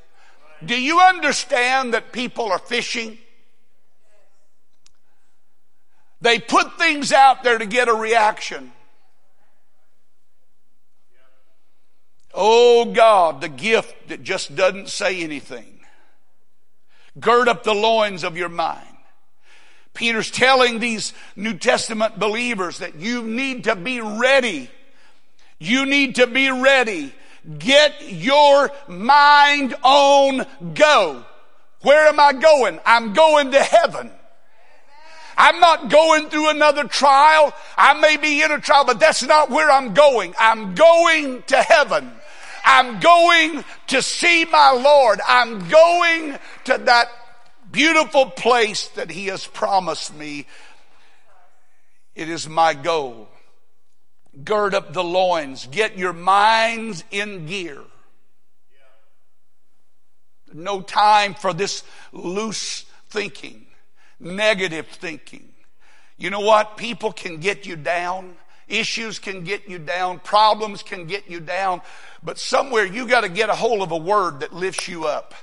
Do 0.65 0.81
you 0.81 1.01
understand 1.01 1.95
that 1.95 2.13
people 2.13 2.51
are 2.53 2.59
fishing? 2.59 3.19
They 6.21 6.39
put 6.39 6.79
things 6.79 7.13
out 7.13 7.43
there 7.43 7.59
to 7.59 7.67
get 7.67 7.89
a 7.89 7.95
reaction. 7.95 8.73
Oh 12.35 12.93
God, 12.93 13.41
the 13.41 13.49
gift 13.49 14.09
that 14.09 14.23
just 14.23 14.55
doesn't 14.55 14.89
say 14.89 15.23
anything. 15.23 15.81
Gird 17.19 17.49
up 17.49 17.65
the 17.65 17.75
loins 17.75 18.25
of 18.25 18.37
your 18.37 18.49
mind. 18.49 18.87
Peter's 19.95 20.31
telling 20.31 20.79
these 20.79 21.13
New 21.37 21.55
Testament 21.55 22.19
believers 22.19 22.79
that 22.79 22.95
you 22.95 23.23
need 23.23 23.65
to 23.65 23.77
be 23.77 24.01
ready. 24.01 24.71
You 25.59 25.85
need 25.85 26.15
to 26.15 26.27
be 26.27 26.51
ready 26.51 27.13
Get 27.59 28.09
your 28.09 28.71
mind 28.87 29.75
on 29.83 30.47
go. 30.75 31.25
Where 31.81 32.07
am 32.07 32.21
I 32.21 32.33
going? 32.33 32.79
I'm 32.87 33.13
going 33.13 33.51
to 33.51 33.63
heaven. 33.63 34.11
I'm 35.37 35.59
not 35.61 35.89
going 35.89 36.29
through 36.29 36.51
another 36.51 36.85
trial. 36.85 37.53
I 37.77 37.95
may 37.95 38.17
be 38.17 38.43
in 38.43 38.53
a 38.53 38.61
trial, 38.61 38.85
but 38.85 39.01
that's 39.01 39.23
not 39.23 39.51
where 39.51 39.71
I'm 39.71 39.95
going. 39.95 40.35
I'm 40.39 40.75
going 40.75 41.43
to 41.45 41.57
heaven. 41.57 42.13
I'm 42.65 43.01
going 43.01 43.65
to 43.89 44.03
see 44.03 44.45
my 44.45 44.71
Lord. 44.71 45.21
I'm 45.27 45.69
going 45.69 46.39
to 46.65 46.79
that 46.79 47.09
beautiful 47.73 48.27
place 48.27 48.89
that 48.89 49.11
He 49.11 49.27
has 49.27 49.47
promised 49.47 50.15
me. 50.15 50.47
It 52.15 52.29
is 52.29 52.49
my 52.49 52.75
goal. 52.75 53.29
Gird 54.45 54.75
up 54.75 54.93
the 54.93 55.05
loins. 55.05 55.67
Get 55.67 55.99
your 55.99 56.13
minds 56.13 57.05
in 57.11 57.47
gear. 57.47 57.79
No 60.53 60.81
time 60.83 61.35
for 61.35 61.53
this 61.53 61.83
loose 62.13 62.85
thinking, 63.09 63.67
negative 64.21 64.87
thinking. 64.87 65.49
You 66.17 66.31
know 66.31 66.41
what? 66.41 66.77
People 66.77 67.13
can 67.13 67.39
get 67.39 67.67
you 67.67 67.77
down. 67.77 68.37
Issues 68.69 69.19
can 69.19 69.45
get 69.45 69.69
you 69.69 69.79
down. 69.79 70.19
Problems 70.21 70.83
can 70.83 71.07
get 71.07 71.29
you 71.29 71.41
down. 71.41 71.83
But 72.23 72.39
somewhere 72.39 72.87
you 72.87 73.07
got 73.07 73.23
to 73.23 73.29
get 73.29 73.51
a 73.51 73.55
hold 73.55 73.83
of 73.83 73.91
a 73.91 73.97
word 73.97 74.41
that 74.41 74.53
lifts 74.53 74.89
you 74.89 75.05
up. 75.05 75.35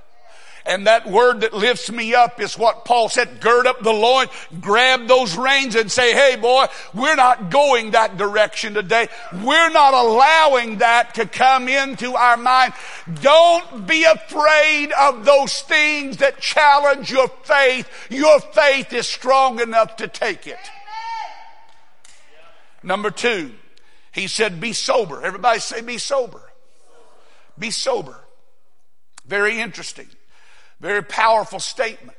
And 0.70 0.86
that 0.86 1.10
word 1.10 1.42
that 1.42 1.52
lifts 1.52 1.92
me 1.92 2.14
up 2.14 2.40
is 2.40 2.56
what 2.56 2.86
Paul 2.86 3.10
said, 3.10 3.42
gird 3.42 3.66
up 3.66 3.82
the 3.82 3.92
loin, 3.92 4.28
grab 4.62 5.08
those 5.08 5.36
reins 5.36 5.74
and 5.74 5.92
say, 5.92 6.14
hey 6.14 6.36
boy, 6.36 6.68
we're 6.94 7.16
not 7.16 7.50
going 7.50 7.92
that 7.92 8.18
direction 8.18 8.76
today. 8.76 9.08
We're 9.34 9.72
not 9.72 9.96
allowing 9.96 10.78
that 10.78 11.16
to 11.16 11.26
come 11.26 11.68
into 11.68 12.14
our 12.14 12.38
mind. 12.38 12.74
Don't 13.22 13.88
be 13.88 14.04
afraid 14.04 14.92
of 14.92 15.26
those 15.26 15.60
things 15.64 16.18
that 16.18 16.40
challenge 16.40 17.10
your 17.10 17.30
faith. 17.46 17.90
Your 18.12 18.40
faith 18.40 18.94
is 18.94 19.08
strong 19.08 19.60
enough 19.60 19.96
to 19.96 20.08
take 20.08 20.46
it. 20.46 20.60
Number 22.84 23.10
two, 23.10 23.56
he 24.12 24.28
said, 24.28 24.62
be 24.62 24.74
sober. 24.74 25.24
Everybody 25.24 25.62
say, 25.62 25.82
be 25.82 25.98
sober. 25.98 26.44
Be 27.58 27.72
sober. 27.72 28.24
Very 29.26 29.60
interesting. 29.60 30.08
Very 30.80 31.04
powerful 31.04 31.60
statement. 31.60 32.18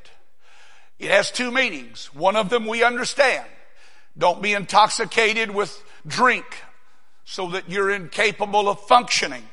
It 0.98 1.11
has 1.11 1.30
two 1.30 1.50
meanings. 1.50 2.11
One 2.12 2.36
of 2.36 2.50
them 2.50 2.66
we 2.66 2.82
understand. 2.82 3.46
Don't 4.18 4.42
be 4.42 4.52
intoxicated 4.52 5.50
with 5.50 5.82
drink 6.06 6.44
so 7.24 7.50
that 7.50 7.70
you're 7.70 7.90
incapable 7.90 8.68
of 8.68 8.80
functioning. 8.80 9.44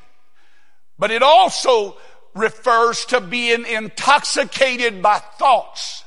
But 0.98 1.10
it 1.10 1.22
also 1.22 1.96
refers 2.34 3.04
to 3.06 3.20
being 3.20 3.64
intoxicated 3.66 5.00
by 5.00 5.18
thoughts 5.18 6.04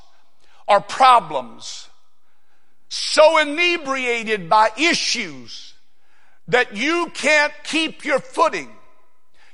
or 0.68 0.80
problems, 0.80 1.90
so 2.88 3.38
inebriated 3.40 4.50
by 4.50 4.70
issues 4.78 5.74
that 6.48 6.76
you 6.76 7.12
can't 7.14 7.54
keep 7.64 8.06
your 8.06 8.20
footing. 8.20 8.70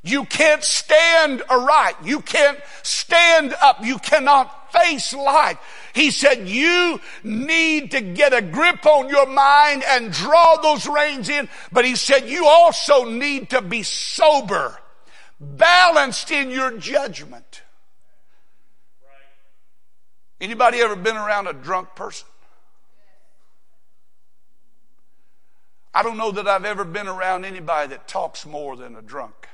You 0.07 0.25
can't 0.25 0.63
stand 0.63 1.43
aright. 1.49 1.95
You 2.03 2.21
can't 2.21 2.59
stand 2.83 3.53
up. 3.61 3.83
You 3.83 3.97
cannot 3.99 4.71
face 4.71 5.13
life. 5.13 5.57
He 5.93 6.11
said, 6.11 6.47
you 6.47 6.99
need 7.23 7.91
to 7.91 8.01
get 8.01 8.33
a 8.33 8.41
grip 8.41 8.85
on 8.85 9.09
your 9.09 9.25
mind 9.25 9.83
and 9.87 10.11
draw 10.11 10.57
those 10.57 10.87
reins 10.87 11.29
in. 11.29 11.49
But 11.71 11.85
he 11.85 11.95
said, 11.95 12.29
you 12.29 12.45
also 12.45 13.05
need 13.05 13.49
to 13.51 13.61
be 13.61 13.83
sober, 13.83 14.79
balanced 15.39 16.31
in 16.31 16.51
your 16.51 16.77
judgment. 16.77 17.63
Anybody 20.39 20.79
ever 20.79 20.95
been 20.95 21.17
around 21.17 21.47
a 21.47 21.53
drunk 21.53 21.95
person? 21.95 22.27
I 25.93 26.03
don't 26.03 26.17
know 26.17 26.31
that 26.31 26.47
I've 26.47 26.65
ever 26.65 26.85
been 26.85 27.07
around 27.07 27.43
anybody 27.43 27.89
that 27.89 28.07
talks 28.07 28.45
more 28.45 28.75
than 28.75 28.95
a 28.95 29.01
drunk. 29.01 29.47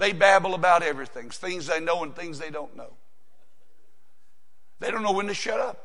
They 0.00 0.14
babble 0.14 0.54
about 0.54 0.82
everything, 0.82 1.28
things 1.28 1.66
they 1.66 1.78
know 1.78 2.02
and 2.02 2.16
things 2.16 2.38
they 2.38 2.48
don't 2.48 2.74
know. 2.74 2.94
They 4.78 4.90
don't 4.90 5.02
know 5.02 5.12
when 5.12 5.26
to 5.26 5.34
shut 5.34 5.60
up. 5.60 5.78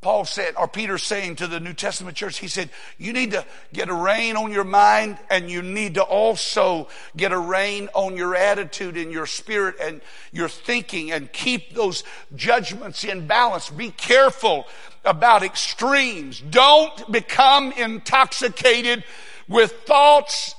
Paul 0.00 0.24
said, 0.24 0.54
or 0.56 0.68
Peter 0.68 0.96
saying 0.96 1.36
to 1.36 1.48
the 1.48 1.58
New 1.58 1.72
Testament 1.72 2.16
church, 2.16 2.38
he 2.38 2.46
said, 2.46 2.70
you 2.98 3.12
need 3.12 3.32
to 3.32 3.44
get 3.72 3.88
a 3.88 3.94
rein 3.94 4.36
on 4.36 4.52
your 4.52 4.62
mind 4.62 5.18
and 5.28 5.50
you 5.50 5.60
need 5.60 5.94
to 5.94 6.02
also 6.02 6.86
get 7.16 7.32
a 7.32 7.38
rein 7.38 7.88
on 7.94 8.16
your 8.16 8.36
attitude 8.36 8.96
and 8.96 9.10
your 9.10 9.26
spirit 9.26 9.74
and 9.80 10.00
your 10.30 10.48
thinking 10.48 11.10
and 11.10 11.32
keep 11.32 11.74
those 11.74 12.04
judgments 12.36 13.02
in 13.02 13.26
balance. 13.26 13.70
Be 13.70 13.90
careful 13.90 14.66
about 15.04 15.42
extremes. 15.42 16.40
Don't 16.40 17.10
become 17.10 17.72
intoxicated 17.72 19.02
with 19.48 19.72
thoughts, 19.84 20.54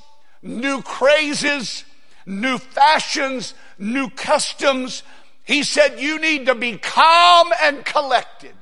new 0.46 0.82
crazes, 0.82 1.84
new 2.24 2.58
fashions, 2.58 3.54
new 3.78 4.08
customs. 4.10 5.02
He 5.44 5.62
said 5.62 6.00
you 6.00 6.18
need 6.20 6.46
to 6.46 6.54
be 6.54 6.76
calm 6.78 7.52
and 7.62 7.84
collected. 7.84 8.54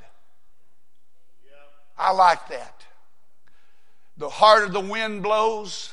I 1.96 2.12
like 2.12 2.48
that. 2.48 2.84
The 4.16 4.28
harder 4.28 4.72
the 4.72 4.80
wind 4.80 5.22
blows, 5.22 5.92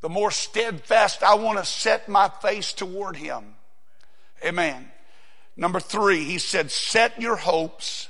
the 0.00 0.08
more 0.08 0.30
steadfast 0.30 1.22
I 1.22 1.34
want 1.34 1.58
to 1.58 1.64
set 1.64 2.08
my 2.08 2.28
face 2.40 2.72
toward 2.72 3.16
Him. 3.16 3.54
Amen. 4.44 4.90
Number 5.56 5.80
three, 5.80 6.24
he 6.24 6.38
said, 6.38 6.70
set 6.70 7.20
your 7.20 7.36
hopes 7.36 8.08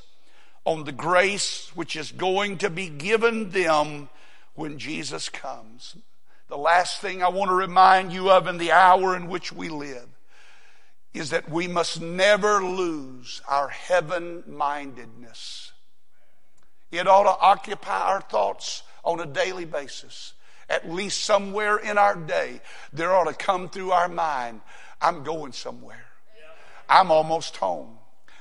on 0.65 0.85
the 0.85 0.93
grace 0.93 1.71
which 1.75 1.97
is 1.97 2.13
going 2.13 2.59
to 2.59 2.71
be 2.71 2.89
given 2.89 3.51
them 3.51 4.09
when 4.55 4.79
Jesus 4.79 5.29
comes. 5.29 5.97
The 6.51 6.59
last 6.59 7.01
thing 7.01 7.23
I 7.23 7.29
want 7.29 7.51
to 7.51 7.55
remind 7.55 8.13
you 8.13 8.29
of 8.29 8.49
in 8.49 8.59
the 8.59 8.73
hour 8.73 9.15
in 9.15 9.29
which 9.29 9.53
we 9.53 9.69
live 9.69 10.09
is 11.15 11.31
that 11.31 11.49
we 11.49 11.69
must 11.69 12.01
never 12.01 12.61
lose 12.65 13.41
our 13.49 13.69
heaven 13.69 14.43
mindedness. 14.49 15.71
It 16.91 17.07
ought 17.07 17.23
to 17.23 17.41
occupy 17.41 18.01
our 18.01 18.21
thoughts 18.21 18.83
on 19.05 19.21
a 19.21 19.27
daily 19.27 19.65
basis. 19.65 20.33
At 20.69 20.91
least 20.91 21.25
somewhere 21.25 21.77
in 21.77 21.97
our 21.99 22.17
day, 22.17 22.61
there 22.93 23.15
ought 23.15 23.29
to 23.29 23.35
come 23.35 23.69
through 23.69 23.93
our 23.93 24.09
mind, 24.09 24.61
I'm 25.01 25.23
going 25.23 25.53
somewhere. 25.53 26.05
I'm 26.89 27.13
almost 27.13 27.59
home. 27.59 28.00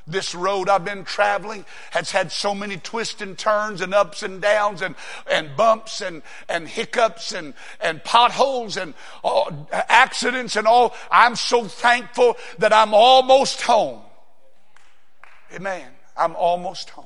This 0.09 0.33
road 0.33 0.69
I've 0.69 0.83
been 0.83 1.03
traveling 1.03 1.65
has 1.91 2.11
had 2.11 2.31
so 2.31 2.55
many 2.55 2.77
twists 2.77 3.21
and 3.21 3.37
turns 3.37 3.81
and 3.81 3.93
ups 3.93 4.23
and 4.23 4.41
downs 4.41 4.81
and, 4.81 4.95
and 5.29 5.55
bumps 5.55 6.01
and, 6.01 6.23
and 6.49 6.67
hiccups 6.67 7.31
and, 7.31 7.53
and 7.79 8.03
potholes 8.03 8.75
and 8.75 8.95
uh, 9.23 9.51
accidents 9.71 10.55
and 10.55 10.65
all. 10.65 10.95
I'm 11.11 11.35
so 11.35 11.65
thankful 11.65 12.37
that 12.57 12.73
I'm 12.73 12.93
almost 12.93 13.61
home. 13.61 14.01
Amen. 15.53 15.87
I'm 16.17 16.35
almost 16.35 16.89
home. 16.89 17.05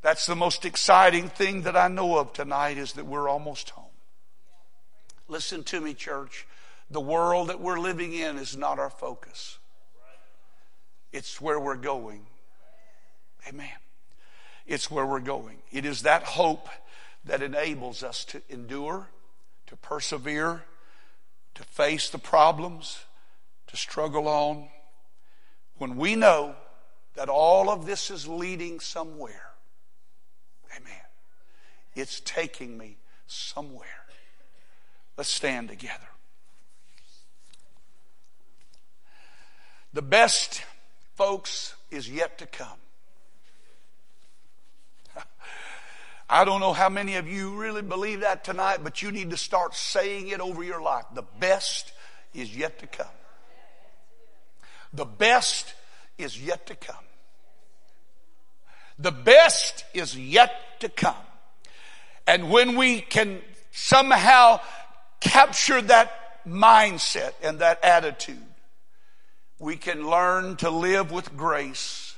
That's 0.00 0.26
the 0.26 0.36
most 0.36 0.64
exciting 0.64 1.28
thing 1.28 1.62
that 1.62 1.76
I 1.76 1.88
know 1.88 2.18
of 2.18 2.32
tonight 2.32 2.76
is 2.76 2.94
that 2.94 3.06
we're 3.06 3.28
almost 3.28 3.70
home. 3.70 3.84
Listen 5.28 5.64
to 5.64 5.80
me, 5.80 5.94
church. 5.94 6.46
The 6.90 7.00
world 7.00 7.48
that 7.48 7.60
we're 7.60 7.78
living 7.78 8.12
in 8.12 8.36
is 8.36 8.56
not 8.56 8.78
our 8.78 8.90
focus. 8.90 9.58
It's 11.14 11.40
where 11.40 11.60
we're 11.60 11.76
going. 11.76 12.26
Amen. 13.48 13.68
It's 14.66 14.90
where 14.90 15.06
we're 15.06 15.20
going. 15.20 15.58
It 15.70 15.84
is 15.84 16.02
that 16.02 16.24
hope 16.24 16.68
that 17.24 17.40
enables 17.40 18.02
us 18.02 18.24
to 18.24 18.42
endure, 18.48 19.10
to 19.68 19.76
persevere, 19.76 20.64
to 21.54 21.62
face 21.62 22.10
the 22.10 22.18
problems, 22.18 23.04
to 23.68 23.76
struggle 23.76 24.26
on. 24.26 24.66
When 25.78 25.96
we 25.98 26.16
know 26.16 26.56
that 27.14 27.28
all 27.28 27.70
of 27.70 27.86
this 27.86 28.10
is 28.10 28.26
leading 28.26 28.80
somewhere, 28.80 29.52
Amen. 30.76 31.00
It's 31.94 32.18
taking 32.24 32.76
me 32.76 32.96
somewhere. 33.28 33.86
Let's 35.16 35.30
stand 35.30 35.68
together. 35.68 36.08
The 39.92 40.02
best, 40.02 40.64
folks, 41.16 41.74
is 41.90 42.08
yet 42.08 42.38
to 42.38 42.46
come. 42.46 42.78
I 46.28 46.44
don't 46.44 46.60
know 46.60 46.72
how 46.72 46.88
many 46.88 47.16
of 47.16 47.28
you 47.28 47.56
really 47.56 47.82
believe 47.82 48.20
that 48.20 48.44
tonight, 48.44 48.78
but 48.82 49.02
you 49.02 49.10
need 49.10 49.30
to 49.30 49.36
start 49.36 49.74
saying 49.74 50.28
it 50.28 50.40
over 50.40 50.62
your 50.62 50.80
life. 50.80 51.04
The 51.14 51.24
best 51.40 51.92
is 52.32 52.56
yet 52.56 52.78
to 52.80 52.86
come. 52.86 53.06
The 54.92 55.04
best 55.04 55.74
is 56.18 56.40
yet 56.40 56.66
to 56.66 56.74
come. 56.74 56.96
The 58.98 59.10
best 59.12 59.84
is 59.92 60.16
yet 60.16 60.80
to 60.80 60.88
come. 60.88 61.16
And 62.26 62.50
when 62.50 62.76
we 62.76 63.00
can 63.00 63.40
somehow 63.72 64.60
capture 65.20 65.82
that 65.82 66.46
mindset 66.46 67.32
and 67.42 67.58
that 67.58 67.84
attitude, 67.84 68.53
we 69.64 69.76
can 69.76 70.06
learn 70.06 70.56
to 70.56 70.68
live 70.68 71.10
with 71.10 71.34
grace 71.38 72.16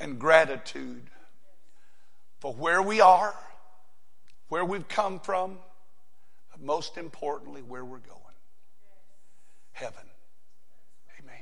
and 0.00 0.18
gratitude 0.18 1.04
for 2.40 2.52
where 2.52 2.82
we 2.82 3.00
are, 3.00 3.36
where 4.48 4.64
we've 4.64 4.88
come 4.88 5.20
from, 5.20 5.58
but 6.50 6.60
most 6.60 6.96
importantly, 6.96 7.62
where 7.62 7.84
we're 7.84 7.98
going. 7.98 8.20
Heaven. 9.74 10.02
Amen. 11.20 11.36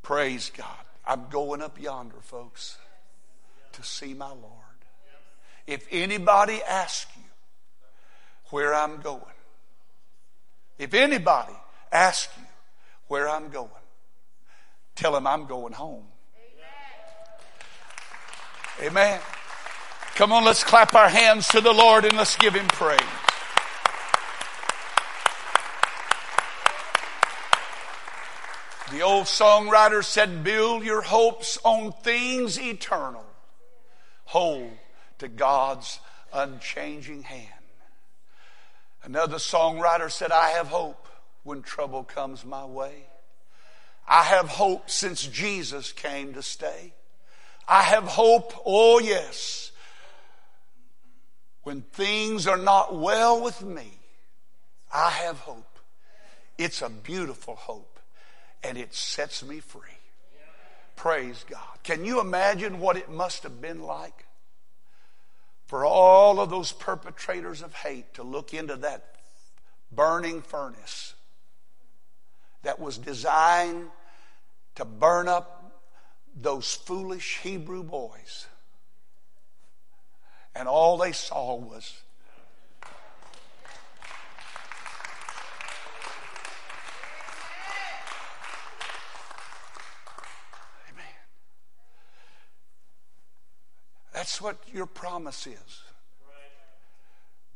Praise 0.00 0.50
God. 0.56 0.84
I'm 1.06 1.26
going 1.28 1.60
up 1.60 1.78
yonder, 1.78 2.22
folks 2.22 2.78
to 3.72 3.82
see 3.82 4.14
my 4.14 4.30
Lord. 4.30 4.78
If 5.66 5.86
anybody 5.90 6.62
asks 6.66 7.14
you 7.18 7.22
where 8.48 8.74
I'm 8.74 9.02
going, 9.02 9.22
if 10.78 10.94
anybody 10.94 11.52
asks 11.92 12.34
you 12.38 12.47
where 13.08 13.28
I'm 13.28 13.48
going, 13.50 13.70
tell 14.94 15.16
him 15.16 15.26
I'm 15.26 15.46
going 15.46 15.72
home. 15.72 16.04
Amen. 18.80 19.20
Come 20.14 20.30
on, 20.30 20.44
let's 20.44 20.62
clap 20.62 20.94
our 20.94 21.08
hands 21.08 21.48
to 21.48 21.60
the 21.60 21.72
Lord 21.72 22.04
and 22.04 22.16
let's 22.16 22.36
give 22.36 22.54
him 22.54 22.66
praise. 22.68 23.00
The 28.92 29.02
old 29.02 29.26
songwriter 29.26 30.02
said, 30.02 30.44
Build 30.44 30.84
your 30.84 31.02
hopes 31.02 31.58
on 31.64 31.92
things 31.92 32.58
eternal 32.58 33.26
hold 34.28 34.70
to 35.18 35.26
God's 35.26 36.00
unchanging 36.32 37.22
hand. 37.22 37.48
Another 39.02 39.36
songwriter 39.36 40.10
said, 40.10 40.30
I 40.30 40.50
have 40.50 40.68
hope 40.68 41.07
when 41.48 41.62
trouble 41.62 42.04
comes 42.04 42.44
my 42.44 42.64
way. 42.66 43.06
I 44.06 44.24
have 44.24 44.48
hope 44.48 44.90
since 44.90 45.26
Jesus 45.26 45.92
came 45.92 46.34
to 46.34 46.42
stay. 46.42 46.92
I 47.66 47.82
have 47.82 48.04
hope, 48.04 48.52
oh 48.66 48.98
yes, 48.98 49.72
when 51.62 51.80
things 51.80 52.46
are 52.46 52.58
not 52.58 52.94
well 52.94 53.42
with 53.42 53.62
me. 53.62 53.90
I 54.92 55.10
have 55.10 55.38
hope. 55.38 55.78
It's 56.58 56.82
a 56.82 56.90
beautiful 56.90 57.56
hope 57.56 57.98
and 58.62 58.76
it 58.76 58.94
sets 58.94 59.42
me 59.42 59.60
free. 59.60 59.80
Praise 60.96 61.46
God. 61.48 61.82
Can 61.82 62.04
you 62.04 62.20
imagine 62.20 62.78
what 62.78 62.96
it 62.96 63.10
must 63.10 63.42
have 63.44 63.60
been 63.60 63.82
like 63.82 64.26
for 65.66 65.86
all 65.86 66.40
of 66.40 66.50
those 66.50 66.72
perpetrators 66.72 67.62
of 67.62 67.72
hate 67.74 68.12
to 68.14 68.22
look 68.22 68.52
into 68.52 68.76
that 68.76 69.14
burning 69.90 70.42
furnace 70.42 71.14
was 72.80 72.98
designed 72.98 73.88
to 74.76 74.84
burn 74.84 75.28
up 75.28 75.82
those 76.34 76.74
foolish 76.74 77.38
Hebrew 77.38 77.82
boys? 77.82 78.46
And 80.54 80.68
all 80.68 80.98
they 80.98 81.12
saw 81.12 81.56
was 81.56 82.02
That's 94.18 94.40
what 94.40 94.56
your 94.74 94.86
promise 94.86 95.46
is. 95.46 95.82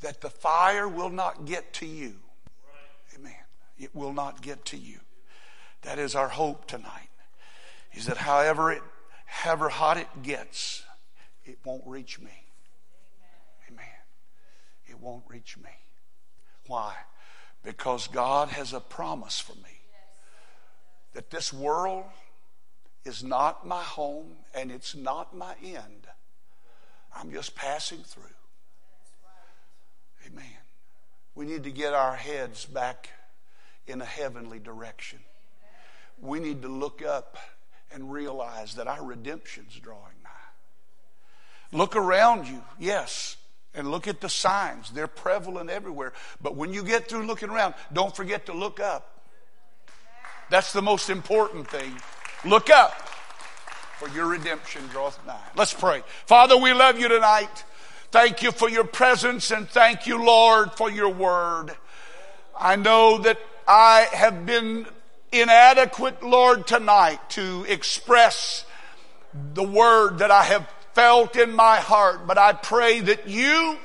That 0.01 0.20
the 0.20 0.31
fire 0.31 0.87
will 0.87 1.11
not 1.11 1.45
get 1.45 1.73
to 1.75 1.87
you. 1.87 2.14
Amen. 3.16 3.35
It 3.77 3.93
will 3.97 4.12
not 4.12 4.43
get 4.43 4.64
to 4.66 4.77
you. 4.77 5.01
That 5.83 5.99
is 5.99 6.14
our 6.14 6.28
hope 6.28 6.66
tonight. 6.66 7.09
Is 7.93 8.07
that 8.07 8.16
however 8.16 8.72
it 8.72 8.83
however 9.26 9.68
hot 9.68 9.97
it 9.97 10.09
gets, 10.22 10.83
it 11.45 11.59
won't 11.64 11.83
reach 11.87 12.20
me. 12.20 12.47
Amen. 13.68 13.85
It 14.87 15.01
won't 15.01 15.24
reach 15.28 15.57
me. 15.57 15.70
Why? 16.66 16.95
Because 17.62 18.09
God 18.09 18.49
has 18.49 18.72
a 18.72 18.80
promise 18.80 19.41
for 19.41 19.55
me 19.55 19.80
that 21.14 21.30
this 21.30 21.53
world 21.53 22.05
is 23.05 23.22
not 23.22 23.66
my 23.66 23.83
home 23.83 24.37
and 24.55 24.70
it's 24.70 24.95
not 24.95 25.37
my 25.37 25.55
end. 25.62 26.07
I'm 27.14 27.30
just 27.33 27.55
passing 27.55 28.03
through. 28.05 28.22
Amen. 30.26 30.45
We 31.35 31.47
need 31.47 31.64
to 31.64 31.70
get 31.70 31.93
our 31.95 32.14
heads 32.14 32.64
back 32.64 33.11
in 33.87 34.01
a 34.01 34.07
heavenly 34.07 34.59
direction. 34.59 35.18
We 36.23 36.39
need 36.39 36.62
to 36.62 36.68
look 36.68 37.03
up 37.05 37.37
and 37.93 38.11
realize 38.11 38.77
that 38.77 38.87
our 38.87 39.05
redemption's 39.05 39.75
drawing 39.75 40.14
nigh. 40.23 41.77
Look 41.77 41.97
around 41.97 42.47
you, 42.47 42.62
yes, 42.79 43.37
and 43.75 43.91
look 43.91 44.07
at 44.07 44.20
the 44.20 44.29
signs. 44.29 44.91
They're 44.91 45.09
prevalent 45.09 45.68
everywhere. 45.68 46.12
But 46.41 46.57
when 46.57 46.73
you 46.73 46.85
get 46.85 47.09
through 47.09 47.27
looking 47.27 47.51
around, 47.51 47.75
don't 47.93 48.14
forget 48.14 48.47
to 48.47 48.53
look 48.53 48.81
up. 48.81 49.27
That's 50.49 50.73
the 50.73 50.83
most 50.83 51.11
important 51.11 51.68
thing. 51.68 51.93
Look 52.45 52.70
up, 52.70 52.93
for 53.99 54.09
your 54.11 54.27
redemption 54.27 54.87
draweth 54.89 55.18
nigh. 55.27 55.41
Let's 55.57 55.75
pray. 55.75 56.03
Father, 56.27 56.57
we 56.57 56.73
love 56.73 56.99
you 56.99 57.09
tonight. 57.09 57.64
Thank 58.11 58.43
you 58.43 58.53
for 58.53 58.68
your 58.68 58.85
presence 58.85 59.51
and 59.51 59.68
thank 59.68 60.07
you, 60.07 60.23
Lord, 60.25 60.73
for 60.73 60.91
your 60.91 61.09
word. 61.09 61.70
I 62.59 62.77
know 62.77 63.18
that 63.18 63.39
I 63.66 64.09
have 64.12 64.45
been 64.45 64.87
inadequate, 65.33 66.22
Lord, 66.22 66.66
tonight 66.66 67.18
to 67.30 67.64
express 67.68 68.64
the 69.55 69.62
word 69.62 70.18
that 70.18 70.30
I 70.30 70.45
have 70.45 70.68
felt 70.93 71.37
in 71.37 71.57
my 71.57 71.76
heart, 71.76 72.26
but 72.26 72.37
I 72.37 72.53
pray 72.53 73.01
that 73.01 73.26
you 73.26 73.78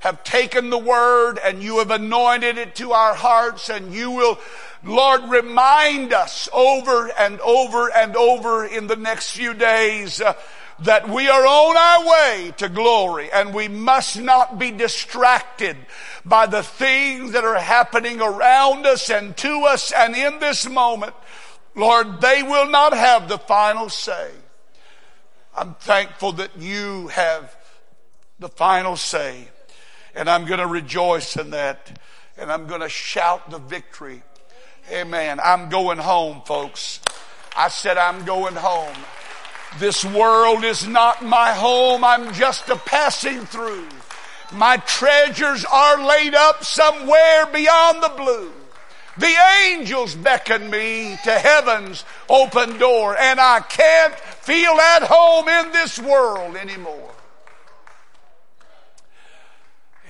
have 0.00 0.22
taken 0.22 0.70
the 0.70 0.78
word 0.78 1.38
and 1.44 1.62
you 1.62 1.78
have 1.78 1.90
anointed 1.90 2.58
it 2.58 2.76
to 2.76 2.92
our 2.92 3.14
hearts 3.14 3.70
and 3.70 3.92
you 3.92 4.10
will, 4.10 4.38
Lord, 4.84 5.22
remind 5.28 6.12
us 6.12 6.48
over 6.52 7.10
and 7.18 7.40
over 7.40 7.90
and 7.90 8.14
over 8.14 8.64
in 8.64 8.86
the 8.86 8.96
next 8.96 9.30
few 9.30 9.54
days 9.54 10.20
uh, 10.20 10.34
that 10.80 11.08
we 11.08 11.28
are 11.28 11.46
on 11.46 11.76
our 11.76 12.10
way 12.10 12.52
to 12.56 12.68
glory 12.68 13.30
and 13.32 13.54
we 13.54 13.68
must 13.68 14.18
not 14.18 14.58
be 14.58 14.70
distracted 14.70 15.76
by 16.24 16.46
the 16.46 16.62
things 16.62 17.32
that 17.32 17.44
are 17.44 17.58
happening 17.58 18.20
around 18.20 18.86
us 18.86 19.08
and 19.08 19.36
to 19.36 19.62
us 19.62 19.92
and 19.92 20.16
in 20.16 20.40
this 20.40 20.68
moment. 20.68 21.14
Lord, 21.74 22.20
they 22.20 22.42
will 22.42 22.68
not 22.68 22.92
have 22.92 23.28
the 23.28 23.38
final 23.38 23.88
say. 23.88 24.30
I'm 25.56 25.74
thankful 25.74 26.32
that 26.32 26.56
you 26.58 27.08
have 27.08 27.54
the 28.38 28.48
final 28.48 28.96
say. 28.96 29.48
And 30.14 30.28
I'm 30.28 30.44
going 30.44 30.60
to 30.60 30.66
rejoice 30.66 31.36
in 31.36 31.50
that. 31.50 31.98
And 32.36 32.50
I'm 32.50 32.66
going 32.66 32.80
to 32.80 32.88
shout 32.88 33.50
the 33.50 33.58
victory. 33.58 34.22
Amen. 34.92 35.40
I'm 35.42 35.68
going 35.68 35.98
home, 35.98 36.42
folks. 36.44 37.00
I 37.56 37.68
said, 37.68 37.96
I'm 37.96 38.24
going 38.24 38.54
home. 38.54 38.96
This 39.78 40.04
world 40.04 40.64
is 40.64 40.86
not 40.86 41.24
my 41.24 41.52
home. 41.52 42.04
I'm 42.04 42.32
just 42.32 42.68
a 42.68 42.76
passing 42.76 43.44
through. 43.44 43.88
My 44.52 44.76
treasures 44.78 45.64
are 45.64 46.04
laid 46.04 46.34
up 46.34 46.62
somewhere 46.64 47.46
beyond 47.46 48.02
the 48.02 48.12
blue. 48.16 48.52
The 49.16 49.34
angels 49.66 50.14
beckon 50.14 50.70
me 50.70 51.16
to 51.24 51.32
heaven's 51.32 52.04
open 52.28 52.78
door, 52.78 53.16
and 53.16 53.40
I 53.40 53.60
can't 53.60 54.14
feel 54.14 54.72
at 54.72 55.02
home 55.04 55.48
in 55.48 55.72
this 55.72 55.98
world 55.98 56.56
anymore. 56.56 57.12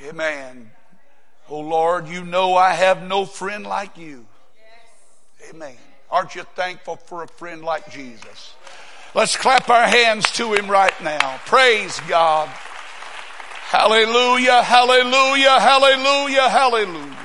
Amen. 0.06 0.70
Oh 1.48 1.60
Lord, 1.60 2.08
you 2.08 2.24
know 2.24 2.56
I 2.56 2.72
have 2.72 3.02
no 3.02 3.24
friend 3.26 3.64
like 3.66 3.96
you. 3.96 4.26
Amen. 5.50 5.76
Aren't 6.10 6.34
you 6.34 6.44
thankful 6.54 6.96
for 6.96 7.22
a 7.22 7.28
friend 7.28 7.62
like 7.62 7.90
Jesus? 7.90 8.54
Let's 9.14 9.36
clap 9.36 9.70
our 9.70 9.86
hands 9.86 10.28
to 10.32 10.54
him 10.54 10.68
right 10.68 10.92
now. 11.00 11.38
Praise 11.46 12.00
God. 12.08 12.48
Hallelujah, 12.48 14.64
hallelujah, 14.64 15.60
hallelujah, 15.60 16.48
hallelujah. 16.48 17.16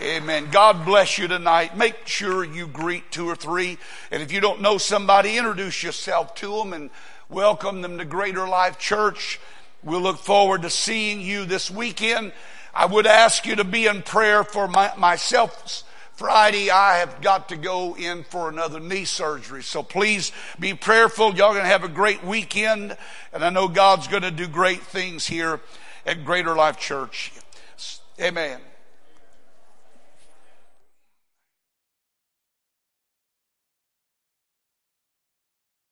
Amen. 0.00 0.48
God 0.50 0.84
bless 0.84 1.18
you 1.18 1.28
tonight. 1.28 1.76
Make 1.76 2.08
sure 2.08 2.42
you 2.42 2.66
greet 2.66 3.12
two 3.12 3.28
or 3.28 3.36
three. 3.36 3.78
And 4.10 4.24
if 4.24 4.32
you 4.32 4.40
don't 4.40 4.60
know 4.60 4.76
somebody, 4.76 5.38
introduce 5.38 5.84
yourself 5.84 6.34
to 6.36 6.56
them 6.56 6.72
and 6.72 6.90
welcome 7.28 7.80
them 7.80 7.98
to 7.98 8.04
Greater 8.04 8.48
Life 8.48 8.80
Church. 8.80 9.38
We'll 9.84 10.00
look 10.00 10.18
forward 10.18 10.62
to 10.62 10.70
seeing 10.70 11.20
you 11.20 11.44
this 11.44 11.70
weekend. 11.70 12.32
I 12.74 12.86
would 12.86 13.06
ask 13.06 13.46
you 13.46 13.54
to 13.54 13.64
be 13.64 13.86
in 13.86 14.02
prayer 14.02 14.42
for 14.42 14.66
my, 14.66 14.92
myself 14.96 15.84
Friday, 16.14 16.70
I 16.70 16.98
have 16.98 17.20
got 17.20 17.48
to 17.48 17.56
go 17.56 17.96
in 17.96 18.24
for 18.24 18.48
another 18.48 18.80
knee 18.80 19.04
surgery. 19.04 19.62
So 19.62 19.82
please 19.82 20.30
be 20.60 20.74
prayerful. 20.74 21.34
Y'all 21.34 21.52
going 21.52 21.64
to 21.64 21.68
have 21.68 21.84
a 21.84 21.88
great 21.88 22.22
weekend. 22.22 22.96
And 23.32 23.44
I 23.44 23.50
know 23.50 23.66
God's 23.68 24.08
going 24.08 24.22
to 24.22 24.30
do 24.30 24.46
great 24.46 24.82
things 24.82 25.26
here 25.26 25.60
at 26.06 26.24
Greater 26.24 26.54
Life 26.54 26.78
Church. 26.78 27.32
Amen. 28.20 28.60